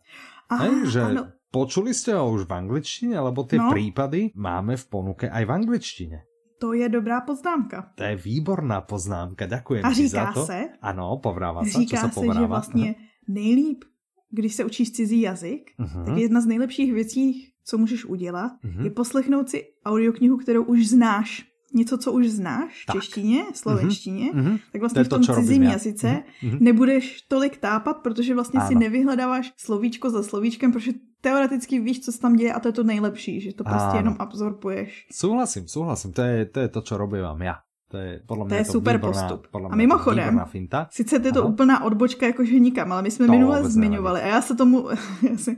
Aha, 0.53 0.61
Hej, 0.61 0.73
že 0.93 1.01
ano. 1.01 1.23
Počuli 1.51 1.93
ste 1.93 2.13
ho 2.13 2.29
už 2.29 2.45
v 2.45 2.53
angličtine, 2.53 3.17
lebo 3.19 3.43
tie 3.43 3.57
No. 3.57 3.69
prípady 3.69 4.31
máme 4.33 4.77
v 4.77 4.85
ponuke 4.87 5.25
aj 5.29 5.43
v 5.45 5.51
angličtine. 5.51 6.17
To 6.59 6.75
je 6.75 6.89
dobrá 6.91 7.21
poznámka. 7.23 7.95
To 7.95 8.03
je 8.03 8.15
výborná 8.19 8.81
poznámka, 8.83 9.47
ďakujem 9.47 9.79
A 9.85 9.89
ti 9.89 10.07
říká 10.07 10.25
za 10.25 10.31
to. 10.33 10.45
se, 10.45 10.59
Ano, 10.83 11.17
povráva 11.23 11.63
sa, 11.63 11.71
čo 11.71 11.79
říká 11.79 11.97
sa 11.97 12.09
se, 12.11 12.25
že 12.27 12.45
vlastně 12.47 12.95
nejlíp, 13.27 13.83
když 14.31 14.53
se 14.55 14.63
učíš 14.65 14.91
cizí 14.91 15.21
jazyk, 15.21 15.71
Mhm. 15.77 16.05
tak 16.05 16.17
jedna 16.17 16.41
z 16.41 16.45
nejlepších 16.45 16.93
věcí, 16.93 17.51
co 17.65 17.77
můžeš 17.77 18.05
udělat, 18.05 18.51
Mhm. 18.63 18.83
je 18.85 18.91
poslechnout 18.91 19.49
si 19.49 19.63
audioknihu, 19.85 20.37
kterou 20.37 20.63
už 20.63 20.87
znáš. 20.87 21.48
Něco, 21.73 21.97
co 21.97 22.11
už 22.11 22.29
znáš 22.29 22.85
v 22.87 22.91
češtině, 22.93 23.43
slovenštině, 23.53 24.31
Mhm. 24.33 24.57
tak 24.71 24.71
To 24.71 24.79
vlastně 24.79 24.99
je 24.99 25.03
v 25.03 25.07
to, 25.07 25.15
tom 25.19 25.35
cizím 25.35 25.63
ja. 25.63 25.71
jazyce 25.71 26.23
Mhm. 26.43 26.57
nebudeš 26.61 27.21
tolik 27.27 27.57
tápat, 27.57 27.97
protože 27.97 28.33
vlastně 28.33 28.59
si 28.61 28.73
Áno. 28.73 28.79
nevyhledáváš 28.79 29.53
slovíčko 29.57 30.09
za 30.09 30.23
slovíčkem, 30.23 30.71
protože 30.71 30.91
teoreticky 31.21 31.79
víš, 31.79 31.99
co 31.99 32.11
se 32.11 32.19
tam 32.19 32.35
děje 32.35 32.53
a 32.53 32.59
to 32.59 32.67
je 32.67 32.71
to 32.71 32.83
nejlepší, 32.83 33.41
že 33.41 33.53
to 33.53 33.63
prostě 33.63 33.97
jenom 33.97 34.15
absorbuješ. 34.19 35.07
Súhlasím, 35.11 35.67
súhlasím. 35.67 36.11
To 36.13 36.21
je, 36.21 36.45
to 36.45 36.59
je 36.59 36.67
to, 36.67 36.81
čo 36.81 36.97
robím 36.97 37.41
ja. 37.41 37.55
To 37.89 37.97
je 37.97 38.21
podľa 38.21 38.45
mňa 38.45 38.49
To 38.49 38.55
je 38.61 38.65
to 38.65 38.71
super 38.71 38.95
výborná, 38.97 39.09
postup. 39.21 39.41
Podľa 39.49 39.65
A 39.65 39.69
mňa 39.73 39.77
mimochodem, 39.81 40.33
finta. 40.45 40.79
Sice 40.93 41.15
je 41.17 41.31
to 41.33 41.41
Ano. 41.41 41.49
úplná 41.49 41.83
odbočka 41.83 42.25
jakože 42.29 42.59
nikam, 42.59 42.91
ale 42.91 43.01
my 43.01 43.11
jsme 43.11 43.25
To 43.25 43.31
minule 43.31 43.63
zmiňovali 43.69 44.21
a 44.21 44.27
já 44.27 44.41
se 44.41 44.55
tomu, 44.55 44.89
já 45.31 45.37
se, 45.37 45.51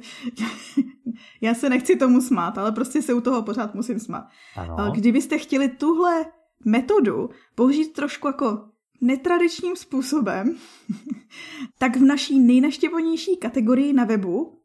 já 1.41 1.54
se 1.54 1.70
nechci 1.70 1.96
tomu 1.96 2.22
smát, 2.22 2.58
ale 2.58 2.72
prostě 2.72 3.02
se 3.02 3.13
u 3.13 3.22
toho 3.22 3.41
pořád 3.44 3.76
musím 3.76 4.00
smát. 4.00 4.28
Ano. 4.56 4.91
Kdybyste 4.96 5.38
chtěli 5.38 5.67
tuhle 5.70 6.26
metodu 6.65 7.30
použít 7.56 7.94
trošku 7.94 8.28
jako 8.28 8.60
netradičním 9.02 9.76
způsobem, 9.76 10.56
tak 11.80 11.98
v 11.98 12.02
naší 12.04 12.39
nejnaštěvanější 12.39 13.38
kategorii 13.38 13.94
na 13.94 14.06
webu, 14.06 14.58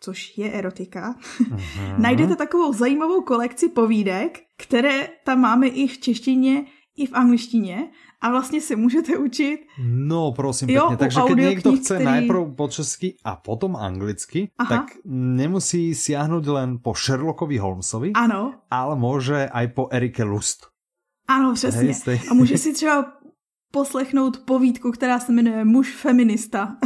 což 0.00 0.38
je 0.38 0.52
erotika, 0.52 1.14
Mhm. 1.40 1.58
najdete 2.02 2.36
takovou 2.36 2.72
zajímavou 2.72 3.20
kolekci 3.22 3.68
povídek, 3.68 4.40
které 4.58 5.08
tam 5.24 5.40
máme 5.40 5.66
i 5.68 5.86
v 5.88 5.98
češtině, 5.98 6.64
i 6.96 7.06
v 7.06 7.12
angličtině 7.12 7.88
a 8.20 8.30
vlastně 8.30 8.60
se 8.60 8.76
můžete 8.76 9.16
učit 9.18 9.60
No, 9.84 10.32
prosím 10.32 10.70
Jo, 10.70 10.80
pekne. 10.82 10.94
u 10.94 10.98
Takže 10.98 11.18
niekto 11.20 11.32
audiokníh, 11.34 11.78
chce 11.80 11.94
ktorý- 11.98 12.04
najprv 12.04 12.42
po 12.56 12.64
česky 12.68 13.08
a 13.24 13.36
potom 13.36 13.76
anglicky, 13.76 14.48
Aha. 14.58 14.68
tak 14.70 14.86
nemusí 15.08 15.94
siahnuť 15.94 16.44
len 16.48 16.78
po 16.78 16.94
Sherlockovi 16.94 17.58
Holmesovi, 17.58 18.10
ano, 18.14 18.54
ale 18.70 18.94
môže 18.96 19.50
aj 19.50 19.66
po 19.74 19.88
Erike 19.92 20.24
Lust. 20.24 20.70
ano, 21.28 21.54
přesně. 21.54 21.92
Hej, 22.06 22.20
A 22.30 22.34
může 22.34 22.58
si 22.58 22.72
třeba 22.72 23.12
poslechnout 23.72 24.38
povídku, 24.46 24.90
která 24.90 25.18
se 25.18 25.32
jmenuje 25.32 25.64
Muž 25.64 25.90
feminista, 25.94 26.76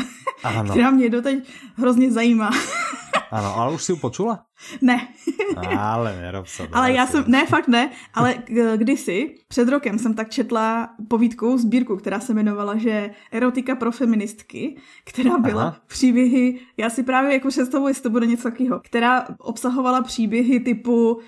Áno, 0.44 0.70
která 0.70 0.90
mě 0.90 1.10
doteď 1.10 1.44
hrozně 1.76 2.10
zajímá. 2.12 2.50
Áno, 3.30 3.48
ale 3.54 3.74
už 3.74 3.82
si 3.82 3.92
ju 3.92 3.98
počula? 3.98 4.44
ne, 4.82 5.08
Ale 5.78 6.16
nerob 6.20 6.48
sa. 6.48 6.66
ale 6.72 6.92
já 6.92 7.06
jsem, 7.06 7.24
ne, 7.26 7.46
fakt 7.46 7.68
ne, 7.68 7.90
ale 8.14 8.34
kdysi, 8.76 9.34
před 9.48 9.68
rokem 9.68 9.98
jsem 9.98 10.14
tak 10.14 10.30
četla 10.30 10.88
povídku, 11.08 11.58
sbírku, 11.58 11.96
která 11.96 12.20
se 12.20 12.32
jmenovala, 12.32 12.76
že 12.76 13.10
erotika 13.32 13.74
pro 13.74 13.92
feministky, 13.92 14.76
která 15.04 15.38
byla 15.38 15.62
Aha. 15.62 15.76
příběhy, 15.86 16.60
já 16.76 16.90
si 16.90 17.02
právě 17.02 17.32
jako 17.32 17.48
představuji, 17.48 17.88
jestli 17.88 18.02
to 18.02 18.10
bude 18.10 18.26
něco 18.26 18.42
takového, 18.42 18.80
která 18.80 19.26
obsahovala 19.38 20.02
příběhy 20.02 20.60
typu 20.60 21.12
uh, 21.12 21.22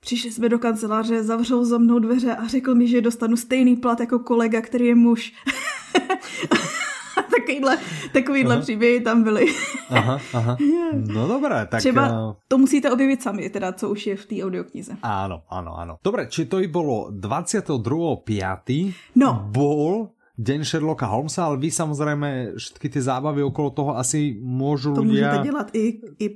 přišli 0.00 0.32
jsme 0.32 0.48
do 0.48 0.58
kanceláře, 0.58 1.22
zavřel 1.22 1.64
za 1.64 1.78
mnou 1.78 1.98
dveře 1.98 2.36
a 2.36 2.46
řekl 2.46 2.74
mi, 2.74 2.88
že 2.88 3.00
dostanu 3.00 3.36
stejný 3.36 3.76
plat 3.76 4.00
jako 4.00 4.18
kolega, 4.18 4.60
který 4.60 4.86
je 4.86 4.94
muž. 4.94 5.32
takovýhle, 7.36 7.78
takovýhle 8.12 8.54
Aha. 8.54 8.62
příběhy 8.62 9.00
tam 9.00 9.22
byly. 9.22 9.46
Aha, 9.90 10.18
aha. 10.34 10.56
No 10.92 11.28
dobré, 11.28 11.66
tak... 11.66 11.80
Třeba 11.80 12.08
eh, 12.08 12.34
to 12.48 12.58
musíte 12.58 12.90
objevit 12.90 13.22
sami, 13.22 13.50
teda 13.50 13.72
co 13.72 13.90
už 13.90 14.06
je 14.06 14.16
v 14.16 14.26
té 14.26 14.36
audioknize. 14.44 14.96
Áno, 15.02 15.44
áno, 15.52 15.76
áno. 15.76 16.00
Dobre, 16.00 16.32
či 16.32 16.48
to 16.48 16.64
i 16.64 16.68
bolo 16.68 17.12
22.5. 17.12 19.20
No. 19.20 19.44
Bol 19.52 20.08
deň 20.38 20.60
Sherlocka 20.64 21.06
Holmesa, 21.10 21.50
ale 21.50 21.58
vy 21.58 21.68
samozrejme 21.68 22.28
všetky 22.56 22.86
tie 22.88 23.02
zábavy 23.02 23.42
okolo 23.42 23.68
toho 23.74 23.90
asi 23.98 24.38
môžu 24.38 24.94
To 24.94 25.02
můžete 25.02 25.28
ľudia 25.28 25.44
dělat 25.44 25.68
i, 25.74 25.84
i 26.18 26.26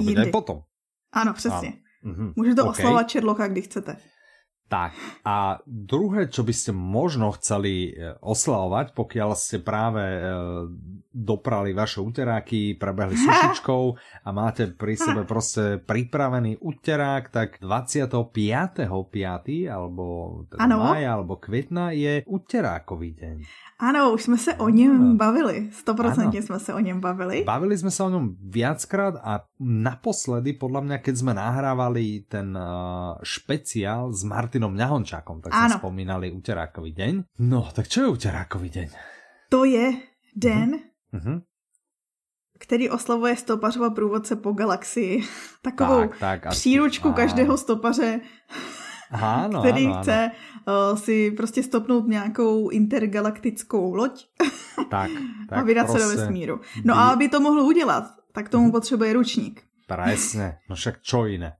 jindy. 0.00 0.20
aj 0.20 0.30
potom. 0.32 0.62
Ano, 1.12 1.32
přesně. 1.32 1.72
Mhm. 2.02 2.32
Můžete 2.36 2.62
OK. 2.62 2.70
oslavovat 2.70 3.10
Sherlocka, 3.10 3.48
kdy 3.48 3.62
chcete. 3.62 3.96
Tak 4.70 4.94
a 5.26 5.58
druhé, 5.66 6.30
čo 6.30 6.46
by 6.46 6.54
ste 6.54 6.70
možno 6.70 7.34
chceli 7.34 7.90
e, 7.90 8.14
oslavovať, 8.22 8.94
pokiaľ 8.94 9.30
ste 9.34 9.58
práve 9.58 9.98
e, 9.98 10.20
doprali 11.10 11.74
vaše 11.74 11.98
uteráky, 11.98 12.78
prebehli 12.78 13.18
sušičkou 13.26 13.82
a 14.22 14.28
máte 14.30 14.70
pri 14.70 14.94
sebe 14.94 15.26
proste 15.26 15.82
pripravený 15.82 16.62
uterák, 16.62 17.34
tak 17.34 17.58
25.5. 17.58 18.14
alebo 19.66 20.04
teda 20.46 20.62
Ano. 20.62 20.86
mája 20.86 21.18
alebo 21.18 21.34
května 21.36 21.90
je 21.90 22.22
uterákový 22.30 23.10
deň. 23.18 23.36
Ano, 23.80 24.12
už 24.12 24.22
jsme 24.22 24.38
se 24.38 24.54
o 24.54 24.68
něm 24.68 25.16
bavili. 25.16 25.68
Stoprocentně 25.72 26.42
jsme 26.42 26.58
se 26.60 26.74
o 26.74 26.78
něm 26.78 27.00
bavili. 27.00 27.42
Bavili 27.48 27.72
sme 27.80 27.88
sa 27.88 28.04
o 28.06 28.12
ňom 28.12 28.36
viackrát 28.36 29.16
a 29.24 29.48
naposledy, 29.56 30.52
podľa 30.52 30.80
mňa, 30.84 30.96
keď 31.00 31.14
sme 31.16 31.32
nahrávali 31.32 32.28
ten 32.28 32.52
uh, 32.52 33.16
špeciál 33.24 34.12
s 34.12 34.20
Martinom 34.60 34.76
Ňahončákom, 34.76 35.40
tak 35.40 35.56
sme 35.56 35.80
spomínali 35.80 36.28
uterákový 36.28 36.92
deň. 36.92 37.40
No, 37.48 37.64
tak 37.72 37.88
čo 37.88 38.04
je 38.04 38.08
uterákový 38.12 38.68
deň? 38.68 38.88
To 39.48 39.64
je 39.64 39.96
den, 40.36 40.76
Uh-huh. 41.10 41.42
který 42.60 42.90
oslavuje 42.90 43.36
stopařova 43.36 43.90
průvodce 43.90 44.36
po 44.36 44.52
galaxii. 44.52 45.24
Takovou 45.62 46.00
Tak, 46.06 46.18
tak. 46.20 46.46
a- 46.46 46.50
příručku 46.50 47.08
á. 47.08 47.12
každého 47.12 47.56
stopaře, 47.56 48.20
Áno, 49.10 49.58
který 49.64 49.86
áno. 49.90 49.98
chce 50.02 50.30
uh, 50.30 50.98
si 50.98 51.30
prostě 51.34 51.62
stopnout 51.62 52.06
nějakou 52.06 52.68
intergalaktickou 52.68 53.94
loď 53.94 54.28
Tak, 54.90 55.10
tak 55.48 55.58
a 55.58 55.62
vydat 55.62 55.86
se 55.90 55.98
do 55.98 56.04
proste 56.04 56.16
vesmíru. 56.16 56.60
No 56.84 56.94
a 56.94 57.10
aby 57.10 57.28
to 57.28 57.40
mohl 57.40 57.60
udělat, 57.60 58.04
tak 58.32 58.44
Mhm. 58.44 58.50
tomu 58.52 58.66
potřebuje 58.72 59.12
ručník. 59.12 59.62
Presne, 59.90 60.62
no 60.70 60.76
však 60.78 61.02
čo 61.02 61.26
iné? 61.26 61.58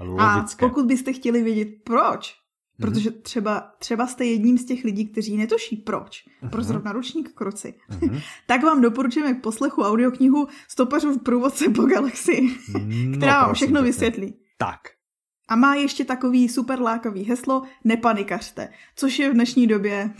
A 0.00 0.04
Logické. 0.04 0.66
pokud 0.66 0.86
byste 0.86 1.12
chtěli 1.12 1.42
vědět, 1.42 1.68
proč 1.84 2.46
Protože 2.80 3.10
třeba, 3.10 3.72
třeba 3.78 4.06
jste 4.06 4.24
jedním 4.24 4.58
z 4.58 4.64
těch 4.64 4.84
lidí, 4.84 5.06
kteří 5.06 5.36
netuší 5.36 5.76
proč, 5.76 6.24
uh-huh. 6.42 6.50
proč 6.50 6.64
zrovna 6.64 6.92
ručník 6.92 7.32
kroci. 7.32 7.74
Uh-huh. 7.90 8.22
tak 8.46 8.62
vám 8.62 8.80
doporučujeme 8.80 9.34
k 9.34 9.42
poslechu 9.42 9.82
audioknihu 9.82 10.48
Stopařův 10.68 11.22
průvodce 11.22 11.68
po 11.68 11.82
galaxii, 11.82 12.58
no, 12.72 13.16
která 13.16 13.46
vám 13.46 13.54
všechno 13.54 13.82
vysvětlí. 13.82 14.34
Tak. 14.58 14.80
A 15.48 15.56
má 15.56 15.74
ještě 15.74 16.04
takový 16.04 16.48
super 16.48 16.80
lákavý 16.80 17.24
heslo 17.24 17.62
nepanikařte, 17.84 18.68
což 18.96 19.18
je 19.18 19.30
v 19.30 19.34
dnešní 19.34 19.66
době 19.66 20.10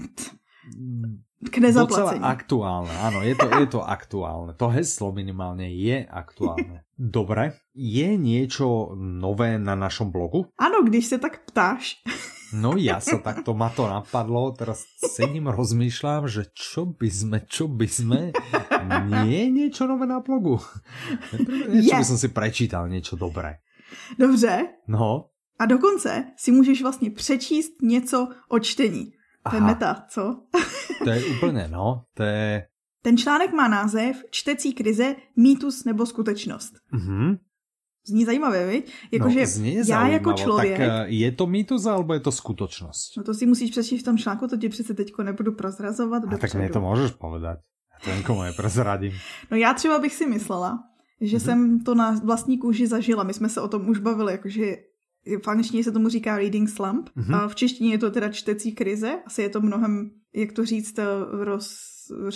k 1.49 1.59
nezaplacení. 1.59 2.21
Docela 2.21 2.33
aktuálne, 2.33 2.95
áno, 3.03 3.19
je 3.23 3.35
to, 3.35 3.47
je 3.47 3.69
to 3.69 3.81
aktuálne. 3.83 4.53
To 4.59 4.67
heslo 4.71 5.13
minimálne 5.13 5.71
je 5.71 6.05
aktuálne. 6.07 6.87
Dobre, 6.97 7.61
je 7.77 8.17
niečo 8.17 8.97
nové 8.97 9.61
na 9.61 9.77
našom 9.77 10.09
blogu? 10.09 10.49
Ano, 10.59 10.83
když 10.83 11.07
se 11.07 11.19
tak 11.19 11.45
ptáš. 11.47 12.01
No 12.55 12.79
ja 12.79 13.03
sa 13.03 13.19
takto 13.19 13.59
ma 13.59 13.75
to 13.75 13.91
napadlo, 13.91 14.55
teraz 14.55 14.87
sedím, 15.03 15.51
rozmýšľam, 15.51 16.31
že 16.31 16.47
čo 16.55 16.87
by 16.87 17.09
sme, 17.11 17.39
čo 17.43 17.67
by 17.67 17.87
sme, 17.91 18.31
nie 19.11 19.35
je 19.35 19.47
niečo 19.51 19.91
nové 19.91 20.07
na 20.07 20.23
blogu. 20.23 20.63
Niečo 21.67 21.99
by 21.99 22.07
som 22.07 22.15
si 22.15 22.31
prečítal, 22.31 22.87
niečo 22.87 23.19
dobré. 23.19 23.67
Dobře. 24.19 24.87
No. 24.87 25.35
A 25.59 25.67
dokonce 25.67 26.25
si 26.37 26.53
můžeš 26.53 26.83
vlastně 26.83 27.11
přečíst 27.11 27.83
něco 27.83 28.29
o 28.49 28.59
čtení. 28.59 29.13
To 29.51 29.57
je 29.57 29.63
meta, 29.63 30.05
co? 30.09 30.43
to 31.05 31.11
je 31.11 31.25
úplně, 31.25 31.69
no, 31.69 32.03
to 32.15 32.23
je... 32.23 32.67
Ten 33.03 33.17
článek 33.17 33.53
má 33.53 33.69
název 33.69 34.17
Čtecí 34.31 34.73
krize, 34.73 35.17
mýtus 35.37 35.85
nebo 35.85 36.07
skutečnost. 36.07 36.75
Mhm. 36.93 37.37
Zní 38.09 38.25
zajímavé, 38.25 38.67
viď? 38.67 38.93
Jakože 39.13 39.41
no, 39.41 39.47
zní 39.47 39.77
já 39.89 40.09
jako 40.09 40.33
člověk... 40.33 40.79
Tak 40.79 40.89
eh, 40.89 41.05
je 41.07 41.33
to 41.33 41.47
mýtus, 41.47 41.87
alebo 41.87 42.15
je 42.15 42.21
to 42.21 42.33
skutečnost? 42.33 43.17
No 43.17 43.23
to 43.23 43.35
si 43.35 43.47
musíš 43.47 43.71
přečíst 43.71 44.03
v 44.03 44.05
tom 44.05 44.19
článku, 44.19 44.49
to 44.49 44.57
ti 44.57 44.69
přece 44.69 44.95
teďko 44.95 45.23
nebudu 45.23 45.53
prozrazovat. 45.53 46.23
A 46.35 46.37
tak 46.37 46.55
mě 46.55 46.71
to 46.71 46.81
můžeš 46.81 47.11
povedat. 47.11 47.59
Já 47.93 48.13
to 48.13 48.17
nikomu 48.17 48.43
neprozradím. 48.43 49.13
no 49.51 49.57
já 49.57 49.75
třeba 49.75 49.99
bych 49.99 50.15
si 50.15 50.27
myslela, 50.27 50.79
že 51.21 51.37
mm-hmm. 51.37 51.45
jsem 51.45 51.81
to 51.81 51.95
na 51.95 52.11
vlastní 52.25 52.59
kůži 52.59 52.87
zažila. 52.87 53.23
My 53.23 53.35
jsme 53.35 53.49
se 53.49 53.61
o 53.61 53.69
tom 53.69 53.89
už 53.89 53.99
bavili, 53.99 54.33
jakože 54.33 54.77
v 55.43 55.49
angličtině 55.49 55.85
se 55.85 55.93
tomu 55.93 56.09
říká 56.09 56.39
reading 56.39 56.69
slump, 56.69 57.11
mm-hmm. 57.17 57.37
a 57.37 57.49
v 57.49 57.55
češtině 57.55 57.91
je 57.91 57.99
to 57.99 58.11
teda 58.11 58.29
čtecí 58.29 58.73
krize, 58.73 59.19
asi 59.27 59.43
je 59.43 59.49
to 59.49 59.61
mnohem, 59.61 60.11
jak 60.35 60.53
to 60.53 60.65
říct, 60.65 60.99
eh, 60.99 61.05
roz, 61.31 61.87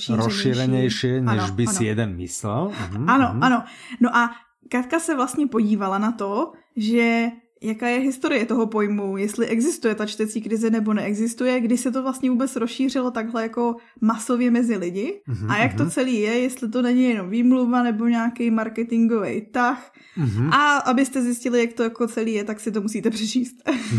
rozšířenější, 0.09 1.21
než 1.21 1.43
ano, 1.43 1.55
by 1.55 1.67
ano. 1.67 1.77
si 1.77 1.85
jeden 1.85 2.17
myslel. 2.17 2.73
Mm-hmm. 2.75 3.11
Ano, 3.11 3.31
mhm. 3.33 3.43
ano. 3.43 3.65
No 4.01 4.17
a 4.17 4.31
Katka 4.71 5.01
se 5.01 5.17
vlastně 5.17 5.47
podívala 5.47 5.99
na 5.99 6.13
to, 6.13 6.53
že 6.77 7.29
jaká 7.63 7.89
je 7.89 7.99
historie 7.99 8.47
toho 8.47 8.67
pojmu, 8.67 9.17
jestli 9.17 9.47
existuje 9.47 9.95
ta 9.95 10.07
čtecí 10.07 10.43
krize 10.43 10.71
nebo 10.71 10.95
neexistuje, 10.95 11.61
kdy 11.61 11.79
se 11.79 11.93
to 11.93 12.03
vlastně 12.03 12.31
vůbec 12.31 12.57
rozšířilo 12.57 13.11
takhle 13.11 13.43
jako 13.43 13.77
masově 14.01 14.51
mezi 14.51 14.77
lidi 14.77 15.21
mm-hmm, 15.29 15.51
a 15.51 15.59
jak 15.59 15.75
to 15.75 15.91
celý 15.91 16.21
je, 16.21 16.39
jestli 16.39 16.69
to 16.69 16.83
není 16.83 17.05
jenom 17.05 17.31
výmluva 17.31 17.83
nebo 17.83 18.07
nějaký 18.07 18.51
marketingový 18.51 19.47
tah. 19.53 19.93
Mm-hmm. 20.19 20.55
A 20.55 20.77
abyste 20.77 21.23
zjistili, 21.23 21.61
jak 21.61 21.73
to 21.73 21.83
jako 21.83 22.07
celý 22.07 22.33
je, 22.33 22.45
tak 22.45 22.61
si 22.61 22.73
to 22.73 22.81
musíte 22.81 23.11
přečíst. 23.17 23.57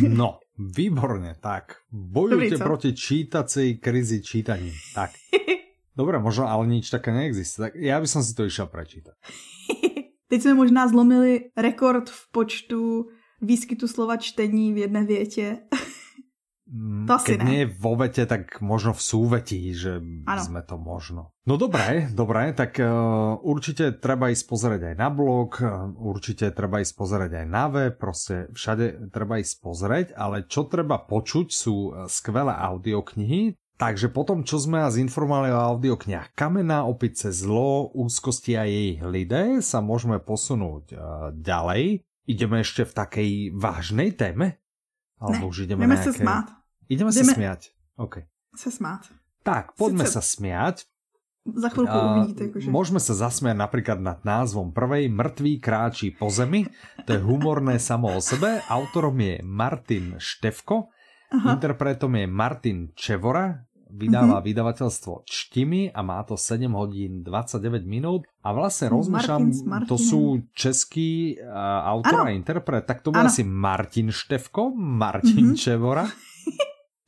no, 0.07 0.39
výborně, 0.75 1.35
tak. 1.39 1.63
Bojujte 1.91 2.49
Dobrý, 2.49 2.63
proti 2.63 2.93
čítací 2.93 3.77
krizi 3.77 4.21
čítaní. 4.21 4.71
Tak. 4.95 5.11
Dobre, 5.97 6.19
možno 6.19 6.47
ale 6.47 6.67
nič 6.67 6.89
také 6.89 7.11
neexistuje. 7.11 7.69
Tak 7.69 7.75
já 7.75 7.99
bych 7.99 8.09
si 8.09 8.33
to 8.33 8.45
išel 8.45 8.67
prečítať. 8.67 9.13
Teď 10.29 10.41
jsme 10.41 10.53
možná 10.53 10.87
zlomili 10.87 11.51
rekord 11.57 12.09
v 12.09 12.31
počtu 12.31 13.05
výskytu 13.41 13.87
slova 13.87 14.17
čtení 14.17 14.73
v 14.73 14.77
jedné 14.77 15.03
větě. 15.03 15.57
Mm, 16.71 17.03
to 17.03 17.13
asi 17.19 17.35
Keď 17.35 17.39
ne. 17.43 17.51
nie 17.51 17.63
vo 17.67 17.99
vete, 17.99 18.23
tak 18.23 18.63
možno 18.63 18.95
v 18.95 19.03
súvetí, 19.03 19.75
že 19.75 19.99
ano. 20.23 20.39
sme 20.39 20.63
to 20.63 20.79
možno. 20.79 21.35
No 21.43 21.59
dobré, 21.59 22.07
dobré, 22.15 22.55
tak 22.55 22.79
uh, 22.79 23.35
určite 23.43 23.99
treba 23.99 24.31
ísť 24.31 24.47
pozrieť 24.47 24.81
aj 24.87 24.95
na 24.95 25.11
blog, 25.11 25.59
uh, 25.59 25.91
určite 25.99 26.47
treba 26.55 26.79
ísť 26.79 26.95
pozrieť 26.95 27.43
aj 27.43 27.47
na 27.51 27.65
web, 27.67 27.99
proste 27.99 28.47
všade 28.55 29.11
treba 29.11 29.43
ísť 29.43 29.55
pozrieť, 29.59 30.07
ale 30.15 30.47
čo 30.47 30.63
treba 30.63 30.95
počuť 31.03 31.47
sú 31.51 31.75
uh, 31.91 32.07
skvelé 32.07 32.55
audioknihy, 32.55 33.59
takže 33.75 34.07
potom, 34.07 34.47
čo 34.47 34.55
sme 34.55 34.79
vás 34.79 34.95
informovali 34.95 35.51
o 35.51 35.75
audioknihách 35.75 36.31
Kamená 36.39 36.87
opice 36.87 37.35
zlo, 37.35 37.91
úzkosti 37.91 38.55
a 38.55 38.63
jej 38.63 39.03
lidé, 39.03 39.59
sa 39.59 39.83
môžeme 39.83 40.23
posunúť 40.23 40.95
ďalej 41.35 42.05
Ideme 42.29 42.61
ešte 42.61 42.85
v 42.85 42.93
takej 42.93 43.29
vážnej 43.57 44.13
téme? 44.13 44.61
Alebo 45.21 45.47
ne, 45.47 45.49
už 45.49 45.69
ideme, 45.69 45.85
ideme 45.85 45.97
nejaké... 45.97 46.09
sa 46.09 46.13
smát. 46.13 46.47
Ideme, 46.89 47.09
ideme 47.09 47.11
sa 47.13 47.23
smiať. 47.25 47.61
OK. 47.97 48.15
Sa 48.57 48.69
smát. 48.73 49.03
Tak, 49.41 49.77
poďme 49.77 50.05
Sice... 50.05 50.13
sa 50.17 50.21
smiať. 50.21 50.77
Za 51.41 51.73
chvíľku 51.73 51.97
uh, 51.97 52.05
uvidíte. 52.13 52.43
Akože... 52.53 52.67
Môžeme 52.69 53.01
sa 53.01 53.13
zasmiať 53.17 53.57
napríklad 53.57 53.97
nad 53.97 54.21
názvom 54.21 54.69
prvej 54.69 55.09
Mrtvý 55.09 55.57
kráčí 55.57 56.13
po 56.13 56.29
zemi. 56.29 56.69
To 57.09 57.17
je 57.17 57.21
humorné 57.21 57.81
samo 57.81 58.13
o 58.13 58.21
sebe. 58.21 58.61
Autorom 58.69 59.17
je 59.17 59.41
Martin 59.41 60.21
Števko. 60.21 60.93
Aha. 61.33 61.57
Interpretom 61.57 62.13
je 62.13 62.25
Martin 62.29 62.79
Čevora 62.93 63.71
vydáva 63.91 64.39
mm-hmm. 64.39 64.47
vydavateľstvo 64.47 65.13
Čtimi 65.27 65.91
a 65.91 65.99
má 65.99 66.23
to 66.23 66.39
7 66.39 66.63
hodín 66.71 67.27
29 67.27 67.83
minút 67.83 68.23
a 68.41 68.49
vlastne 68.57 68.89
rozmýšľam, 68.89 69.53
to 69.85 70.01
sú 70.01 70.41
český 70.57 71.37
uh, 71.37 71.85
autor 71.85 72.25
ano. 72.25 72.29
a 72.29 72.33
interpret, 72.33 72.81
tak 72.89 73.05
to 73.05 73.13
bude 73.13 73.29
asi 73.29 73.45
Martin 73.45 74.09
Števko, 74.09 74.73
Martin 74.73 75.53
mm-hmm. 75.53 75.59
Čevora. 75.61 76.09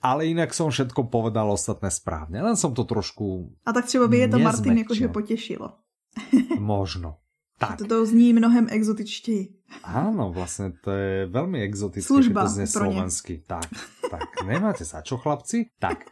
Ale 0.03 0.27
jinak 0.27 0.51
som 0.51 0.67
všetko 0.67 1.07
povedal 1.07 1.47
ostatné 1.47 1.88
správně, 1.88 2.43
len 2.43 2.55
som 2.59 2.75
to 2.75 2.84
trošku 2.84 3.55
A 3.65 3.73
tak 3.73 3.86
třeba 3.86 4.07
by 4.07 4.17
je 4.17 4.27
to 4.27 4.39
Martin 4.39 4.77
jakože 4.77 5.07
potěšilo. 5.07 5.73
Možno. 6.59 7.17
Tak. 7.57 7.77
To, 7.77 7.86
to 7.86 8.05
zní 8.05 8.34
mnohem 8.34 8.67
exotičtěji. 8.69 9.63
Áno, 9.84 10.29
vlastne 10.29 10.75
to 10.84 10.91
je 10.91 11.25
veľmi 11.31 11.63
exotické, 11.65 12.05
Služba 12.05 12.45
to 12.45 12.59
znie 12.59 12.67
slovensky. 12.69 13.41
Tak, 13.41 13.65
tak, 14.11 14.45
nemáte 14.45 14.86
sa 14.86 15.01
čo, 15.01 15.17
chlapci? 15.17 15.71
Tak, 15.81 16.05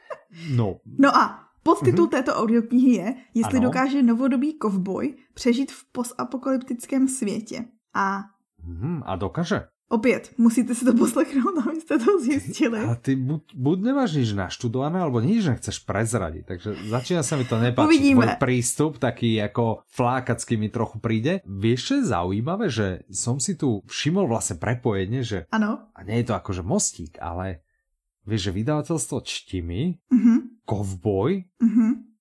no. 0.55 0.82
No 0.97 1.09
a 1.13 1.51
podtitul 1.64 2.05
mm-hmm. 2.05 2.09
této 2.09 2.36
audioknihy 2.36 2.91
je, 2.91 3.16
jestli 3.34 3.57
ano. 3.57 3.68
dokáže 3.70 4.03
novodobý 4.03 4.53
kovboj 4.53 5.16
přežít 5.34 5.72
v 5.72 5.86
postapokalyptickém 5.91 7.07
světě. 7.07 7.66
A... 7.93 8.20
Mm, 8.64 9.01
a 9.05 9.16
dokáže? 9.16 9.62
Opět, 9.91 10.32
musíte 10.38 10.76
si 10.76 10.86
to 10.86 10.93
poslechnout, 10.93 11.68
abyste 11.68 11.99
to 11.99 12.20
zjistili. 12.20 12.80
A 12.80 12.95
ty 12.95 13.16
buď, 13.16 13.41
buď 13.55 13.78
nemáš 13.82 14.16
nič 14.16 14.32
naštudované, 14.32 15.03
alebo 15.03 15.20
nič 15.20 15.43
nechceš 15.43 15.84
prezradiť. 15.84 16.43
Takže 16.47 16.70
začína 16.88 17.28
sa 17.28 17.36
mi 17.36 17.43
to 17.43 17.59
nepáčiť. 17.59 17.91
Uvidíme. 17.91 18.24
Tvoj 18.24 18.39
prístup, 18.39 19.03
taký 19.03 19.43
ako 19.43 19.84
flákacký 19.91 20.55
mi 20.55 20.72
trochu 20.72 20.95
príde. 21.03 21.43
Vieš, 21.43 21.80
čo 21.84 21.93
je 21.99 22.03
zaujímavé, 22.07 22.72
že 22.72 23.03
som 23.12 23.36
si 23.43 23.59
tu 23.59 23.84
všimol 23.84 24.32
vlastne 24.32 24.55
prepojenie, 24.64 25.28
že... 25.28 25.43
Ano. 25.51 25.91
A 25.91 25.99
nie 26.07 26.24
je 26.24 26.32
to 26.32 26.39
akože 26.39 26.64
mostík, 26.64 27.20
ale 27.20 27.68
vieš, 28.24 28.47
že 28.47 28.55
vydavateľstvo 28.64 29.18
Čtimi. 29.28 29.99
-huh. 30.07 30.51
Kovboj. 30.66 31.32
-huh. 31.62 32.12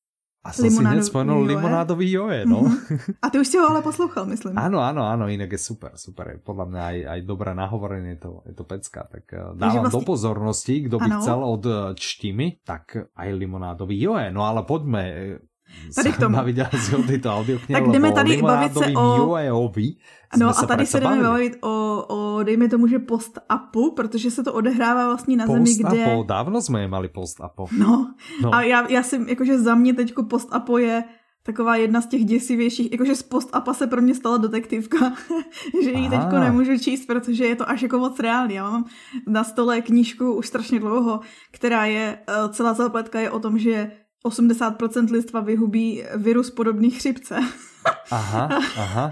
A 0.40 0.56
som 0.56 0.72
si 0.72 0.80
hneď 0.80 1.04
spomenul 1.04 1.44
limonádový 1.44 2.08
joje, 2.16 2.48
no. 2.48 2.64
Mm-hmm. 2.64 3.20
A 3.20 3.28
ty 3.28 3.36
už 3.36 3.44
si 3.44 3.60
ho 3.60 3.68
ale 3.68 3.84
poslouchal, 3.84 4.24
myslím. 4.32 4.56
Áno, 4.56 4.80
áno, 4.80 5.04
áno, 5.04 5.28
inak 5.28 5.52
je 5.52 5.60
super, 5.60 6.00
super. 6.00 6.32
Je 6.32 6.36
podľa 6.40 6.64
mňa 6.72 6.80
aj, 6.80 6.98
aj 7.12 7.20
dobré 7.28 7.52
nahovorenie, 7.52 8.16
je 8.16 8.20
to, 8.24 8.30
je 8.48 8.54
to 8.56 8.64
pecka. 8.64 9.04
Tak 9.04 9.24
uh, 9.36 9.52
dávam 9.52 9.84
vlastne... 9.84 10.00
do 10.00 10.00
pozornosti, 10.00 10.74
kto 10.88 10.96
by 10.96 11.10
ano. 11.12 11.20
chcel 11.20 11.40
od 11.44 11.64
uh, 11.68 11.76
čtimi, 11.92 12.56
tak 12.64 13.12
aj 13.12 13.28
limonádový 13.36 14.00
joje. 14.00 14.32
No 14.32 14.48
ale 14.48 14.64
poďme, 14.64 15.02
Tady 15.94 16.12
k 16.12 16.18
tomu. 16.18 16.44
viděl 16.44 16.66
si 16.78 16.96
o 16.96 17.02
této 17.02 17.30
audioknihe, 17.30 17.80
tak 17.80 17.90
jdeme 17.90 18.12
tady 18.12 18.42
bavit 18.42 18.72
se 18.72 18.86
o... 18.86 19.36
No 20.38 20.48
a 20.48 20.66
tady 20.66 20.86
se 20.86 21.00
jdeme 21.00 21.22
bavit 21.22 21.58
o, 21.60 22.04
o, 22.08 22.42
dejme 22.42 22.68
tomu, 22.68 22.86
že 22.86 22.98
post-upu, 22.98 23.90
protože 23.90 24.30
se 24.30 24.44
to 24.44 24.52
odehrává 24.52 25.06
vlastně 25.06 25.36
na 25.36 25.46
zemi, 25.46 25.74
kde... 25.74 25.88
Post-upo, 25.88 26.24
dávno 26.28 26.62
jsme 26.62 26.80
je 26.80 26.88
mali 26.88 27.08
post-upo. 27.08 27.66
No, 27.78 28.14
no. 28.42 28.54
a 28.54 28.62
já, 28.62 28.88
já 28.88 29.02
si, 29.02 29.20
jakože 29.26 29.58
za 29.58 29.74
mě 29.74 29.94
teďko 29.94 30.22
post-upo 30.22 30.78
je 30.78 31.04
taková 31.42 31.76
jedna 31.76 32.00
z 32.00 32.06
těch 32.06 32.24
děsivějších, 32.24 32.92
jakože 32.92 33.14
z 33.14 33.22
post-apa 33.22 33.74
se 33.74 33.86
pro 33.86 34.02
mě 34.02 34.14
stala 34.14 34.36
detektivka, 34.36 35.12
že 35.82 35.90
ji 35.90 36.10
teďko 36.10 36.38
nemůžu 36.38 36.78
číst, 36.78 37.06
protože 37.06 37.44
je 37.44 37.56
to 37.56 37.70
až 37.70 37.82
jako 37.82 37.98
moc 37.98 38.20
reálný. 38.20 38.54
Já 38.54 38.70
mám 38.70 38.84
na 39.26 39.44
stole 39.44 39.80
knížku 39.80 40.32
už 40.32 40.46
strašně 40.46 40.80
dlouho, 40.80 41.20
která 41.50 41.84
je, 41.84 42.18
eh, 42.28 42.48
celá 42.48 42.74
zapletka 42.74 43.20
je 43.20 43.30
o 43.30 43.40
tom, 43.40 43.58
že 43.58 43.90
80% 44.26 45.12
lidstva 45.12 45.40
vyhubí 45.40 46.04
virus 46.16 46.50
podobný 46.50 46.90
chřipce. 46.90 47.40
Aha, 48.10 48.48
aha. 48.76 49.10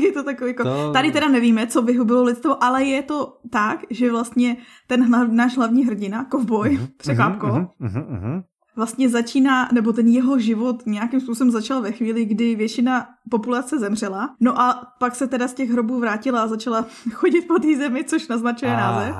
je 0.00 0.12
to 0.12 0.22
takový, 0.22 0.50
jako, 0.50 0.64
to... 0.64 0.92
tady 0.92 1.12
teda 1.12 1.28
nevíme, 1.28 1.66
co 1.66 1.82
vyhubilo 1.82 2.22
lidstvo, 2.22 2.64
ale 2.64 2.84
je 2.84 3.02
to 3.02 3.38
tak, 3.50 3.80
že 3.90 4.10
vlastně 4.10 4.56
ten 4.86 5.08
hla, 5.08 5.24
náš 5.24 5.56
hlavní 5.56 5.86
hrdina, 5.86 6.24
kovboj, 6.24 6.68
uh-huh, 6.68 6.88
překvápko, 6.96 7.46
uh-huh, 7.46 7.68
uh-huh, 7.80 8.06
uh-huh. 8.06 8.42
vlastně 8.76 9.08
začíná, 9.08 9.68
nebo 9.72 9.92
ten 9.92 10.08
jeho 10.08 10.38
život 10.38 10.82
nějakým 10.86 11.20
způsobem 11.20 11.50
začal 11.50 11.82
ve 11.82 11.92
chvíli, 11.92 12.24
kdy 12.24 12.54
většina 12.54 13.08
populace 13.30 13.78
zemřela. 13.78 14.34
No 14.40 14.60
a 14.60 14.92
pak 14.98 15.14
se 15.14 15.26
teda 15.26 15.48
z 15.48 15.54
těch 15.54 15.70
hrobů 15.70 16.00
vrátila 16.00 16.42
a 16.42 16.46
začala 16.46 16.86
chodit 17.12 17.42
po 17.48 17.58
té 17.58 17.76
zemi, 17.76 18.04
což 18.04 18.28
naznačuje 18.28 18.72
Aha. 18.72 18.92
název. 18.92 19.16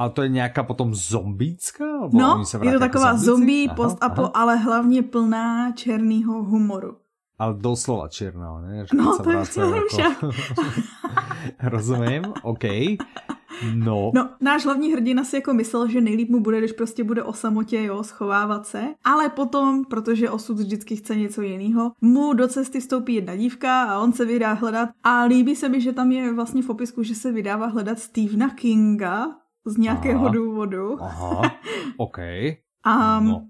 Ale 0.00 0.10
to 0.10 0.22
je 0.22 0.28
nějaká 0.28 0.62
potom 0.62 0.94
zombícká? 0.94 1.84
No, 2.12 2.44
je 2.62 2.72
to 2.72 2.78
taková 2.78 3.16
zombie, 3.16 3.68
post-apo, 3.68 4.30
ale 4.34 4.56
hlavně 4.56 5.02
plná 5.02 5.72
černého 5.72 6.42
humoru. 6.42 6.96
Ale 7.38 7.54
doslova 7.54 8.08
černého, 8.08 8.60
ne? 8.60 8.86
Že 8.86 8.96
no, 8.96 9.18
to 9.18 9.30
je 9.30 9.36
jako... 9.98 10.30
Rozumím, 11.62 12.22
OK. 12.42 12.64
No. 13.74 14.10
no. 14.14 14.28
náš 14.40 14.64
hlavní 14.64 14.92
hrdina 14.92 15.24
si 15.24 15.36
jako 15.36 15.54
myslel, 15.54 15.88
že 15.88 16.00
nejlíp 16.00 16.28
mu 16.28 16.40
bude, 16.40 16.58
když 16.58 16.72
prostě 16.72 17.04
bude 17.04 17.22
o 17.22 17.32
samotě, 17.32 17.82
jo, 17.82 18.02
schovávat 18.02 18.66
se. 18.66 18.82
Ale 19.04 19.28
potom, 19.28 19.84
protože 19.84 20.30
osud 20.30 20.56
vždycky 20.58 20.96
chce 20.96 21.16
něco 21.16 21.42
jiného, 21.42 21.92
mu 22.00 22.32
do 22.32 22.48
cesty 22.48 22.80
vstoupí 22.80 23.14
jedna 23.14 23.36
dívka 23.36 23.82
a 23.82 23.98
on 23.98 24.12
se 24.12 24.24
vydá 24.24 24.52
hledat. 24.52 24.88
A 25.04 25.22
líbí 25.24 25.56
se 25.56 25.68
mi, 25.68 25.80
že 25.80 25.92
tam 25.92 26.12
je 26.12 26.32
vlastně 26.32 26.62
v 26.62 26.66
popisku, 26.66 27.02
že 27.02 27.14
se 27.14 27.32
vydává 27.32 27.66
hledat 27.66 27.98
Stephena 27.98 28.50
Kinga 28.50 29.39
z 29.66 29.76
nějakého 29.76 30.24
Aha. 30.24 30.34
důvodu. 30.34 31.02
Aha, 31.02 31.42
OK. 31.96 32.18
A 32.84 33.20
no. 33.20 33.46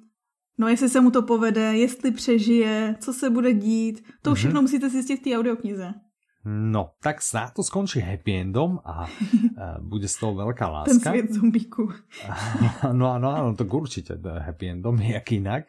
No 0.58 0.68
jestli 0.68 0.88
se 0.88 1.00
mu 1.00 1.10
to 1.10 1.22
povede, 1.22 1.76
jestli 1.76 2.10
přežije, 2.10 2.96
co 3.00 3.12
se 3.12 3.30
bude 3.30 3.54
dít, 3.54 4.04
to 4.22 4.30
mm-hmm. 4.30 4.34
všechno 4.34 4.62
musíte 4.62 4.88
zjistit 4.88 5.16
v 5.16 5.22
té 5.22 5.38
audioknize. 5.38 5.94
No, 6.44 6.96
tak 7.02 7.22
snad 7.22 7.52
to 7.52 7.62
skončí 7.62 8.00
happy 8.00 8.40
endom 8.40 8.80
a 8.84 9.04
bude 9.84 10.08
z 10.08 10.16
toho 10.16 10.32
veľká 10.32 10.72
láska. 10.72 10.88
Ten 10.88 11.00
svět 11.00 11.32
zombíku. 11.36 11.92
no 12.92 13.12
ano, 13.12 13.28
ano, 13.28 13.54
to 13.54 13.64
určitě 13.64 14.16
happy 14.38 14.68
endom, 14.68 15.00
jak 15.00 15.32
jinak. 15.32 15.64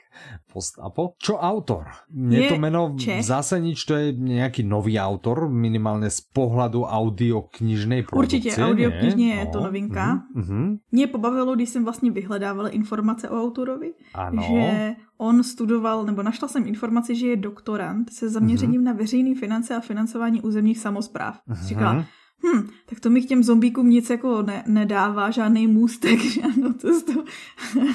Post-apo. 0.53 1.13
Čo 1.17 1.38
autor? 1.38 1.86
Mně 2.09 2.39
je 2.39 2.49
to 2.49 2.57
meno 2.57 2.95
Čech? 2.99 3.26
zase 3.26 3.59
nič, 3.59 3.86
to 3.86 3.95
je 3.95 4.13
nějaký 4.13 4.63
nový 4.63 4.99
autor, 4.99 5.49
minimálně 5.49 6.09
z 6.09 6.22
pohledu 6.22 6.84
audioknižnej 6.84 8.03
produkce. 8.03 8.36
Určitě, 8.36 8.63
audioknižně 8.63 9.34
je 9.34 9.45
to 9.45 9.57
no, 9.57 9.63
novinka. 9.63 10.24
Uh-huh. 10.36 10.78
Mě 10.91 11.07
pobavilo, 11.07 11.55
když 11.55 11.69
jsem 11.69 11.84
vlastně 11.84 12.11
vyhledávala 12.11 12.69
informace 12.69 13.30
o 13.30 13.41
autorovi, 13.41 13.93
ano. 14.13 14.43
že 14.43 14.95
on 15.17 15.43
studoval, 15.43 16.05
nebo 16.05 16.24
našla 16.24 16.47
jsem 16.47 16.67
informaci, 16.67 17.15
že 17.15 17.28
je 17.28 17.36
doktorant 17.36 18.13
se 18.13 18.30
zaměřením 18.30 18.82
uh-huh. 18.82 18.86
na 18.86 18.93
veřejné 18.93 19.36
finance 19.36 19.76
a 19.76 19.80
financování 19.80 20.41
územních 20.62 20.80
samozpráv. 20.80 21.41
Uh-huh. 21.49 21.66
Říkala, 21.66 22.05
hm, 22.45 22.70
tak 22.89 22.99
to 22.99 23.09
mi 23.09 23.22
k 23.22 23.28
těm 23.28 23.43
zombíkům 23.43 23.89
nic 23.89 24.09
jako 24.09 24.41
ne, 24.41 24.64
nedává, 24.68 25.32
žádný 25.32 25.68
můstek, 25.68 26.20
žádnou 26.41 26.74
cestu. 26.74 27.26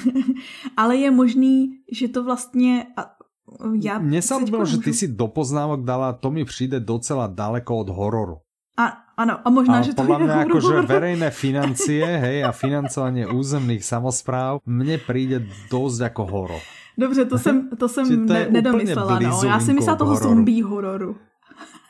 Ale 0.77 0.95
je 0.95 1.11
možný, 1.11 1.79
že 1.91 2.07
to 2.07 2.23
vlastně... 2.23 2.85
A, 2.97 3.15
já 3.81 3.99
Mně 3.99 4.21
se 4.21 4.35
bylo, 4.49 4.65
že 4.65 4.77
ty 4.77 4.93
si 4.93 5.07
do 5.07 5.27
poznámok 5.27 5.87
dala, 5.87 6.13
to 6.13 6.31
mi 6.31 6.45
přijde 6.45 6.79
docela 6.79 7.27
daleko 7.27 7.77
od 7.77 7.89
hororu. 7.89 8.37
A, 8.77 8.93
ano, 9.17 9.39
a 9.39 9.49
možná, 9.49 9.79
a 9.79 9.81
že 9.81 9.95
to 9.95 10.03
podľa 10.03 10.19
mňa 10.19 10.35
ako, 10.45 10.57
že 10.61 10.75
verejné 10.85 11.29
financie 11.33 12.05
hej, 12.05 12.45
a 12.45 12.53
financovanie 12.53 13.25
územných 13.25 13.81
samozpráv 13.81 14.61
mne 14.69 15.01
príde 15.01 15.47
dosť 15.71 16.13
ako 16.13 16.23
horor. 16.29 16.61
Dobře, 16.97 17.25
to 17.25 17.37
jsem, 17.37 17.69
to 17.77 17.89
jsem 17.89 18.25
ne, 18.25 18.47
nedomyslela. 18.49 19.19
No. 19.19 19.41
Já 19.43 19.59
si 19.59 19.73
myslela 19.73 19.97
toho 19.97 20.13
hororu. 20.13 20.29
zombie 20.29 20.63
hororu. 20.63 21.15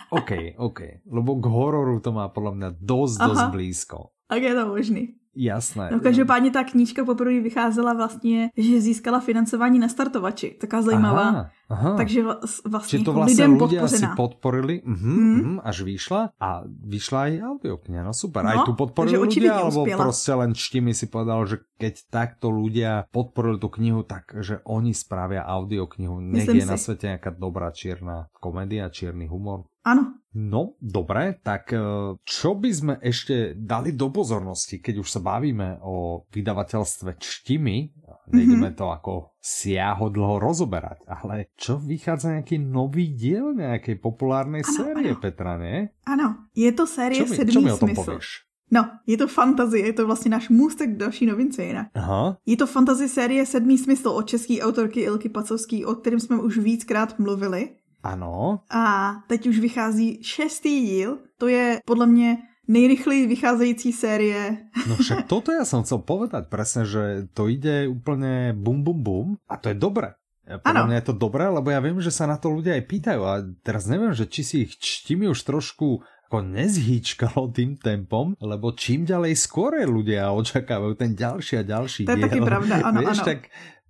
OK, 0.10 0.32
OK. 0.58 0.80
Lebo 1.12 1.36
k 1.36 1.46
hororu 1.46 2.00
to 2.00 2.12
má 2.12 2.28
podle 2.28 2.56
mě 2.56 2.68
dost, 2.80 3.22
Aha. 3.22 3.28
dost 3.28 3.52
blízko. 3.52 4.10
Tak 4.28 4.42
je 4.42 4.56
to 4.56 4.68
možný. 4.68 5.14
Jasné. 5.38 5.90
No 5.94 6.00
každopádně 6.00 6.52
ta 6.52 6.64
knížka 6.64 7.06
poprvé 7.06 7.40
vycházela 7.40 7.94
vlastně, 7.94 8.50
že 8.58 8.82
získala 8.82 9.20
financování 9.20 9.80
na 9.80 9.88
startovači. 9.88 10.58
Taká 10.62 10.82
zajímavá. 10.82 11.22
Aha, 11.22 11.50
aha. 11.70 11.98
Takže 11.98 12.24
vlastně, 12.66 12.98
Čiže 12.98 13.06
to 13.06 13.14
vlastně 13.14 13.46
lidem 13.46 13.58
ľudia 13.58 13.82
podpořená. 13.82 14.10
si 14.10 14.16
podporili 14.16 14.76
uh-huh, 14.82 15.18
mm. 15.18 15.42
uh-huh, 15.42 15.62
až 15.64 15.82
vyšla 15.82 16.22
a 16.42 16.64
vyšla 16.66 17.20
aj 17.22 17.34
audiokniha. 17.42 18.02
No 18.04 18.14
super. 18.14 18.42
No, 18.44 18.50
aj 18.50 18.58
tu 18.66 18.74
podporili 18.74 19.18
ľudia, 19.18 19.54
alebo 19.54 19.82
uspěla. 19.82 20.04
prostě 20.04 20.34
len 20.34 20.52
štimi 20.56 20.94
si 20.94 21.06
povedal, 21.06 21.46
že 21.46 21.58
keď 21.78 21.94
takto 22.10 22.50
ľudia 22.50 23.06
podporili 23.12 23.60
tu 23.62 23.70
knihu, 23.70 24.02
tak 24.04 24.34
že 24.42 24.58
oni 24.66 24.94
spravia 24.94 25.46
audioknihu. 25.46 26.18
Nech 26.18 26.50
je 26.50 26.66
si. 26.66 26.68
na 26.68 26.78
svete 26.78 27.14
nejaká 27.14 27.30
dobrá 27.38 27.70
čierna 27.70 28.26
komédia, 28.42 28.90
čierny 28.90 29.30
humor. 29.30 29.70
Ano. 29.88 30.20
No, 30.36 30.76
dobre, 30.84 31.40
tak 31.40 31.72
e, 31.72 31.80
čo 32.22 32.60
by 32.60 32.70
sme 32.70 32.94
ešte 33.00 33.56
dali 33.56 33.96
do 33.96 34.12
pozornosti, 34.12 34.84
keď 34.84 35.00
už 35.00 35.08
sa 35.08 35.22
bavíme 35.24 35.80
o 35.82 36.28
vydavateľstve 36.28 37.16
Čtimi, 37.16 37.96
nejdeme 38.28 38.70
mm-hmm. 38.70 38.78
to 38.78 38.86
ako 38.92 39.14
siaho 39.40 40.12
dlho 40.12 40.44
rozoberať, 40.44 41.08
ale 41.08 41.56
čo 41.56 41.80
vychádza 41.80 42.36
nejaký 42.38 42.60
nový 42.60 43.16
diel 43.16 43.56
nejakej 43.56 43.98
populárnej 44.04 44.68
ano, 44.68 44.76
série, 44.76 45.12
ano. 45.16 45.22
Petra, 45.24 45.56
ne? 45.56 45.96
Ano, 46.04 46.52
je 46.52 46.70
to 46.76 46.84
série 46.84 47.18
čo 47.18 47.26
mi, 47.26 47.36
Sedmý 47.40 47.54
čo 47.56 47.62
mi 47.64 47.72
o 47.72 47.80
tom 47.80 47.90
smysl. 47.96 48.04
Povieš? 48.04 48.28
No, 48.68 48.82
je 49.08 49.16
to 49.18 49.28
fantazie, 49.32 49.86
je 49.86 49.94
to 49.94 50.06
vlastně 50.06 50.32
náš 50.32 50.50
můstek 50.50 50.90
k 50.90 50.98
další 50.98 51.26
novince 51.26 51.64
jinak. 51.64 51.88
Aha. 51.96 52.38
Je 52.46 52.58
to 52.58 52.68
fantasy 52.68 53.10
série 53.10 53.46
Sedmý 53.46 53.78
smysl 53.78 54.10
od 54.10 54.28
české 54.28 54.60
autorky 54.60 55.00
Ilky 55.02 55.30
Pacovský, 55.30 55.86
o 55.86 55.96
kterém 55.96 56.20
jsme 56.20 56.36
už 56.36 56.58
víckrát 56.58 57.20
mluvili. 57.20 57.70
Ano. 58.08 58.64
A 58.72 59.16
teď 59.28 59.48
už 59.48 59.60
vychází 59.60 60.24
šestý 60.24 60.86
díl. 60.86 61.20
To 61.38 61.48
je 61.48 61.80
podle 61.86 62.08
mě 62.08 62.38
nejrychleji 62.68 63.28
vycházející 63.28 63.92
série. 63.92 64.58
No 64.88 64.96
však 64.96 65.28
toto 65.32 65.52
ja 65.52 65.64
som 65.64 65.84
chcel 65.84 66.04
povedať 66.04 66.52
presne, 66.52 66.84
že 66.84 67.32
to 67.32 67.48
ide 67.48 67.88
úplne 67.88 68.52
bum 68.52 68.84
bum 68.84 69.00
bum 69.04 69.28
a 69.48 69.56
to 69.56 69.72
je 69.72 69.78
dobré. 69.80 70.16
Podľa 70.48 70.84
ano. 70.84 70.88
mňa 70.88 70.98
je 71.04 71.08
to 71.12 71.16
dobré, 71.16 71.44
lebo 71.52 71.68
ja 71.68 71.84
viem, 71.84 72.00
že 72.00 72.12
sa 72.12 72.24
na 72.24 72.40
to 72.40 72.48
ľudia 72.48 72.80
aj 72.80 72.88
pýtajú 72.88 73.22
a 73.28 73.44
teraz 73.68 73.84
neviem, 73.84 74.16
že 74.16 74.32
či 74.32 74.42
si 74.48 74.56
ich 74.64 74.80
čtimi 74.80 75.28
už 75.28 75.44
trošku 75.44 76.00
ako 76.28 76.44
nezhýčkalo 76.44 77.56
tým 77.56 77.80
tempom, 77.80 78.36
lebo 78.44 78.76
čím 78.76 79.08
ďalej 79.08 79.40
skôr 79.40 79.80
ľudia 79.88 80.28
očakávajú 80.36 81.00
ten 81.00 81.16
ďalší 81.16 81.64
a 81.64 81.64
ďalší 81.64 82.04
to 82.04 82.12
diel. 82.12 82.16
To 82.16 82.20
je 82.20 82.28
taky 82.28 82.42
pravda, 82.44 82.76
ano, 82.92 83.00
Vieš, 83.00 83.20
ano. 83.24 83.28
tak 83.32 83.40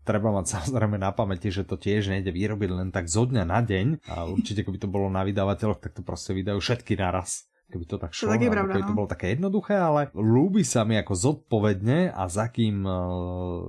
treba 0.08 0.32
mať 0.32 0.56
samozrejme 0.56 0.96
na 0.96 1.12
pamäti, 1.12 1.52
že 1.52 1.68
to 1.68 1.76
tiež 1.76 2.08
nejde 2.08 2.32
vyrobiť 2.32 2.70
len 2.72 2.90
tak 2.96 3.12
zo 3.12 3.28
dňa 3.28 3.44
na 3.44 3.60
deň 3.60 4.08
a 4.08 4.24
určite 4.32 4.64
keby 4.64 4.80
to 4.80 4.88
bolo 4.88 5.12
na 5.12 5.28
vydavateľoch, 5.28 5.84
tak 5.84 5.92
to 5.92 6.02
proste 6.08 6.32
vydajú 6.32 6.64
všetky 6.64 6.96
naraz 6.96 7.52
keby 7.68 7.84
to 7.84 8.00
tak 8.00 8.16
šlo, 8.16 8.32
to 8.32 8.40
je 8.40 8.52
pravda, 8.52 8.74
keby 8.80 8.86
no. 8.88 8.90
to 8.92 8.96
bolo 8.96 9.10
také 9.12 9.36
jednoduché, 9.36 9.76
ale 9.76 10.08
ľúbi 10.16 10.64
sa 10.64 10.88
mi 10.88 10.96
ako 10.96 11.14
zodpovedne 11.14 12.16
a 12.16 12.24
za 12.32 12.48
akým 12.48 12.88
uh, 12.88 12.96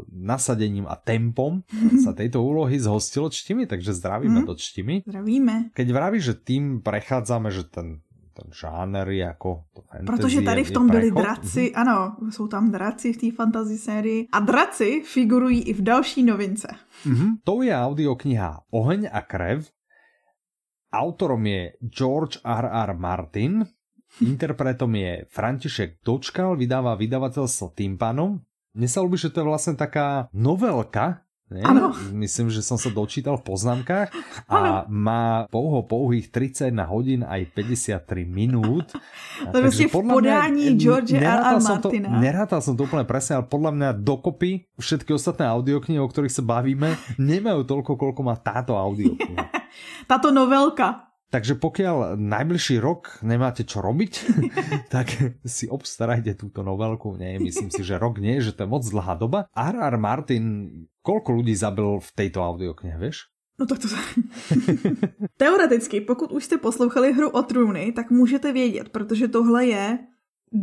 nasadením 0.07 0.86
a 0.86 0.95
tempom 0.95 1.66
sa 2.07 2.14
tejto 2.14 2.39
úlohy 2.39 2.78
zhostilo 2.78 3.26
čtimi, 3.26 3.66
takže 3.66 3.91
zdravíme 3.99 4.43
mm. 4.43 4.47
do 4.47 4.55
čtimi. 4.55 5.03
Zdravíme. 5.03 5.74
Keď 5.74 5.89
vraví, 5.91 6.22
že 6.22 6.39
tým 6.39 6.78
prechádzame, 6.78 7.51
že 7.51 7.66
ten 7.66 7.99
ten 8.43 8.53
žáner 8.53 9.09
jako 9.09 9.64
to 9.74 9.82
fantasy 9.82 10.07
Protože 10.07 10.43
tady 10.43 10.64
v 10.64 10.70
tom 10.70 10.86
byli 10.91 11.11
draci, 11.11 11.61
mm-hmm. 11.61 11.80
ano, 11.80 12.16
jsou 12.30 12.49
tam 12.49 12.70
draci 12.70 13.12
v 13.12 13.16
té 13.16 13.36
fantasy 13.36 13.78
sérii 13.78 14.28
a 14.32 14.41
draci 14.41 15.03
figurují 15.07 15.62
i 15.62 15.72
v 15.72 15.82
další 15.82 16.22
novince. 16.22 16.68
Mm-hmm. 17.07 17.30
To 17.45 17.62
je 17.62 17.76
audiokniha 17.76 18.61
Oheň 18.70 19.09
a 19.12 19.20
krev. 19.20 19.70
Autorom 20.93 21.47
je 21.47 21.72
George 21.84 22.41
R. 22.45 22.64
R. 22.64 22.97
Martin, 22.97 23.66
interpretom 24.24 24.95
je 24.95 25.28
František 25.28 26.01
Dočkal, 26.01 26.57
vydává 26.57 26.97
vydavateľstvo 26.97 27.76
Tympano. 27.76 28.41
Mne 28.72 28.89
sa 28.89 29.05
ľúbi, 29.05 29.20
že 29.20 29.28
to 29.28 29.45
je 29.45 29.51
vlastne 29.53 29.76
taká 29.76 30.32
novelka, 30.32 31.27
Ne? 31.49 31.64
Ano. 31.64 31.96
Myslím, 32.12 32.53
že 32.53 32.61
som 32.61 32.76
sa 32.76 32.92
dočítal 32.92 33.40
v 33.40 33.49
poznámkách 33.49 34.12
a 34.44 34.53
ano. 34.53 34.72
má 34.92 35.49
pouho 35.49 35.80
pouhých 35.80 36.28
31 36.28 36.84
hodín 36.84 37.20
aj 37.24 37.49
53 37.57 38.28
minút. 38.28 38.92
To 39.49 39.57
je 39.57 39.88
v 39.88 39.88
podání 39.88 40.76
George 40.76 41.16
R. 41.16 41.24
R. 41.24 41.57
Martina. 41.57 42.09
To, 42.12 42.20
nerátal 42.20 42.61
som 42.61 42.76
to 42.76 42.84
úplne 42.84 43.09
presne, 43.09 43.40
ale 43.40 43.49
podľa 43.49 43.72
mňa 43.72 43.88
dokopy 43.96 44.68
všetky 44.76 45.16
ostatné 45.16 45.49
audioknihy, 45.49 45.96
o 45.96 46.05
ktorých 46.05 46.36
sa 46.36 46.44
bavíme, 46.44 47.01
nemajú 47.16 47.64
toľko, 47.64 47.96
koľko 47.96 48.20
má 48.20 48.36
táto 48.36 48.76
audiokniha. 48.76 49.49
Táto 50.11 50.28
novelka. 50.28 51.07
Takže 51.28 51.60
pokiaľ 51.60 52.16
najbližší 52.16 52.80
rok 52.80 53.20
nemáte 53.20 53.60
čo 53.68 53.84
robiť, 53.84 54.12
tak 54.94 55.12
si 55.44 55.68
obstarajte 55.68 56.32
túto 56.40 56.64
novelku. 56.64 57.20
Nie, 57.20 57.36
myslím 57.36 57.68
si, 57.68 57.84
že 57.84 58.00
rok 58.00 58.16
nie, 58.16 58.40
že 58.40 58.56
to 58.56 58.64
je 58.64 58.72
moc 58.72 58.84
dlhá 58.88 59.14
doba. 59.20 59.44
R.R. 59.52 59.94
Martin, 60.00 60.44
koľko 61.04 61.36
ľudí 61.36 61.52
zabil 61.52 62.00
v 62.00 62.10
tejto 62.16 62.40
audioknihe, 62.40 62.96
vieš? 62.96 63.28
No 63.60 63.66
tak 63.66 63.78
to... 63.84 63.88
Teoreticky, 65.40 66.00
pokud 66.00 66.32
už 66.32 66.44
jste 66.44 66.58
poslouchali 66.58 67.12
hru 67.12 67.28
o 67.28 67.42
trůny, 67.42 67.92
tak 67.92 68.10
můžete 68.10 68.52
vědět, 68.52 68.88
protože 68.88 69.28
tohle 69.28 69.66
je 69.66 69.98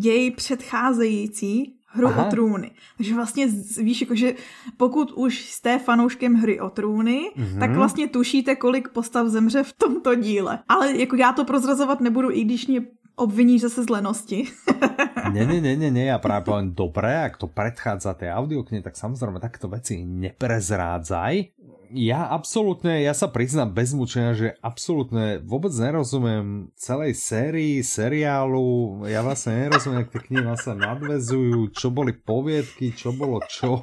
děj 0.01 0.31
předcházející 0.31 1.79
hru 1.95 2.07
Aha. 2.07 2.25
o 2.25 2.29
trůny. 2.29 2.71
Takže 2.97 3.15
vlastně 3.15 3.47
víš, 3.77 4.01
jakože 4.01 4.33
pokud 4.77 5.11
už 5.11 5.45
jste 5.49 5.79
fanouškem 5.79 6.33
hry 6.33 6.59
o 6.59 6.69
trůny, 6.69 7.31
mm-hmm. 7.37 7.59
tak 7.59 7.71
vlastně 7.71 8.07
tušíte, 8.07 8.55
kolik 8.55 8.87
postav 8.89 9.27
zemře 9.27 9.63
v 9.63 9.73
tomto 9.73 10.15
díle. 10.15 10.59
Ale 10.67 10.97
jako 10.97 11.15
já 11.15 11.31
to 11.31 11.45
prozrazovat 11.45 12.01
nebudu, 12.01 12.31
i 12.31 12.43
když 12.43 12.67
mě 12.67 12.81
obviníš 13.15 13.61
zase 13.61 13.83
z 13.83 13.89
lenosti. 13.89 14.43
ne, 15.33 15.45
ne, 15.45 15.61
ne, 15.61 15.73
ne, 15.75 15.89
ne, 15.91 16.03
ja 16.11 16.19
práve 16.19 16.45
poviem, 16.47 16.75
dobré, 16.75 17.23
ak 17.23 17.39
to 17.39 17.47
predchádza 17.47 18.13
tej 18.13 18.35
audioknihe, 18.35 18.83
tak 18.83 18.99
samozrejme 18.99 19.39
takéto 19.39 19.71
veci 19.71 20.03
neprezrádzaj. 20.03 21.54
Ja 21.95 22.27
absolútne, 22.27 22.99
ja 22.99 23.15
sa 23.15 23.31
priznám 23.31 23.71
bez 23.71 23.95
mučenia, 23.95 24.35
že 24.35 24.59
absolútne 24.59 25.39
vôbec 25.39 25.71
nerozumiem 25.71 26.67
celej 26.75 27.15
sérii, 27.15 27.79
seriálu, 27.79 29.07
ja 29.07 29.23
vlastne 29.23 29.63
nerozumiem, 29.63 30.03
jak 30.03 30.11
tie 30.11 30.21
knihy 30.27 30.59
sa 30.59 30.75
nadvezujú, 30.75 31.71
čo 31.71 31.87
boli 31.95 32.11
poviedky, 32.11 32.91
čo 32.91 33.15
bolo 33.15 33.39
čo. 33.47 33.79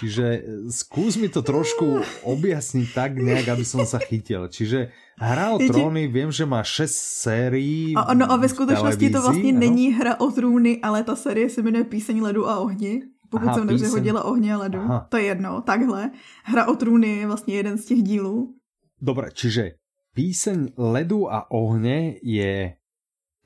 Čiže 0.00 0.26
e, 0.28 0.40
skús 0.72 1.16
mi 1.16 1.28
to 1.28 1.40
trošku 1.40 2.04
objasniť 2.24 2.86
tak 2.92 3.16
nejak, 3.16 3.52
aby 3.52 3.64
som 3.64 3.84
sa 3.84 4.00
chytil. 4.00 4.48
Čiže 4.48 4.92
Hra 5.16 5.56
o 5.56 5.58
tróny, 5.58 6.12
vím, 6.12 6.28
že 6.28 6.44
má 6.44 6.60
6 6.60 6.92
sérií. 6.92 7.96
A, 7.96 8.12
no 8.12 8.28
a 8.28 8.36
ve 8.36 8.48
skutečnosti 8.48 9.10
to 9.10 9.22
vlastně 9.22 9.50
ano? 9.50 9.60
není 9.60 9.88
hra 9.92 10.20
o 10.20 10.30
trůny, 10.30 10.80
ale 10.82 11.04
ta 11.04 11.16
série 11.16 11.50
se 11.50 11.62
jmenuje 11.62 11.84
Píseň 11.84 12.22
ledu 12.22 12.48
a 12.48 12.58
ohni. 12.58 13.02
Pokud 13.30 13.46
Aha, 13.46 13.54
jsem 13.54 13.66
dobře 13.66 13.88
hodila 13.88 14.24
ohně 14.24 14.54
a 14.54 14.58
ledu. 14.58 14.78
Aha. 14.78 15.06
To 15.10 15.16
je 15.16 15.24
jedno, 15.24 15.60
takhle. 15.62 16.10
Hra 16.44 16.66
o 16.66 16.74
trůny 16.76 17.08
je 17.08 17.26
vlastně 17.26 17.54
jeden 17.54 17.78
z 17.78 17.84
těch 17.84 18.02
dílů. 18.02 18.54
Dobre, 19.00 19.30
čiže 19.32 19.70
Píseň 20.16 20.72
ledu 20.80 21.28
a 21.28 21.50
ohně 21.50 22.16
je 22.24 22.80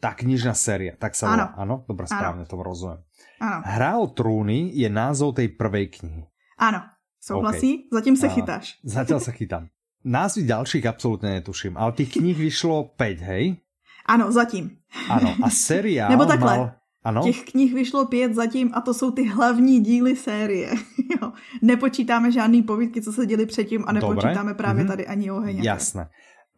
ta 0.01 0.14
knižná 0.14 0.55
séria, 0.55 0.95
tak 0.95 1.18
sa 1.18 1.26
volá. 1.26 1.47
Ano, 1.59 1.83
dobre, 1.83 2.07
správne 2.07 2.47
to 2.47 2.55
rozumiem. 2.62 3.03
Ano. 3.43 3.59
Hra 3.66 3.99
o 3.99 4.07
trúny 4.07 4.70
je 4.70 4.87
názov 4.87 5.35
tej 5.35 5.51
prvej 5.59 5.91
knihy. 5.99 6.22
Ano, 6.62 6.87
souhlasí? 7.18 7.91
Okay. 7.91 7.91
Zatím 7.91 8.16
se 8.16 8.26
a, 8.26 8.31
chytáš. 8.31 8.64
Zatiaľ 8.87 9.20
sa 9.26 9.33
chytám. 9.35 9.66
Názvy 10.07 10.47
ďalších 10.47 10.87
absolútne 10.87 11.43
netuším, 11.43 11.74
ale 11.74 11.93
tých 11.93 12.16
knih 12.16 12.39
vyšlo 12.39 12.95
5, 12.95 13.28
hej? 13.35 13.59
Ano, 14.07 14.31
zatím. 14.31 14.78
Ano, 15.11 15.35
a 15.43 15.51
seriál 15.68 16.14
Nebo 16.14 16.24
takhle. 16.24 16.55
Mal... 16.57 16.80
Ano? 17.03 17.22
Těch 17.22 17.44
knih 17.44 17.74
vyšlo 17.74 18.07
pět 18.07 18.34
zatím 18.34 18.70
a 18.74 18.80
to 18.80 18.94
jsou 18.94 19.11
ty 19.11 19.28
hlavní 19.28 19.80
díly 19.80 20.16
série. 20.16 20.70
jo. 21.22 21.32
Nepočítáme 21.62 22.32
žádný 22.32 22.62
povídky, 22.62 23.03
co 23.03 23.12
se 23.12 23.26
děli 23.26 23.46
předtím 23.46 23.84
a 23.86 23.92
nepočítáme 23.92 24.36
Dobre. 24.36 24.55
právě 24.55 24.84
mm-hmm. 24.84 24.88
tady 24.88 25.07
ani 25.07 25.30
oheň. 25.30 25.64
Jasné. 25.64 26.09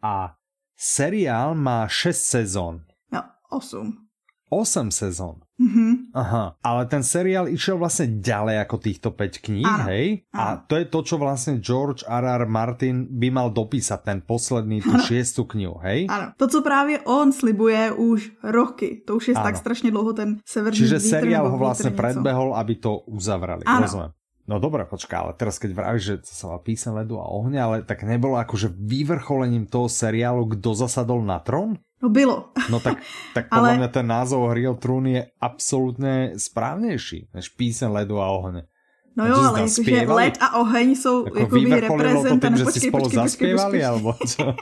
A 0.03 0.33
seriál 0.77 1.55
má 1.55 1.87
6 1.87 2.21
sezon. 2.21 2.79
No, 3.11 3.21
8. 3.49 3.93
8 4.49 4.91
sezon. 4.91 5.35
Mm-hmm. 5.53 6.17
Aha, 6.17 6.57
ale 6.65 6.81
ten 6.89 7.05
seriál 7.05 7.45
išiel 7.45 7.77
vlastne 7.77 8.17
ďalej 8.17 8.57
ako 8.65 8.75
týchto 8.81 9.09
5 9.13 9.45
kníh, 9.45 9.69
ano. 9.69 9.85
hej? 9.85 10.25
Ano. 10.33 10.41
A 10.41 10.43
to 10.65 10.73
je 10.81 10.85
to, 10.89 10.99
čo 11.05 11.15
vlastne 11.21 11.61
George 11.61 12.01
R.R. 12.09 12.49
Martin 12.49 13.05
by 13.05 13.29
mal 13.29 13.53
dopísať, 13.53 13.99
ten 14.01 14.19
posledný, 14.25 14.81
tu 14.81 14.97
šiestu 15.05 15.45
knihu, 15.45 15.77
hej? 15.85 16.09
Ano, 16.09 16.33
to, 16.37 16.49
co 16.49 16.59
právě 16.61 17.05
on 17.05 17.29
slibuje 17.29 17.91
už 17.93 18.31
roky, 18.43 19.05
to 19.05 19.15
už 19.15 19.27
je 19.27 19.35
ano. 19.35 19.43
tak 19.43 19.57
strašně 19.57 19.91
dlouho 19.91 20.13
ten 20.13 20.41
severní 20.45 20.77
Čiže 20.77 20.97
vítr, 20.97 21.09
seriál 21.09 21.49
ho 21.49 21.57
vlastne 21.57 21.91
predbehol, 21.93 22.57
aby 22.57 22.75
to 22.75 23.05
uzavrali, 23.05 23.61
ano. 23.65 23.81
rozumiem. 23.85 24.11
No 24.43 24.59
dobré, 24.59 24.83
počká, 24.83 25.23
ale 25.23 25.39
teraz 25.39 25.55
keď 25.55 25.71
vravíš, 25.71 26.03
že 26.03 26.15
to 26.27 26.31
sa 26.35 26.45
má 26.51 26.59
písať 26.59 26.91
ledu 26.91 27.15
a 27.15 27.31
ohne, 27.31 27.55
ale 27.55 27.79
tak 27.87 28.03
nebolo 28.03 28.35
akože 28.35 28.75
vyvrcholením 28.75 29.71
toho 29.71 29.87
seriálu, 29.87 30.59
kto 30.59 30.75
zasadol 30.75 31.23
na 31.23 31.39
trón? 31.39 31.79
No 32.03 32.09
bylo. 32.09 32.51
No 32.69 32.79
tak, 32.83 32.99
tak 33.35 33.47
podľa 33.47 33.69
Ale... 33.71 33.77
mňa 33.79 33.89
ten 33.95 34.07
názov 34.07 34.51
Hry 34.51 34.67
o 34.67 34.75
trůn 34.75 35.07
je 35.07 35.21
absolútne 35.39 36.35
správnejší 36.35 37.31
než 37.31 37.55
písen 37.55 37.95
ledu 37.95 38.19
a 38.19 38.27
ohne. 38.27 38.67
No 39.13 39.29
jo, 39.29 39.37
ale 39.45 39.69
jakože 39.69 40.09
led 40.09 40.35
a 40.41 40.57
oheň 40.57 40.95
jsou 40.95 41.25
jako 41.25 41.39
jakoby 41.39 41.79
reprezentant... 41.79 42.41
to 42.41 42.47
tým, 42.47 42.57
že 42.57 42.65
si 42.65 42.79
spolu 42.89 43.09
počkej, 43.09 43.53
počkej, 43.55 43.85
alebo 43.85 44.09
čo? 44.25 44.57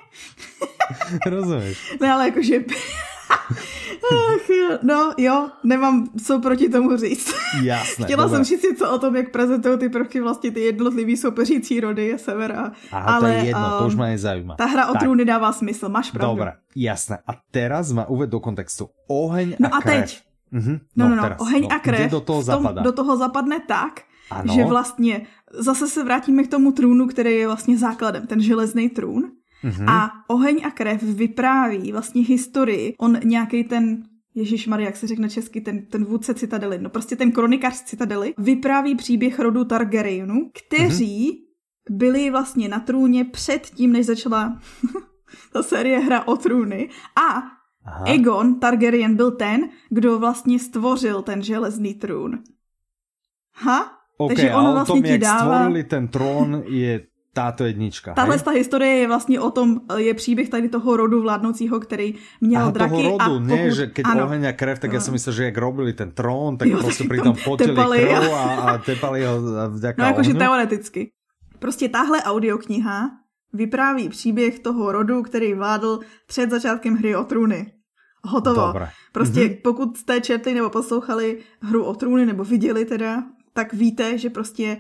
Rozumieš? 1.24 1.78
No 2.04 2.06
ale 2.12 2.36
jakože 2.36 2.56
Ach, 4.12 4.80
no 4.84 5.14
jo, 5.18 5.50
nemám 5.64 6.10
co 6.26 6.40
proti 6.40 6.70
tomu 6.70 6.98
říct. 6.98 7.34
Jasné. 7.64 8.06
Chtěla 8.06 8.24
dobré. 8.24 8.38
jsem 8.38 8.44
říct 8.44 8.64
něco 8.64 8.92
o 8.92 8.98
tom, 8.98 9.16
jak 9.16 9.32
prezentují 9.32 9.78
ty 9.78 9.90
prvky 9.90 10.22
vlastně 10.22 10.52
ty 10.52 10.60
jednotlivý 10.60 11.18
soupeřící 11.18 11.80
rody 11.80 12.16
sever 12.18 12.52
a, 12.52 12.72
Aha, 12.92 13.16
ale, 13.16 13.20
to 13.20 13.38
je 13.38 13.46
jedno, 13.46 13.72
um, 13.74 13.80
to 13.80 13.88
už 13.88 13.96
má 13.96 14.06
nezajímá. 14.06 14.56
Ta 14.56 14.66
hra 14.66 14.88
o 14.88 14.94
trůny 14.94 15.26
dává 15.26 15.54
smysl, 15.54 15.90
máš 15.90 16.12
pravdu. 16.12 16.36
Dobré, 16.36 16.54
jasné. 16.76 17.18
A 17.28 17.32
teraz 17.52 17.92
ma 17.92 18.06
uved 18.06 18.30
do 18.30 18.40
kontextu. 18.40 18.90
Oheň 19.08 19.56
no 19.60 19.70
a, 19.74 19.78
a 19.78 19.82
krev. 19.82 20.00
teď. 20.00 20.22
Mhm. 20.52 20.80
No, 20.96 21.10
no, 21.10 21.16
no, 21.16 21.24
teraz. 21.24 21.42
oheň 21.42 21.62
no, 21.62 21.72
a 21.72 21.80
krev 21.80 22.12
do 22.12 22.22
toho, 22.22 22.44
tom, 22.44 22.70
do 22.84 22.92
toho 22.92 23.18
zapadne 23.18 23.60
tak, 23.68 24.02
ano. 24.32 24.54
že 24.54 24.66
vlastně 24.66 25.28
zase 25.52 25.88
se 25.88 26.04
vrátíme 26.04 26.44
k 26.44 26.48
tomu 26.48 26.72
trůnu, 26.72 27.08
který 27.08 27.32
je 27.32 27.48
vlastně 27.48 27.78
základem, 27.78 28.28
ten 28.28 28.42
železný 28.42 28.90
trůn. 28.90 29.32
Mm-hmm. 29.64 29.90
A 29.90 30.12
oheň 30.28 30.62
a 30.64 30.72
krev 30.72 31.04
vypráví 31.04 31.92
vlastně 31.92 32.24
historii. 32.24 32.96
On 32.98 33.20
nějaký 33.24 33.64
ten 33.64 34.04
Ježíš 34.36 34.68
Maria, 34.68 34.86
jak 34.86 34.98
se 34.98 35.08
řekne 35.08 35.30
česky, 35.30 35.62
ten, 35.62 35.86
ten 35.86 36.06
vůdce 36.06 36.34
Citadely, 36.34 36.78
no 36.82 36.90
prostě 36.90 37.16
ten 37.16 37.32
kronikář 37.32 37.84
Citadely, 37.84 38.34
vypráví 38.38 38.96
příběh 38.96 39.40
rodu 39.40 39.66
Targaryenů, 39.66 40.52
kteří 40.54 41.32
mm-hmm. 41.32 41.98
byli 41.98 42.30
vlastně 42.30 42.70
na 42.70 42.80
trůně 42.80 43.26
před 43.26 43.66
tím, 43.66 43.92
než 43.92 44.06
začala 44.06 44.60
ta 45.54 45.64
série 45.64 46.00
hra 46.00 46.28
o 46.28 46.38
trůny. 46.38 46.90
A 47.16 47.44
Aha. 47.86 48.06
Egon 48.06 48.60
Targaryen 48.60 49.16
byl 49.16 49.32
ten, 49.32 49.70
kdo 49.90 50.20
vlastně 50.20 50.60
stvořil 50.60 51.22
ten 51.22 51.42
železný 51.42 51.94
trůn. 51.94 52.40
Ha? 53.54 53.92
Okay, 54.18 54.36
Takže 54.36 54.54
on 54.54 54.72
vlastně 54.72 54.94
tom, 54.94 55.04
ti 55.04 55.12
jak 55.12 55.22
dává... 55.22 55.56
stvorili 55.56 55.84
ten 55.84 56.08
trón, 56.08 56.64
je 56.68 57.08
táto 57.34 57.64
jednička. 57.64 58.14
Tahle 58.14 58.40
ta 58.40 58.52
historie 58.52 58.92
je 58.94 59.08
vlastně 59.08 59.40
o 59.40 59.52
tom, 59.52 59.82
je 59.98 60.14
příběh 60.14 60.50
tady 60.50 60.70
toho 60.70 60.98
rodu 60.98 61.22
vládnoucího, 61.22 61.80
který 61.80 62.16
měl 62.42 62.62
Aha, 62.62 62.72
draky. 62.72 62.90
toho 62.90 63.04
rodu, 63.04 63.22
a 63.22 63.26
pokud, 63.26 63.40
ne, 63.40 63.72
že 63.72 63.88
keď 63.88 64.06
ano. 64.06 64.24
oheň 64.26 64.48
a 64.48 64.54
krev, 64.54 64.80
tak 64.80 64.94
já 64.94 65.00
jsem 65.00 65.14
myslel, 65.14 65.34
že 65.34 65.44
jak 65.44 65.58
robili 65.58 65.94
ten 65.94 66.12
trón, 66.12 66.58
tak 66.58 66.68
jo, 66.68 66.80
prostě 66.80 67.04
pri 67.04 67.22
tom 67.22 67.36
potili 67.44 67.76
krv 67.76 68.34
a, 68.34 68.44
a 68.44 68.78
tepali 68.78 69.26
ho 69.26 69.42
vďaka 69.70 70.02
No 70.02 70.08
jakože 70.08 70.34
teoreticky. 70.34 71.12
Prostě 71.60 71.90
tahle 71.90 72.24
audiokniha 72.24 73.10
vypráví 73.54 74.10
příběh 74.10 74.60
toho 74.60 74.92
rodu, 74.92 75.24
který 75.24 75.54
vládl 75.54 76.00
před 76.28 76.50
začátkem 76.50 76.96
hry 76.96 77.16
o 77.16 77.24
trůny. 77.24 77.72
Hotovo. 78.24 78.68
Dobre. 78.68 78.90
Prostě 79.12 79.40
mm-hmm. 79.40 79.58
pokud 79.64 79.98
jste 79.98 80.22
četli 80.22 80.54
nebo 80.54 80.70
poslouchali 80.70 81.40
hru 81.62 81.84
o 81.84 81.94
trůny 81.94 82.26
nebo 82.26 82.44
viděli 82.44 82.86
teda, 82.86 83.24
tak 83.54 83.74
víte, 83.74 84.18
že 84.18 84.30
prostě 84.30 84.78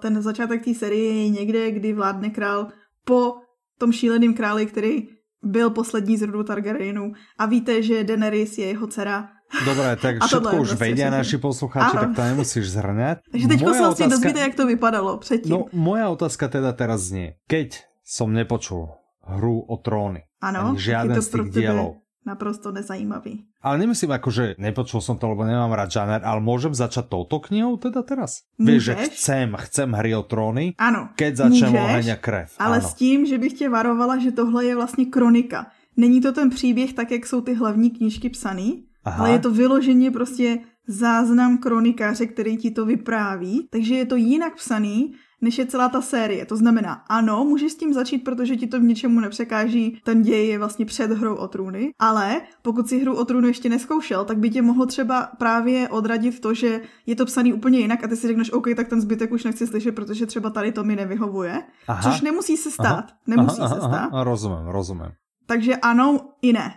ten 0.00 0.22
začátek 0.22 0.64
té 0.64 0.74
série 0.74 1.22
je 1.22 1.28
někde, 1.28 1.70
kdy 1.70 1.92
vládne 1.92 2.30
král 2.30 2.68
po 3.04 3.34
tom 3.78 3.92
šíleným 3.92 4.34
králi, 4.34 4.66
který 4.66 5.08
byl 5.42 5.70
poslední 5.70 6.16
z 6.16 6.22
rodu 6.22 6.42
Targaryenů 6.44 7.12
a 7.38 7.46
víte, 7.46 7.82
že 7.82 8.04
Daenerys 8.04 8.58
je 8.58 8.66
jeho 8.66 8.86
dcera. 8.86 9.28
Dobré, 9.64 9.96
tak 9.96 10.16
a 10.20 10.26
všetko 10.26 10.56
už 10.56 10.74
vedia 10.74 11.10
naši 11.10 11.38
posluchači, 11.38 11.94
tak 11.94 12.18
to 12.18 12.22
nemusíš 12.22 12.66
zhrňať. 12.66 13.18
Takže 13.32 13.48
teď 13.48 13.60
se 13.60 13.78
vlastně 13.78 14.08
dozvíte, 14.08 14.40
jak 14.40 14.54
to 14.54 14.66
vypadalo 14.66 15.18
předtím. 15.18 15.52
No, 15.52 15.58
moja 15.72 16.08
otázka 16.08 16.48
teda 16.48 16.72
teraz 16.72 17.14
znie. 17.14 17.38
Keď 17.46 17.86
som 18.02 18.34
nepočul 18.34 18.90
hru 19.22 19.62
o 19.70 19.76
tróny, 19.78 20.26
ano, 20.42 20.74
ani 20.74 20.78
žiaden 20.82 21.22
z 21.22 21.28
tých 21.30 21.50
dielov, 21.54 22.02
naprosto 22.26 22.74
nezajímavý. 22.74 23.46
Ale 23.62 23.78
nemyslím 23.78 24.10
ako, 24.12 24.28
že 24.34 24.44
nepočul 24.58 24.98
som 24.98 25.14
to, 25.16 25.30
lebo 25.30 25.46
nemám 25.46 25.70
rád 25.70 25.90
žáner, 25.94 26.20
ale 26.26 26.42
môžem 26.42 26.74
začať 26.74 27.06
touto 27.06 27.38
knihou 27.38 27.78
teda 27.78 28.02
teraz? 28.02 28.42
Můžeš. 28.58 28.66
Vieš, 28.66 28.82
že 28.84 28.94
chcem, 28.94 29.48
chcem 29.70 29.88
hry 29.94 30.12
o 30.18 30.22
tróny, 30.26 30.74
ano, 30.78 31.14
keď 31.14 31.46
začnem 31.46 31.74
oheň 31.74 32.06
a 32.10 32.18
krev. 32.18 32.50
Ale 32.58 32.82
ano. 32.82 32.88
s 32.88 32.94
tím, 32.94 33.26
že 33.26 33.38
bych 33.38 33.52
tě 33.52 33.66
varovala, 33.70 34.18
že 34.18 34.34
tohle 34.34 34.64
je 34.64 34.74
vlastně 34.76 35.06
kronika. 35.06 35.66
Není 35.96 36.20
to 36.20 36.32
ten 36.32 36.50
příběh 36.50 36.92
tak, 36.92 37.10
jak 37.10 37.26
jsou 37.26 37.40
ty 37.40 37.54
hlavní 37.54 37.90
knížky 37.90 38.28
psaný, 38.28 38.84
Aha. 39.04 39.18
ale 39.18 39.32
je 39.32 39.38
to 39.38 39.50
vyloženě 39.50 40.10
prostě 40.10 40.58
záznam 40.86 41.58
kronikáře, 41.58 42.26
který 42.26 42.56
ti 42.56 42.70
to 42.70 42.86
vypráví, 42.86 43.68
takže 43.70 43.94
je 43.94 44.06
to 44.06 44.16
jinak 44.16 44.54
psaný, 44.56 45.14
než 45.40 45.58
je 45.58 45.66
celá 45.66 45.88
ta 45.88 46.00
série. 46.02 46.46
To 46.46 46.56
znamená, 46.56 46.92
ano, 46.92 47.44
můžeš 47.44 47.72
s 47.72 47.76
tím 47.76 47.92
začít, 47.92 48.18
protože 48.18 48.56
ti 48.56 48.66
to 48.66 48.80
v 48.80 48.82
ničemu 48.82 49.20
nepřekáží. 49.20 50.00
Ten 50.04 50.22
děj 50.22 50.48
je 50.48 50.58
vlastně 50.58 50.84
před 50.86 51.10
hrou 51.10 51.34
o 51.34 51.48
trůny, 51.48 51.90
ale 51.98 52.40
pokud 52.62 52.88
si 52.88 52.98
hru 52.98 53.16
o 53.16 53.24
trůny 53.24 53.48
ještě 53.48 53.68
neskoušel, 53.68 54.24
tak 54.24 54.38
by 54.38 54.50
tě 54.50 54.62
mohlo 54.62 54.86
třeba 54.86 55.30
právě 55.38 55.88
odradit 55.88 56.40
to, 56.40 56.54
že 56.54 56.80
je 57.06 57.16
to 57.16 57.24
psaný 57.24 57.52
úplně 57.52 57.78
jinak 57.78 58.04
a 58.04 58.08
ty 58.08 58.16
si 58.16 58.26
řekneš, 58.26 58.52
OK, 58.52 58.66
tak 58.76 58.88
ten 58.88 59.00
zbytek 59.00 59.32
už 59.32 59.44
nechci 59.44 59.66
slyšet, 59.66 59.92
protože 59.92 60.26
třeba 60.26 60.50
tady 60.50 60.72
to 60.72 60.84
mi 60.84 60.96
nevyhovuje. 60.96 61.62
Aha. 61.88 62.12
Což 62.12 62.20
nemusí 62.20 62.56
se 62.56 62.70
stát. 62.70 63.04
Aha. 63.04 63.18
Nemusí 63.26 63.60
aha, 63.60 63.74
se 63.74 63.80
stát. 63.80 64.08
Aha, 64.12 64.24
rozumím, 64.24 64.66
rozumím. 64.66 65.10
Takže 65.46 65.76
ano 65.76 66.20
i 66.42 66.52
ne. 66.52 66.74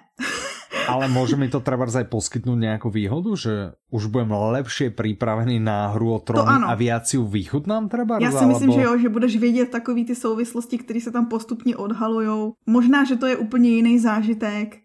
Ale 0.90 1.06
môže 1.08 1.38
mi 1.38 1.48
to 1.50 1.60
treba 1.60 1.86
aj 1.86 2.08
poskytnúť 2.10 2.58
nejakú 2.58 2.90
výhodu, 2.90 3.30
že 3.36 3.54
už 3.90 4.10
budem 4.10 4.32
lepšie 4.32 4.94
pripravený 4.94 5.60
na 5.60 5.94
hru 5.94 6.16
o 6.16 6.20
tróny 6.20 6.66
a 6.66 6.74
viac 6.76 7.06
ju 7.06 7.26
vychutnám 7.26 7.90
treba? 7.90 8.18
Já 8.22 8.32
si 8.32 8.46
myslím, 8.46 8.72
že 8.72 8.82
jo, 8.82 8.98
že 8.98 9.10
budeš 9.10 9.38
vědět 9.38 9.70
takový 9.70 10.06
ty 10.06 10.16
souvislosti, 10.16 10.78
které 10.78 11.02
se 11.02 11.12
tam 11.12 11.26
postupně 11.26 11.78
odhalujou. 11.78 12.54
Možná, 12.66 13.04
že 13.04 13.16
to 13.16 13.26
je 13.26 13.38
úplně 13.38 13.70
jiný 13.70 14.00
zážitek. 14.00 14.78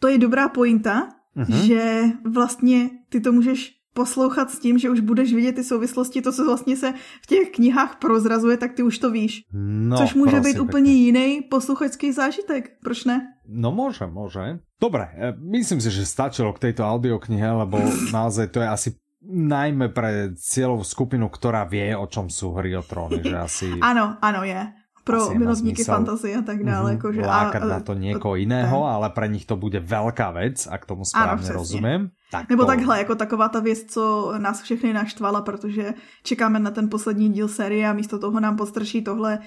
To 0.00 0.08
je 0.08 0.18
dobrá 0.18 0.48
pointa, 0.48 1.08
uh-huh. 1.36 1.66
že 1.66 2.02
vlastně 2.24 2.90
ty 3.08 3.20
to 3.20 3.32
můžeš 3.32 3.75
poslouchat 3.96 4.52
s 4.52 4.60
tím, 4.60 4.76
že 4.76 4.92
už 4.92 5.00
budeš 5.00 5.32
vidět 5.32 5.56
ty 5.56 5.64
souvislosti, 5.64 6.20
to, 6.20 6.32
co 6.32 6.44
vlastně 6.44 6.76
se 6.76 6.92
v 7.24 7.26
těch 7.26 7.46
knihách 7.56 7.96
prozrazuje, 7.96 8.56
tak 8.56 8.76
ty 8.76 8.84
už 8.84 8.98
to 8.98 9.08
víš. 9.10 9.48
No, 9.56 9.96
Což 9.96 10.14
může 10.14 10.40
být 10.40 10.60
úplně 10.60 10.92
pekne. 10.92 11.02
jiný 11.02 11.40
posluchačský 11.50 12.12
zážitek. 12.12 12.76
Proč 12.84 13.08
ne? 13.08 13.32
No 13.46 13.70
môže, 13.70 14.02
môže. 14.10 14.58
Dobre, 14.82 15.06
e, 15.14 15.30
myslím 15.54 15.78
si, 15.78 15.86
že 15.86 16.02
stačilo 16.02 16.50
k 16.50 16.58
tejto 16.68 16.82
audioknihe, 16.82 17.46
lebo 17.46 17.78
naozaj 18.16 18.50
to 18.50 18.58
je 18.58 18.68
asi 18.68 18.88
najmä 19.26 19.94
pre 19.94 20.34
cieľovú 20.34 20.82
skupinu, 20.82 21.30
ktorá 21.30 21.62
vie, 21.62 21.94
o 21.94 22.10
čom 22.10 22.26
sú 22.26 22.58
hry 22.58 22.74
o 22.74 22.82
tróny, 22.82 23.22
že 23.22 23.36
asi... 23.38 23.66
Ano, 23.90 24.18
ano 24.18 24.42
je. 24.42 24.66
pro 25.06 25.30
milovníky 25.30 25.86
fantazie 25.86 26.34
a 26.34 26.42
tak 26.42 26.66
dále. 26.66 26.98
Mm-hmm, 26.98 26.98
akože, 26.98 27.20
lákať 27.22 27.62
a, 27.62 27.70
na 27.70 27.78
to 27.78 27.94
niekoho 27.94 28.34
iného, 28.34 28.78
tak. 28.82 28.90
ale 28.98 29.06
pre 29.14 29.26
nich 29.30 29.46
to 29.46 29.54
bude 29.54 29.78
veľká 29.78 30.34
vec, 30.34 30.66
ak 30.66 30.82
tomu 30.82 31.06
správně 31.06 31.46
rozumím. 31.54 32.10
Tak 32.30 32.50
Nebo 32.50 32.62
to... 32.62 32.66
takhle, 32.66 32.98
jako 32.98 33.14
taková 33.14 33.48
ta 33.48 33.60
věc, 33.60 33.84
co 33.88 34.34
nás 34.38 34.62
všechny 34.62 34.92
naštvala, 34.92 35.42
protože 35.42 35.94
čekáme 36.22 36.58
na 36.58 36.70
ten 36.70 36.90
poslední 36.90 37.32
díl 37.32 37.48
série 37.48 37.88
a 37.88 37.92
místo 37.92 38.18
toho 38.18 38.40
nám 38.40 38.56
postrší 38.56 39.04
tohle. 39.04 39.38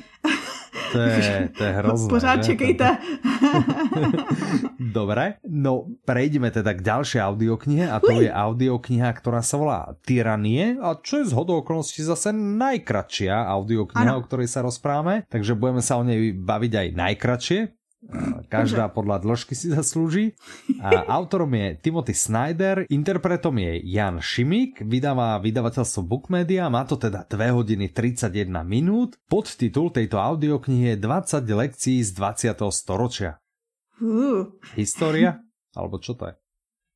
To 0.91 0.99
je, 0.99 1.49
to 1.57 1.63
je 1.63 1.71
hrozné. 1.71 2.09
Pořád 2.09 2.43
že? 2.43 2.43
čekejte. 2.43 2.97
Dobre, 4.79 5.43
no 5.45 5.85
prejdeme 6.07 6.49
teda 6.49 6.73
k 6.73 6.81
ďalšej 6.81 7.21
audioknihe 7.21 7.85
a 7.91 7.99
to 7.99 8.15
Uj. 8.15 8.25
je 8.25 8.29
audiokniha, 8.31 9.11
ktorá 9.11 9.43
sa 9.43 9.59
volá 9.59 9.79
Tyranie 10.01 10.79
a 10.81 10.97
čo 10.97 11.21
je 11.21 11.29
z 11.29 11.33
hodou 11.35 11.61
okolností 11.61 12.01
zase 12.01 12.31
najkratšia 12.33 13.35
audiokniha, 13.53 14.07
ano. 14.07 14.23
o 14.23 14.25
ktorej 14.25 14.49
sa 14.49 14.65
rozprávame, 14.65 15.27
takže 15.29 15.53
budeme 15.53 15.83
sa 15.83 15.99
o 15.99 16.03
nej 16.07 16.33
baviť 16.33 16.71
aj 16.73 16.87
najkratšie, 16.95 17.59
Každá 18.49 18.89
podľa 18.89 19.21
dĺžky 19.21 19.53
si 19.53 19.69
zaslúži. 19.69 20.33
A 20.81 21.05
autorom 21.13 21.53
je 21.53 21.77
Timothy 21.77 22.17
Snyder, 22.17 22.89
interpretom 22.89 23.53
je 23.61 23.85
Jan 23.85 24.17
Šimik, 24.17 24.81
vydáva 24.81 25.37
vydavateľstvo 25.37 26.01
Bookmedia, 26.01 26.65
má 26.73 26.83
to 26.89 26.97
teda 26.97 27.29
2 27.29 27.53
hodiny 27.53 27.93
31 27.93 28.49
minút. 28.65 29.21
Podtitul 29.29 29.93
tejto 29.93 30.17
audioknihy 30.17 30.97
je 30.97 30.97
20 30.97 31.45
lekcií 31.45 32.01
z 32.01 32.09
20. 32.17 32.65
storočia. 32.73 33.37
Uh. 34.01 34.49
História? 34.73 35.45
Alebo 35.77 36.01
čo 36.01 36.17
to 36.17 36.33
je? 36.33 36.33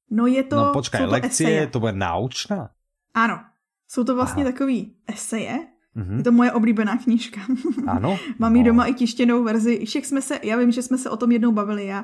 No 0.10 0.26
je 0.26 0.42
to... 0.46 0.56
No 0.58 0.74
počkaj, 0.74 1.06
lekcie, 1.06 1.70
to 1.70 1.78
bude 1.78 1.94
naučná? 1.94 2.74
Ano, 3.14 3.46
jsou 3.88 4.04
to 4.04 4.16
vlastně 4.16 4.44
Aha. 4.44 4.52
takový 4.52 4.96
eseje, 5.08 5.60
Mm-hmm. 5.98 6.18
Je 6.18 6.24
to 6.24 6.32
moje 6.32 6.52
oblíbená 6.52 6.98
knížka. 6.98 7.42
Ano. 7.88 8.18
Mám 8.40 8.56
ji 8.56 8.64
no. 8.64 8.68
doma 8.68 8.86
i 8.86 8.94
tištěnou 8.94 9.44
verzi. 9.44 9.86
Všech 9.86 10.06
jsme 10.06 10.22
se, 10.22 10.40
já 10.44 10.58
vím, 10.58 10.72
že 10.72 10.82
jsme 10.82 10.98
se 10.98 11.10
o 11.10 11.18
tom 11.18 11.32
jednou 11.32 11.52
bavili. 11.52 11.86
Já 11.86 12.04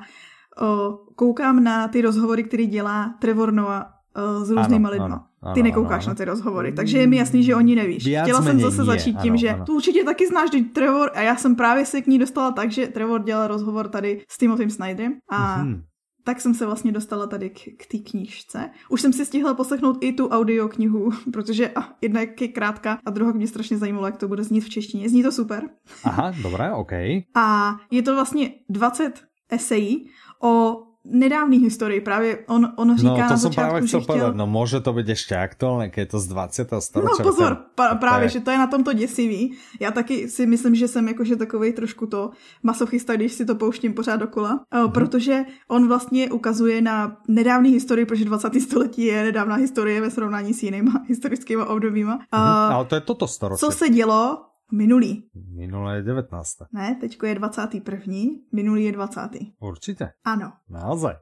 o, 0.62 0.98
koukám 1.16 1.64
na 1.64 1.88
ty 1.88 2.02
rozhovory, 2.02 2.44
který 2.44 2.68
dělá 2.68 3.16
Trevor 3.20 3.54
Noah 3.54 3.94
o, 4.16 4.46
s 4.46 4.50
různýma 4.50 4.90
ano, 4.90 5.04
lidma. 5.04 5.30
Ano, 5.42 5.54
ty 5.54 5.64
nekoukáš 5.64 6.04
ano, 6.04 6.12
ano. 6.12 6.12
na 6.12 6.16
ty 6.16 6.26
rozhovory, 6.26 6.72
takže 6.72 6.98
je 6.98 7.08
mi 7.08 7.18
jasný, 7.18 7.44
že 7.44 7.56
oni 7.56 7.76
nevíš. 7.76 8.06
Viac 8.06 8.24
Chtěla 8.24 8.42
jsem 8.42 8.60
zase 8.60 8.84
začít 8.84 9.16
je, 9.16 9.22
tím, 9.22 9.32
ano, 9.32 9.38
že 9.38 9.50
ano. 9.50 9.66
tu 9.66 9.76
určitě 9.76 10.04
taky 10.04 10.28
znáš 10.28 10.50
Trevor 10.74 11.12
a 11.16 11.22
já 11.22 11.36
jsem 11.36 11.56
právě 11.56 11.86
se 11.86 12.02
k 12.02 12.08
ní 12.08 12.20
dostala 12.20 12.52
tak, 12.52 12.72
že 12.72 12.88
Trevor 12.88 13.24
dělal 13.24 13.48
rozhovor 13.48 13.88
tady 13.88 14.22
s 14.28 14.38
Timothym 14.38 14.70
Snyderem 14.70 15.14
a 15.30 15.64
mm-hmm 15.64 15.82
tak 16.24 16.42
jsem 16.42 16.54
se 16.54 16.66
vlastně 16.66 16.92
dostala 16.92 17.28
tady 17.28 17.50
k, 17.50 17.60
k 17.78 17.86
té 17.92 17.98
knížce. 17.98 18.70
Už 18.90 19.02
jsem 19.02 19.14
si 19.14 19.26
stihla 19.26 19.54
poslechnout 19.54 19.98
i 20.02 20.14
tu 20.14 20.28
audioknihu, 20.28 21.12
protože 21.34 21.70
a, 21.70 21.94
jedna 22.02 22.22
je 22.22 22.28
krátká 22.28 23.00
a 23.06 23.10
druhá 23.10 23.32
mě 23.32 23.48
strašně 23.48 23.78
zajímalo, 23.78 24.06
jak 24.06 24.18
to 24.18 24.28
bude 24.28 24.44
znít 24.44 24.62
v 24.62 24.70
češtině. 24.70 25.10
Zní 25.10 25.24
to 25.24 25.32
super. 25.32 25.70
Aha, 26.04 26.34
dobré, 26.44 26.74
OK. 26.74 26.92
A 27.36 27.78
je 27.92 28.02
to 28.02 28.16
vlastně 28.16 28.52
20 28.70 29.24
esejí 29.50 30.10
o 30.42 30.84
nedávný 31.10 31.58
historii. 31.58 32.02
Právě 32.02 32.40
on, 32.48 32.72
on 32.76 32.98
říká 32.98 33.18
No 33.18 33.30
to 33.30 33.38
jsem 33.38 33.52
právě 33.52 33.82
chtěl 33.82 34.02
povedat, 34.02 34.36
no 34.36 34.48
může 34.48 34.80
to 34.80 34.94
být 34.94 35.08
ještě 35.08 35.36
aktuálně, 35.36 35.88
když 35.88 35.98
je 35.98 36.06
to 36.06 36.20
z 36.20 36.28
20. 36.28 36.70
storočí. 36.80 37.16
No 37.20 37.26
pozor, 37.26 37.58
pra, 37.76 37.96
právě, 37.96 38.26
je... 38.26 38.30
že 38.30 38.40
to 38.40 38.52
je 38.52 38.58
na 38.58 38.68
tomto 38.68 38.94
děsivý. 38.94 39.54
Já 39.80 39.92
taky 39.92 40.30
si 40.30 40.46
myslím, 40.46 40.76
že 40.76 40.88
jsem 40.88 41.08
jakože 41.08 41.36
takový 41.36 41.74
trošku 41.74 42.06
to 42.06 42.32
masochista, 42.64 43.16
když 43.16 43.34
si 43.34 43.46
to 43.46 43.56
pouštím 43.56 43.94
pořád 43.94 44.16
dokola, 44.16 44.60
mm-hmm. 44.74 44.92
protože 44.92 45.46
on 45.68 45.88
vlastně 45.88 46.32
ukazuje 46.32 46.82
na 46.82 47.18
nedávný 47.28 47.72
historii, 47.72 48.06
protože 48.06 48.26
20. 48.26 48.62
století 48.62 49.04
je 49.04 49.24
nedávná 49.24 49.56
historie 49.56 50.02
ve 50.02 50.12
srovnání 50.12 50.54
s 50.54 50.64
jinýma 50.64 51.04
historickými 51.08 51.64
obdobíma. 51.64 52.18
Mm-hmm. 52.18 52.74
Ale 52.74 52.86
to 52.86 52.96
je 52.96 53.02
toto 53.02 53.28
storočí. 53.28 53.60
Co 53.60 53.72
se 53.72 53.90
dělo 53.90 54.49
Minulý. 54.72 55.24
Minulé 55.34 55.96
je 55.96 56.04
19. 56.04 56.58
Ne, 56.74 56.96
teďko 57.02 57.26
je 57.26 57.36
21. 57.36 58.14
Minulý 58.52 58.84
je 58.84 58.92
20. 58.92 59.30
Určitě. 59.60 60.12
Ano. 60.26 60.54
Naozaj. 60.70 61.14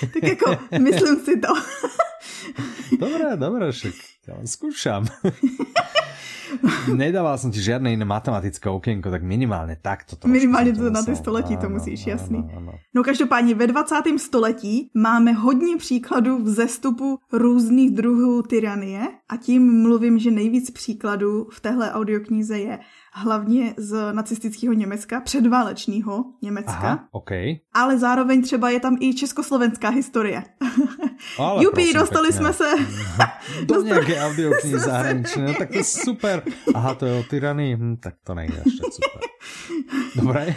tak 0.12 0.22
jako, 0.22 0.56
myslím 0.82 1.20
si 1.20 1.40
to. 1.40 1.48
dobré, 3.00 3.36
dobré, 3.36 3.72
však 3.72 3.94
ja 4.26 4.34
skúšam. 4.44 5.06
Nedával 6.94 7.38
som 7.38 7.50
ti 7.50 7.60
žiadne 7.62 7.92
iné 7.92 8.04
matematické 8.04 8.70
okienko, 8.70 9.10
tak 9.10 9.22
minimálně 9.22 9.76
tak 9.82 10.04
to 10.04 10.28
Minimálně 10.28 10.72
to 10.72 10.90
na 10.90 11.02
ty 11.02 11.16
století, 11.16 11.56
to 11.56 11.68
musíš, 11.68 12.06
ano, 12.06 12.10
jasný. 12.10 12.38
Ano, 12.38 12.52
ano. 12.56 12.72
No 12.94 13.02
každopádně 13.02 13.54
ve 13.54 13.66
20. 13.66 13.94
století 14.16 14.90
máme 14.94 15.32
hodně 15.32 15.76
příkladů 15.76 16.42
vzestupu 16.42 17.18
různých 17.32 17.90
druhů 17.90 18.42
tyranie 18.42 19.00
a 19.28 19.36
tím 19.36 19.82
mluvím, 19.82 20.18
že 20.18 20.30
nejvíc 20.30 20.70
příkladů 20.70 21.48
v 21.50 21.60
téhle 21.60 21.92
audioknize 21.92 22.58
je 22.58 22.78
hlavně 23.12 23.74
z 23.76 24.12
nacistického 24.12 24.72
Německa, 24.74 25.20
předválečného 25.20 26.24
Německa. 26.42 26.72
Aha, 26.72 27.08
okay. 27.10 27.56
Ale 27.72 27.98
zároveň 27.98 28.42
třeba 28.42 28.70
je 28.70 28.80
tam 28.80 28.96
i 29.00 29.14
československá 29.14 29.88
historie. 29.88 30.44
Ale 31.38 31.64
Jupi, 31.64 31.74
prosím, 31.74 32.00
dostali 32.00 32.28
pekne. 32.28 32.52
jsme 32.52 32.52
se... 32.52 32.72
Do 33.64 33.82
nějaké 33.82 34.20
audioknihy 34.20 34.78
zahraničné, 34.78 35.46
no, 35.46 35.54
tak 35.54 35.70
to 35.70 35.78
je 35.78 35.84
super. 35.84 36.42
Aha, 36.74 36.94
to 36.94 37.06
je 37.06 37.20
o 37.20 37.22
tyranii, 37.22 37.76
hm, 37.76 37.96
tak 37.96 38.14
to 38.24 38.34
nejde 38.34 38.62
ještě 38.64 38.86
super. 38.92 39.20
Dobré. 40.16 40.54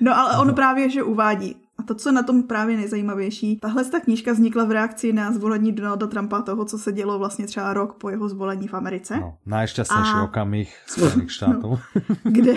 No 0.00 0.18
ale 0.18 0.38
on 0.38 0.54
právě, 0.54 0.90
že 0.90 1.02
uvádí, 1.02 1.56
a 1.78 1.82
to, 1.82 1.94
co 1.94 2.12
na 2.12 2.22
tom 2.22 2.42
právě 2.42 2.76
nejzajímavější, 2.76 3.56
tahle 3.56 3.84
ta 3.84 4.00
knížka 4.00 4.32
vznikla 4.32 4.64
v 4.64 4.70
reakci 4.70 5.12
na 5.12 5.32
zvolení 5.32 5.72
Donalda 5.72 6.06
Trumpa, 6.06 6.42
toho, 6.42 6.64
co 6.64 6.78
se 6.78 6.92
dělo 6.92 7.18
vlastně 7.18 7.46
třeba 7.46 7.74
rok 7.74 7.94
po 7.94 8.10
jeho 8.10 8.28
zvolení 8.28 8.68
v 8.68 8.74
Americe. 8.74 9.16
No, 9.20 9.38
najšťastnější 9.46 10.12
a... 10.14 10.24
okamih 10.24 10.76
Spojených 10.86 11.32
států. 11.32 11.68
No, 11.70 11.80
kde? 12.22 12.54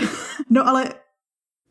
No 0.50 0.68
ale 0.68 0.86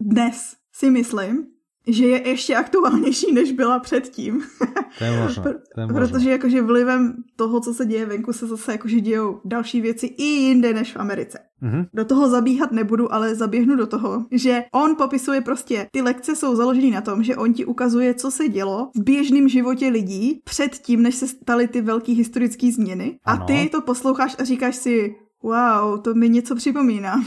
dnes 0.00 0.56
si 0.72 0.90
myslím, 0.90 1.46
že 1.88 2.06
je 2.06 2.28
ještě 2.28 2.56
aktuálnější, 2.56 3.32
než 3.32 3.52
byla 3.52 3.78
předtím. 3.78 4.42
To 4.98 5.04
je 5.04 5.20
možné. 5.20 5.42
To 5.74 5.80
je 5.80 5.86
možné. 5.86 6.00
Protože 6.00 6.30
jakože 6.30 6.62
vlivem 6.62 7.14
toho, 7.36 7.60
co 7.60 7.74
se 7.74 7.86
děje 7.86 8.06
venku, 8.06 8.32
se 8.32 8.46
zase 8.46 8.72
jakože 8.72 9.00
dějou 9.00 9.40
další 9.44 9.80
věci 9.80 10.06
i 10.06 10.24
jinde 10.24 10.74
než 10.74 10.92
v 10.92 10.96
Americe. 10.96 11.38
Mm-hmm. 11.62 11.86
Do 11.94 12.04
toho 12.04 12.28
zabíhat 12.28 12.72
nebudu, 12.72 13.14
ale 13.14 13.34
zaběhnu 13.34 13.76
do 13.76 13.86
toho, 13.86 14.26
že 14.32 14.64
on 14.72 14.96
popisuje 14.96 15.40
prostě, 15.40 15.88
ty 15.92 16.02
lekce 16.02 16.36
jsou 16.36 16.56
založeny 16.56 16.90
na 16.90 17.00
tom, 17.00 17.22
že 17.22 17.36
on 17.36 17.52
ti 17.52 17.64
ukazuje, 17.64 18.14
co 18.14 18.30
se 18.30 18.48
dělo 18.48 18.90
v 18.94 19.02
běžném 19.02 19.48
životě 19.48 19.88
lidí 19.88 20.40
před 20.44 20.74
tím, 20.74 21.02
než 21.02 21.14
se 21.14 21.28
staly 21.28 21.68
ty 21.68 21.80
velké 21.80 22.12
historické 22.12 22.72
změny. 22.72 23.18
Ano. 23.24 23.42
A 23.42 23.46
ty 23.46 23.68
to 23.72 23.80
posloucháš 23.80 24.36
a 24.38 24.44
říkáš 24.44 24.76
si, 24.76 25.14
wow, 25.42 26.00
to 26.00 26.14
mi 26.14 26.28
něco 26.28 26.54
připomíná. 26.54 27.12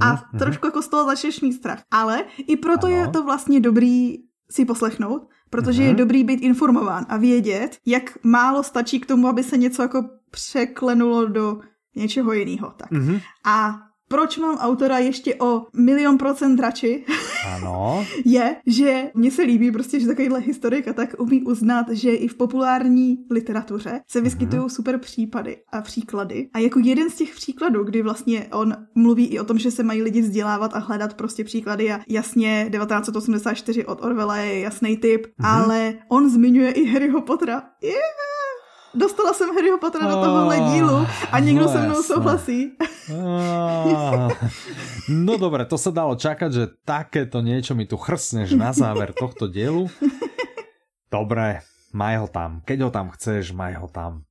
a 0.00 0.12
mhm, 0.12 0.38
trošku 0.38 0.66
jako 0.66 0.82
z 0.82 0.88
toho 0.88 1.04
začneš 1.04 1.40
mít 1.40 1.52
strach. 1.52 1.82
Ale 1.90 2.24
i 2.46 2.56
proto 2.56 2.86
ano. 2.86 2.96
je 2.96 3.08
to 3.08 3.24
vlastně 3.24 3.60
dobrý 3.60 4.16
si 4.50 4.64
poslechnout, 4.64 5.28
protože 5.50 5.82
je 5.82 5.88
mhm. 5.88 5.96
dobrý 5.96 6.24
být 6.24 6.40
informován 6.40 7.06
a 7.08 7.16
vědět, 7.16 7.78
jak 7.86 8.18
málo 8.22 8.62
stačí 8.62 9.00
k 9.00 9.06
tomu, 9.06 9.28
aby 9.28 9.42
se 9.42 9.56
něco 9.56 9.82
jako 9.82 10.04
překlenulo 10.30 11.26
do 11.26 11.60
něčeho 11.96 12.32
jiného. 12.32 12.72
Tak. 12.76 12.90
Mm-hmm. 12.90 13.20
A 13.46 13.87
proč 14.08 14.38
mám 14.38 14.56
autora 14.56 14.98
ještě 14.98 15.34
o 15.34 15.66
milion 15.76 16.18
procent 16.18 16.60
radši, 16.60 17.04
ano. 17.54 18.06
je, 18.24 18.56
že 18.66 19.10
mně 19.14 19.30
se 19.30 19.42
líbí 19.42 19.70
prostě, 19.70 20.00
že 20.00 20.06
takovýhle 20.06 20.40
historik 20.40 20.88
a 20.88 20.92
tak 20.92 21.14
umí 21.18 21.42
uznat, 21.42 21.86
že 21.90 22.14
i 22.14 22.28
v 22.28 22.34
populární 22.34 23.18
literatuře 23.30 24.00
se 24.08 24.20
vyskytují 24.20 24.62
mm-hmm. 24.62 24.68
super 24.68 24.98
případy 24.98 25.56
a 25.72 25.80
příklady. 25.80 26.48
A 26.52 26.58
jako 26.58 26.80
jeden 26.84 27.10
z 27.10 27.14
těch 27.14 27.34
příkladů, 27.34 27.84
kdy 27.84 28.02
vlastně 28.02 28.48
on 28.52 28.74
mluví 28.94 29.26
i 29.26 29.40
o 29.40 29.44
tom, 29.44 29.58
že 29.58 29.70
se 29.70 29.82
mají 29.82 30.02
lidi 30.02 30.20
vzdělávat 30.20 30.74
a 30.74 30.78
hledat 30.78 31.14
prostě 31.14 31.44
příklady 31.44 31.92
a 31.92 32.00
jasně 32.08 32.70
1984 32.72 33.86
od 33.86 34.04
Orwella 34.04 34.36
je 34.36 34.60
jasný 34.60 34.96
typ, 34.96 35.26
mm-hmm. 35.26 35.46
ale 35.46 35.94
on 36.08 36.30
zmiňuje 36.30 36.70
i 36.70 36.84
Harryho 36.86 37.20
Pottera. 37.20 37.62
Yeah! 37.82 38.37
Dostala 38.94 39.32
jsem 39.32 39.54
Harryho 39.54 39.78
Pottera 39.78 40.06
oh, 40.06 40.12
do 40.12 40.22
tohohle 40.22 40.60
dílu 40.60 41.06
a 41.32 41.38
někdo 41.38 41.64
no 41.64 41.72
se 41.72 41.80
mnou 41.80 42.02
souhlasí. 42.02 42.76
Oh. 43.12 44.28
No 45.08 45.36
dobré, 45.36 45.64
to 45.64 45.78
se 45.78 45.90
dalo 45.90 46.12
čakať, 46.16 46.52
že 46.52 46.64
takéto 46.84 47.40
niečo 47.40 47.72
mi 47.72 47.88
tu 47.88 47.96
chrsneš 47.96 48.52
na 48.52 48.76
záver 48.76 49.16
tohto 49.16 49.48
dielu. 49.48 49.88
Dobre, 51.08 51.64
maj 51.96 52.20
ho 52.20 52.28
tam. 52.28 52.60
Keď 52.68 52.78
ho 52.84 52.90
tam 52.92 53.08
chceš, 53.16 53.56
maj 53.56 53.80
ho 53.80 53.88
tam. 53.88 54.27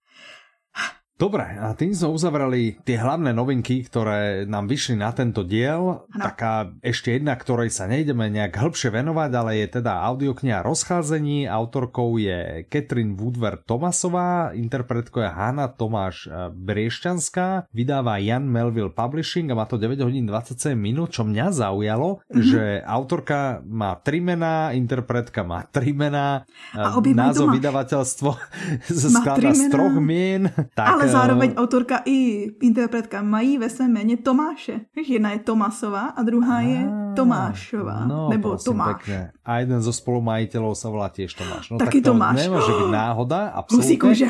Dobre, 1.18 1.50
a 1.58 1.74
tým 1.74 1.98
sme 1.98 2.14
uzavreli 2.14 2.78
tie 2.86 3.02
hlavné 3.02 3.34
novinky, 3.34 3.82
ktoré 3.90 4.46
nám 4.46 4.70
vyšli 4.70 5.02
na 5.02 5.10
tento 5.10 5.42
diel. 5.42 6.06
Ano. 6.06 6.22
Taká 6.22 6.70
ešte 6.86 7.18
jedna, 7.18 7.34
ktorej 7.34 7.74
sa 7.74 7.90
nejdeme 7.90 8.30
nejak 8.30 8.54
hĺbšie 8.54 8.94
venovať, 8.94 9.32
ale 9.34 9.66
je 9.66 9.82
teda 9.82 9.98
audiokniha 10.06 10.62
Rozcházení. 10.62 11.50
Autorkou 11.50 12.22
je 12.22 12.70
Catherine 12.70 13.18
Woodward 13.18 13.66
Tomasová, 13.66 14.54
interpretkou 14.54 15.26
je 15.26 15.32
Hanna 15.34 15.74
Tomáš 15.74 16.30
e, 16.30 16.54
Briešťanská, 16.54 17.74
vydáva 17.74 18.22
Jan 18.22 18.46
Melville 18.46 18.94
Publishing 18.94 19.50
a 19.50 19.58
má 19.58 19.66
to 19.66 19.82
9 19.82 19.98
hodín 20.06 20.30
27 20.30 20.78
minút, 20.78 21.18
čo 21.18 21.26
mňa 21.26 21.50
zaujalo, 21.50 22.22
mm 22.22 22.30
-hmm. 22.30 22.46
že 22.46 22.64
autorka 22.86 23.66
má 23.66 23.98
tri 23.98 24.22
mená, 24.22 24.70
interpretka 24.78 25.42
má 25.42 25.66
tri 25.66 25.98
mená, 25.98 26.46
a 26.78 26.94
názov 27.02 27.58
vydavateľstvo 27.58 28.30
sa 29.02 29.10
skladá 29.10 29.50
z 29.58 29.74
troch 29.74 29.98
mien. 29.98 30.46
Tak, 30.78 30.86
ale 30.86 31.07
Zároveň 31.12 31.50
autorka 31.58 32.02
i 32.06 32.48
interpretka 32.62 33.22
mají 33.22 33.58
ve 33.58 33.70
svém 33.70 33.94
jméně 33.94 34.18
Tomáše. 34.18 34.80
Jedna 35.08 35.32
je 35.32 35.40
Tomasová 35.40 36.06
a 36.16 36.20
druhá 36.24 36.62
je 36.62 36.90
Tomášová. 37.16 38.06
No, 38.06 38.30
nebo 38.30 38.50
prosím, 38.50 38.66
Tomáš. 38.74 38.96
Pekne. 38.98 39.20
A 39.46 39.52
jeden 39.60 39.80
zo 39.82 39.92
spolumajiteľov 39.94 40.74
sa 40.78 40.88
volá 40.92 41.08
tiež 41.10 41.34
Tomáš. 41.34 41.72
No, 41.72 41.78
Taky 41.82 42.00
tak 42.00 42.06
to 42.06 42.12
Tomáš. 42.14 42.36
nemôže 42.46 42.72
byť 42.72 42.90
náhoda, 43.04 43.40
Musí 43.50 43.58
absolútne. 43.60 43.98
kůže. 43.98 44.30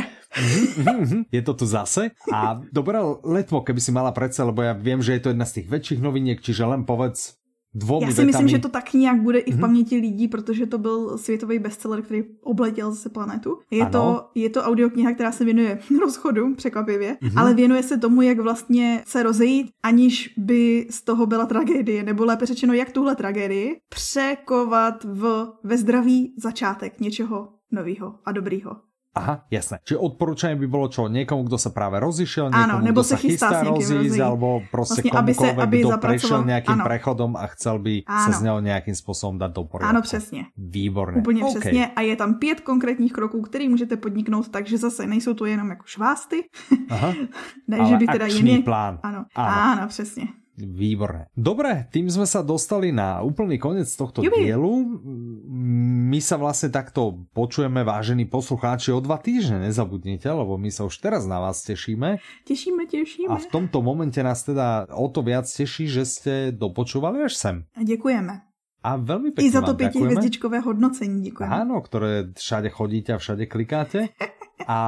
Mhm, 0.85 1.19
je 1.31 1.41
to 1.41 1.53
tu 1.53 1.65
zase. 1.65 2.11
A 2.33 2.59
dobré 2.71 2.99
letmo, 3.23 3.61
keby 3.63 3.79
si 3.81 3.91
mala 3.91 4.11
predsa, 4.11 4.43
lebo 4.43 4.61
ja 4.61 4.75
viem, 4.75 5.01
že 5.01 5.13
je 5.17 5.21
to 5.23 5.29
jedna 5.33 5.45
z 5.47 5.53
tých 5.61 5.67
väčších 5.71 5.99
noviniek, 6.03 6.37
čiže 6.43 6.63
len 6.67 6.83
povedz 6.83 7.39
dvomi 7.77 8.05
Já 8.05 8.11
si 8.11 8.25
myslím, 8.25 8.47
že 8.47 8.59
to 8.59 8.69
tak 8.69 8.93
nějak 8.93 9.21
bude 9.21 9.39
i 9.39 9.51
v 9.51 9.53
Mhm. 9.53 9.61
paměti 9.61 9.97
lidí, 9.97 10.27
protože 10.27 10.65
to 10.65 10.77
byl 10.77 11.17
světový 11.17 11.59
bestseller, 11.59 12.01
který 12.01 12.23
obletěl 12.43 12.91
zase 12.91 13.09
planetu. 13.09 13.57
Je, 13.71 13.81
Ano. 13.81 13.91
to, 13.91 14.29
je 14.35 14.49
to 14.49 14.61
audiokniha, 14.63 15.13
která 15.13 15.31
se 15.31 15.45
věnuje 15.45 15.79
rozchodu, 16.01 16.55
překvapivě, 16.55 17.17
Mhm. 17.21 17.37
ale 17.37 17.53
věnuje 17.53 17.83
se 17.83 17.97
tomu, 17.97 18.21
jak 18.21 18.39
vlastně 18.39 19.03
se 19.07 19.23
rozejít, 19.23 19.67
aniž 19.83 20.33
by 20.37 20.87
z 20.89 21.01
toho 21.01 21.25
byla 21.25 21.45
tragédie, 21.45 22.03
nebo 22.03 22.25
lépe 22.25 22.45
řečeno, 22.45 22.73
jak 22.73 22.91
tuhle 22.91 23.15
tragédii 23.15 23.75
překovat 23.89 25.03
v, 25.03 25.47
ve 25.63 25.77
zdraví 25.77 26.33
začátek 26.37 26.99
něčeho 26.99 27.47
nového 27.71 28.15
a 28.25 28.31
dobrýho. 28.31 28.71
Aha, 29.17 29.33
jasné. 29.47 29.81
Čiže 29.81 29.97
odporúčanie 29.97 30.55
by 30.55 30.67
bolo 30.67 30.87
čo? 30.87 31.05
Niekomu, 31.05 31.45
kto 31.45 31.57
sa 31.57 31.69
práve 31.69 31.97
rozišiel, 31.97 32.49
niekomu, 32.49 32.81
nebo 32.81 33.01
kto 33.01 33.03
se 33.03 33.09
sa 33.09 33.17
chystá 33.17 33.47
chystá 33.49 33.59
rozísť, 33.63 33.91
rozísť. 33.97 34.19
alebo 34.19 34.47
proste 34.67 35.01
Vlastne, 35.01 35.11
aby 35.11 35.31
se- 35.31 35.37
komukoľvek, 35.37 35.63
aby 35.63 35.77
kto 35.77 35.89
zapracoval- 35.89 36.01
prešiel 36.13 36.39
nejakým 36.43 36.77
áno. 36.77 36.85
prechodom 36.85 37.31
a 37.33 37.45
chcel 37.47 37.75
by 37.77 37.93
sa 38.03 38.29
Áno. 38.29 38.33
z 38.33 38.41
neho 38.41 38.59
nejakým 38.61 38.95
spôsobom 38.95 39.35
dať 39.35 39.51
do 39.51 39.63
poriadku. 39.63 39.89
Ano, 39.89 40.01
přesně. 40.01 40.41
Výborné. 40.57 41.17
Úplně 41.17 41.41
OK. 41.43 41.49
přesně. 41.59 41.83
A 41.95 42.01
je 42.01 42.15
tam 42.15 42.33
pět 42.35 42.61
konkrétních 42.61 43.13
kroků, 43.13 43.41
který 43.41 43.69
můžete 43.69 43.97
podniknout, 43.97 44.49
takže 44.49 44.77
zase 44.77 45.07
nejsou 45.07 45.33
to 45.33 45.45
jenom 45.45 45.69
jako 45.69 45.83
švásty, 45.85 46.43
Aha. 46.89 47.13
ne, 47.67 47.77
Ale 47.77 47.89
že 47.89 47.95
by 47.97 48.05
teda 48.07 48.25
jiný... 48.25 48.57
plán. 48.63 48.99
Ano. 49.03 49.25
Áno. 49.35 49.51
ano, 49.81 49.87
přesně. 49.87 50.27
Výborné. 50.57 51.29
Dobre, 51.37 51.85
tým 51.93 52.09
sme 52.09 52.25
sa 52.25 52.41
dostali 52.41 52.89
na 52.89 53.21
úplný 53.21 53.61
koniec 53.61 53.85
tohto 53.93 54.25
Jubi. 54.25 54.41
dielu. 54.49 54.73
My 56.09 56.17
sa 56.17 56.33
vlastne 56.41 56.73
takto 56.73 57.29
počujeme, 57.29 57.85
vážení 57.85 58.25
poslucháči, 58.25 58.89
o 58.89 58.97
dva 58.97 59.21
týždne, 59.21 59.69
nezabudnite, 59.69 60.25
lebo 60.25 60.57
my 60.57 60.73
sa 60.73 60.89
už 60.89 60.97
teraz 60.97 61.29
na 61.29 61.37
vás 61.37 61.61
tešíme. 61.61 62.17
Těšíme, 62.49 62.89
těšíme. 62.89 63.29
A 63.29 63.37
v 63.37 63.45
tomto 63.53 63.85
momente 63.85 64.17
nás 64.25 64.41
teda 64.41 64.89
o 64.97 65.05
to 65.13 65.21
viac 65.21 65.45
teší, 65.45 65.85
že 65.93 66.09
ste 66.09 66.33
dopočúvali 66.49 67.21
až 67.21 67.37
sem. 67.37 67.55
A 67.77 67.85
děkujeme. 67.85 68.41
A 68.81 68.97
veľmi 68.97 69.37
pekne 69.37 69.45
I 69.45 69.53
za 69.53 69.61
to 69.61 69.77
ďakujeme. 69.77 69.77
pětihvězdičkové 69.77 70.57
hodnocení 70.65 71.21
děkujeme. 71.21 71.53
Áno, 71.53 71.85
ktoré 71.85 72.33
všade 72.33 72.69
chodíte 72.73 73.13
a 73.13 73.21
všade 73.21 73.45
klikáte. 73.45 74.09
A 74.65 74.79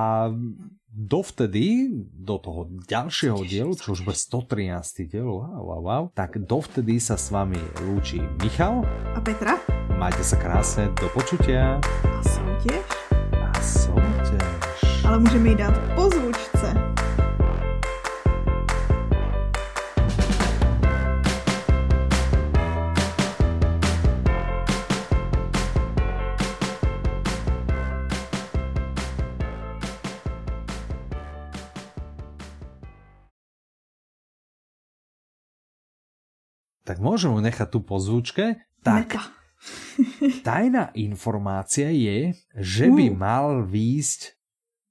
dovtedy, 0.90 1.90
do 2.14 2.42
toho 2.42 2.66
ďalšieho 2.90 3.46
dielu, 3.46 3.74
čo 3.78 3.94
už 3.94 4.02
bude 4.02 4.18
113. 4.18 5.06
diel, 5.06 5.30
wow, 5.30 5.62
wow, 5.62 5.82
wow, 5.82 6.04
tak 6.12 6.42
dovtedy 6.42 6.98
sa 6.98 7.16
s 7.16 7.30
vami 7.30 7.60
lúči 7.86 8.20
Michal. 8.42 8.82
A 9.14 9.22
Petra? 9.22 9.62
Majte 9.96 10.24
sa 10.24 10.40
krásne, 10.40 10.90
do 10.98 11.08
počutia 11.12 11.78
A 12.04 12.22
soutěž? 12.24 12.86
a 13.36 13.62
soutěž. 13.62 15.06
Ale 15.06 15.20
můžeme 15.20 15.50
jí 15.50 15.56
dát 15.56 15.96
po 15.96 16.10
Tak 36.90 36.98
môžem 36.98 37.30
ju 37.30 37.38
nechať 37.38 37.70
tu 37.70 37.86
po 37.86 38.02
zvučke. 38.02 38.58
Tak, 38.82 39.14
Meta. 39.14 39.22
tajná 40.48 40.90
informácia 40.98 41.94
je, 41.94 42.34
že 42.58 42.90
by 42.90 43.14
Uh. 43.14 43.16
mal 43.16 43.48
výjsť 43.62 44.34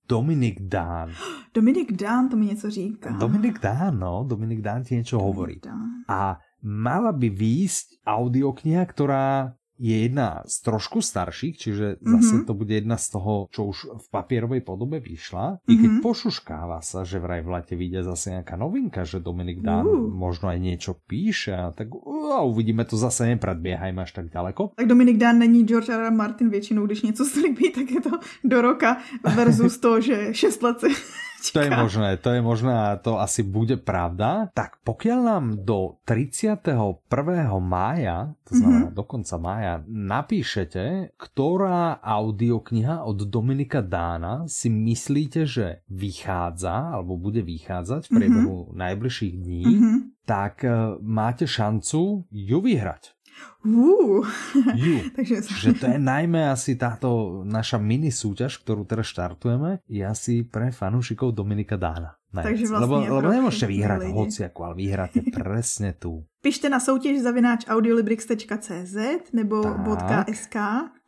Dominik 0.06 0.62
Dán. 0.70 1.10
Dominik 1.56 1.92
Dán, 1.98 2.30
to 2.30 2.36
mi 2.38 2.46
něco 2.46 2.70
říká. 2.70 3.10
Dominik 3.18 3.58
Dán, 3.58 3.98
no, 3.98 4.22
Dominik 4.22 4.62
Dán 4.62 4.86
ti 4.86 4.94
niečo 4.94 5.18
hovorí. 5.18 5.58
Dán. 5.58 6.06
A 6.06 6.38
mala 6.62 7.10
by 7.10 7.26
výjsť 7.34 8.06
audiokniha, 8.06 8.86
ktorá 8.86 9.57
je 9.78 9.96
jedna 10.02 10.42
z 10.42 10.54
trošku 10.60 10.98
starších, 10.98 11.54
čiže 11.56 11.86
zase 11.98 12.34
Mhm. 12.34 12.44
to 12.44 12.52
bude 12.54 12.74
jedna 12.74 12.96
z 12.96 13.06
toho, 13.10 13.46
čo 13.48 13.64
už 13.64 13.78
v 13.94 14.06
papierovej 14.10 14.60
podobe 14.60 14.98
vyšla. 14.98 15.62
I 15.64 15.74
keď 15.76 15.90
Mhm. 15.90 16.02
pošuškáva 16.02 16.78
sa, 16.80 17.02
že 17.02 17.16
vraj 17.16 17.40
v 17.40 17.50
lete 17.50 17.74
vyjde 17.74 18.02
zase 18.02 18.30
nejaká 18.32 18.54
novinka, 18.54 19.06
že 19.06 19.18
Dominik 19.18 19.62
Dán 19.62 19.86
Uh. 19.86 20.10
možno 20.10 20.50
aj 20.50 20.58
niečo 20.58 20.98
píše, 21.06 21.54
tak 21.74 21.88
uh, 21.88 22.42
uvidíme 22.42 22.82
to 22.82 22.94
zase, 22.94 23.26
nepredbiehajme 23.28 24.02
až 24.02 24.12
tak 24.12 24.26
ďaleko. 24.28 24.74
Tak 24.74 24.86
Dominik 24.86 25.16
Dán 25.16 25.38
není 25.38 25.62
George 25.62 25.88
R. 25.88 26.00
R. 26.00 26.12
Martin 26.12 26.50
většinou, 26.50 26.86
když 26.86 27.02
něco 27.02 27.24
slibí, 27.24 27.70
tak 27.70 27.90
je 27.90 28.00
to 28.00 28.18
do 28.44 28.58
roka 28.60 28.98
versus 29.36 29.78
to, 29.78 30.00
že 30.00 30.34
6 30.34 30.62
let 30.62 30.78
To 31.38 31.62
je 31.62 31.70
možné, 31.70 32.18
to 32.18 32.34
je 32.34 32.42
možné 32.42 32.74
a 32.74 32.98
to 32.98 33.16
asi 33.16 33.42
bude 33.42 33.78
pravda. 33.78 34.50
Tak 34.52 34.82
pokiaľ 34.82 35.18
nám 35.22 35.44
do 35.62 35.96
31. 36.02 36.98
mája, 37.58 38.34
to 38.42 38.52
znamená 38.58 38.90
do 38.90 39.04
konca 39.04 39.36
mája, 39.38 39.74
napíšete, 39.86 41.14
ktorá 41.14 42.02
audiokniha 42.02 43.02
od 43.02 43.22
Dominika 43.24 43.80
Dána 43.80 44.44
si 44.46 44.68
myslíte, 44.68 45.46
že 45.46 45.86
vychádza 45.86 46.98
alebo 46.98 47.14
bude 47.14 47.40
vychádzať 47.40 48.02
v 48.06 48.12
priebehu 48.12 48.56
najbližších 48.74 49.34
dní, 49.38 49.64
Mhm. 49.64 49.96
tak 50.26 50.62
e, 50.62 50.70
máte 51.00 51.46
šancu 51.46 52.26
ju 52.28 52.58
vyhrať. 52.60 53.17
Uh, 53.62 54.26
Ju. 54.74 55.02
takže 55.16 55.46
Že 55.46 55.70
to 55.78 55.86
je 55.94 55.98
najmä 55.98 56.50
asi 56.50 56.74
táto 56.74 57.42
naša 57.46 57.78
mini 57.78 58.10
súťaž, 58.10 58.58
ktorú 58.62 58.82
teraz 58.86 59.10
štartujeme, 59.10 59.82
je 59.86 60.02
asi 60.02 60.42
pre 60.42 60.74
fanúšikov 60.74 61.34
Dominika 61.34 61.78
Dána. 61.78 62.17
Najviac. 62.28 62.48
Takže 62.52 62.64
vlastne 62.68 62.84
lebo, 62.84 62.94
lebo 63.00 63.20
pro 63.24 63.30
nemôžete 63.32 63.64
všechny 63.64 63.74
vyhrať 63.80 64.00
lidi. 64.04 64.18
hociaku, 64.20 64.60
ale 64.60 64.74
vyhráte 64.76 65.20
presne 65.32 65.90
tú. 65.96 66.12
pište 66.44 66.68
na 66.68 66.80
soutěž 66.80 67.20
zavináč 67.20 67.64
audiolibrix.cz 67.68 68.96
nebo 69.32 69.64
Tak. 69.96 70.28
.sk 70.28 70.56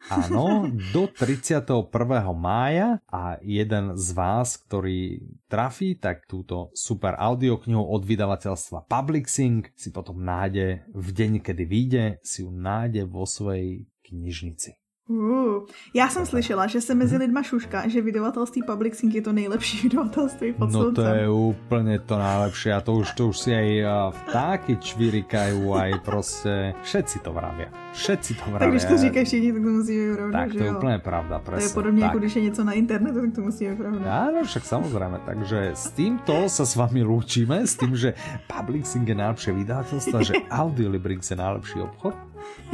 Áno, 0.09 0.65
do 0.97 1.13
31. 1.13 1.93
mája 2.33 3.05
a 3.13 3.37
jeden 3.45 3.93
z 4.01 4.09
vás, 4.17 4.57
ktorý 4.57 5.21
trafí, 5.45 6.01
tak 6.01 6.25
túto 6.25 6.73
super 6.73 7.21
audioknihu 7.21 7.85
od 7.85 8.01
vydavateľstva 8.09 8.89
Publixing 8.89 9.69
si 9.77 9.93
potom 9.93 10.25
nájde 10.25 10.89
v 10.89 11.09
deň, 11.13 11.33
kedy 11.45 11.63
vyjde, 11.69 12.05
si 12.25 12.41
ju 12.41 12.49
nájde 12.49 13.05
vo 13.05 13.29
svojej 13.29 13.85
knižnici. 14.09 14.81
Uh, 15.11 15.67
já 15.95 16.09
jsem 16.09 16.27
slyšela, 16.27 16.67
že 16.67 16.81
se 16.81 16.95
mezi 16.95 17.17
lidma 17.17 17.43
šušká, 17.43 17.89
že 17.89 18.03
vydavatelství 18.03 18.63
Public 18.63 18.95
Sync 18.95 19.15
je 19.15 19.23
to 19.23 19.33
nejlepší 19.33 19.83
vydavatelství 19.89 20.53
pod 20.53 20.71
No 20.71 20.95
to 20.95 21.03
je 21.03 21.27
úplne 21.27 21.99
to 21.99 22.15
najlepšie 22.15 22.71
a 22.71 22.79
to 22.79 22.95
už, 23.03 23.19
to 23.19 23.35
už 23.35 23.37
si 23.43 23.51
aj 23.51 23.69
a, 23.83 23.97
vtáky 24.15 24.79
čvirikajú, 24.79 25.67
aj 25.75 25.91
proste 26.07 26.79
všetci 26.87 27.27
to 27.27 27.35
vravia. 27.35 27.75
Všetci 27.91 28.31
to 28.39 28.45
vravia. 28.55 28.63
Tak 28.63 28.71
když 28.71 28.85
to 28.85 28.97
říkají 28.99 29.25
všichni, 29.27 29.51
tak 29.53 29.63
to 29.63 29.71
musí 29.71 29.93
být 29.99 30.15
pravda, 30.15 30.39
Tak 30.39 30.51
to 30.53 30.63
je 30.63 30.71
jo? 30.71 30.75
úplne 30.79 30.99
pravda, 31.03 31.35
To 31.39 31.45
presne. 31.51 31.67
je 31.67 31.75
podobně 31.75 32.05
jako 32.05 32.19
když 32.19 32.37
je 32.37 32.43
něco 32.43 32.63
na 32.65 32.73
internetu, 32.73 33.21
tak 33.21 33.33
to 33.35 33.41
musí 33.41 33.63
být 33.67 33.79
pravda. 33.79 34.05
Áno, 34.31 34.39
však 34.47 34.63
samozrejme. 34.63 35.19
Takže 35.27 35.59
s 35.75 35.91
týmto 35.99 36.47
sa 36.47 36.63
s 36.63 36.79
vami 36.79 37.03
lúčime, 37.03 37.67
s 37.67 37.75
tým, 37.75 37.99
že 37.99 38.15
Publixing 38.47 39.03
je 39.11 39.17
najlepšie 39.19 39.51
vydavateľstvo, 39.59 40.15
a 40.15 40.23
že 40.23 40.35
Audiolibrix 40.63 41.35
je 41.35 41.37
najlepší 41.37 41.83
obchod. 41.83 42.30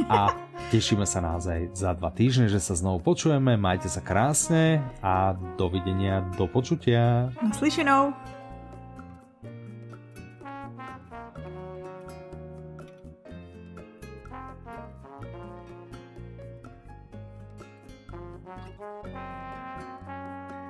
A 0.09 0.31
tešíme 0.69 1.03
sa 1.03 1.19
naozaj 1.19 1.73
za 1.73 1.93
dva 1.95 2.11
týždne, 2.11 2.47
že 2.51 2.61
sa 2.61 2.75
znovu 2.77 3.01
počujeme. 3.01 3.57
Majte 3.57 3.89
sa 3.89 3.99
krásne 4.03 4.79
a 5.01 5.35
dovidenia, 5.57 6.23
do 6.35 6.45
počutia. 6.47 7.31
Naslyšenou. 7.41 8.13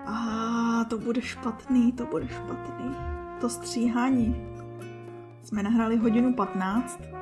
A 0.08 0.86
to 0.90 0.98
bude 0.98 1.22
špatný, 1.22 1.92
to 1.92 2.06
bude 2.06 2.28
špatný. 2.28 2.96
To 3.42 3.50
stříhání. 3.50 4.36
Jsme 5.44 5.64
nahráli 5.64 5.98
hodinu 5.98 6.34
15 6.34 7.17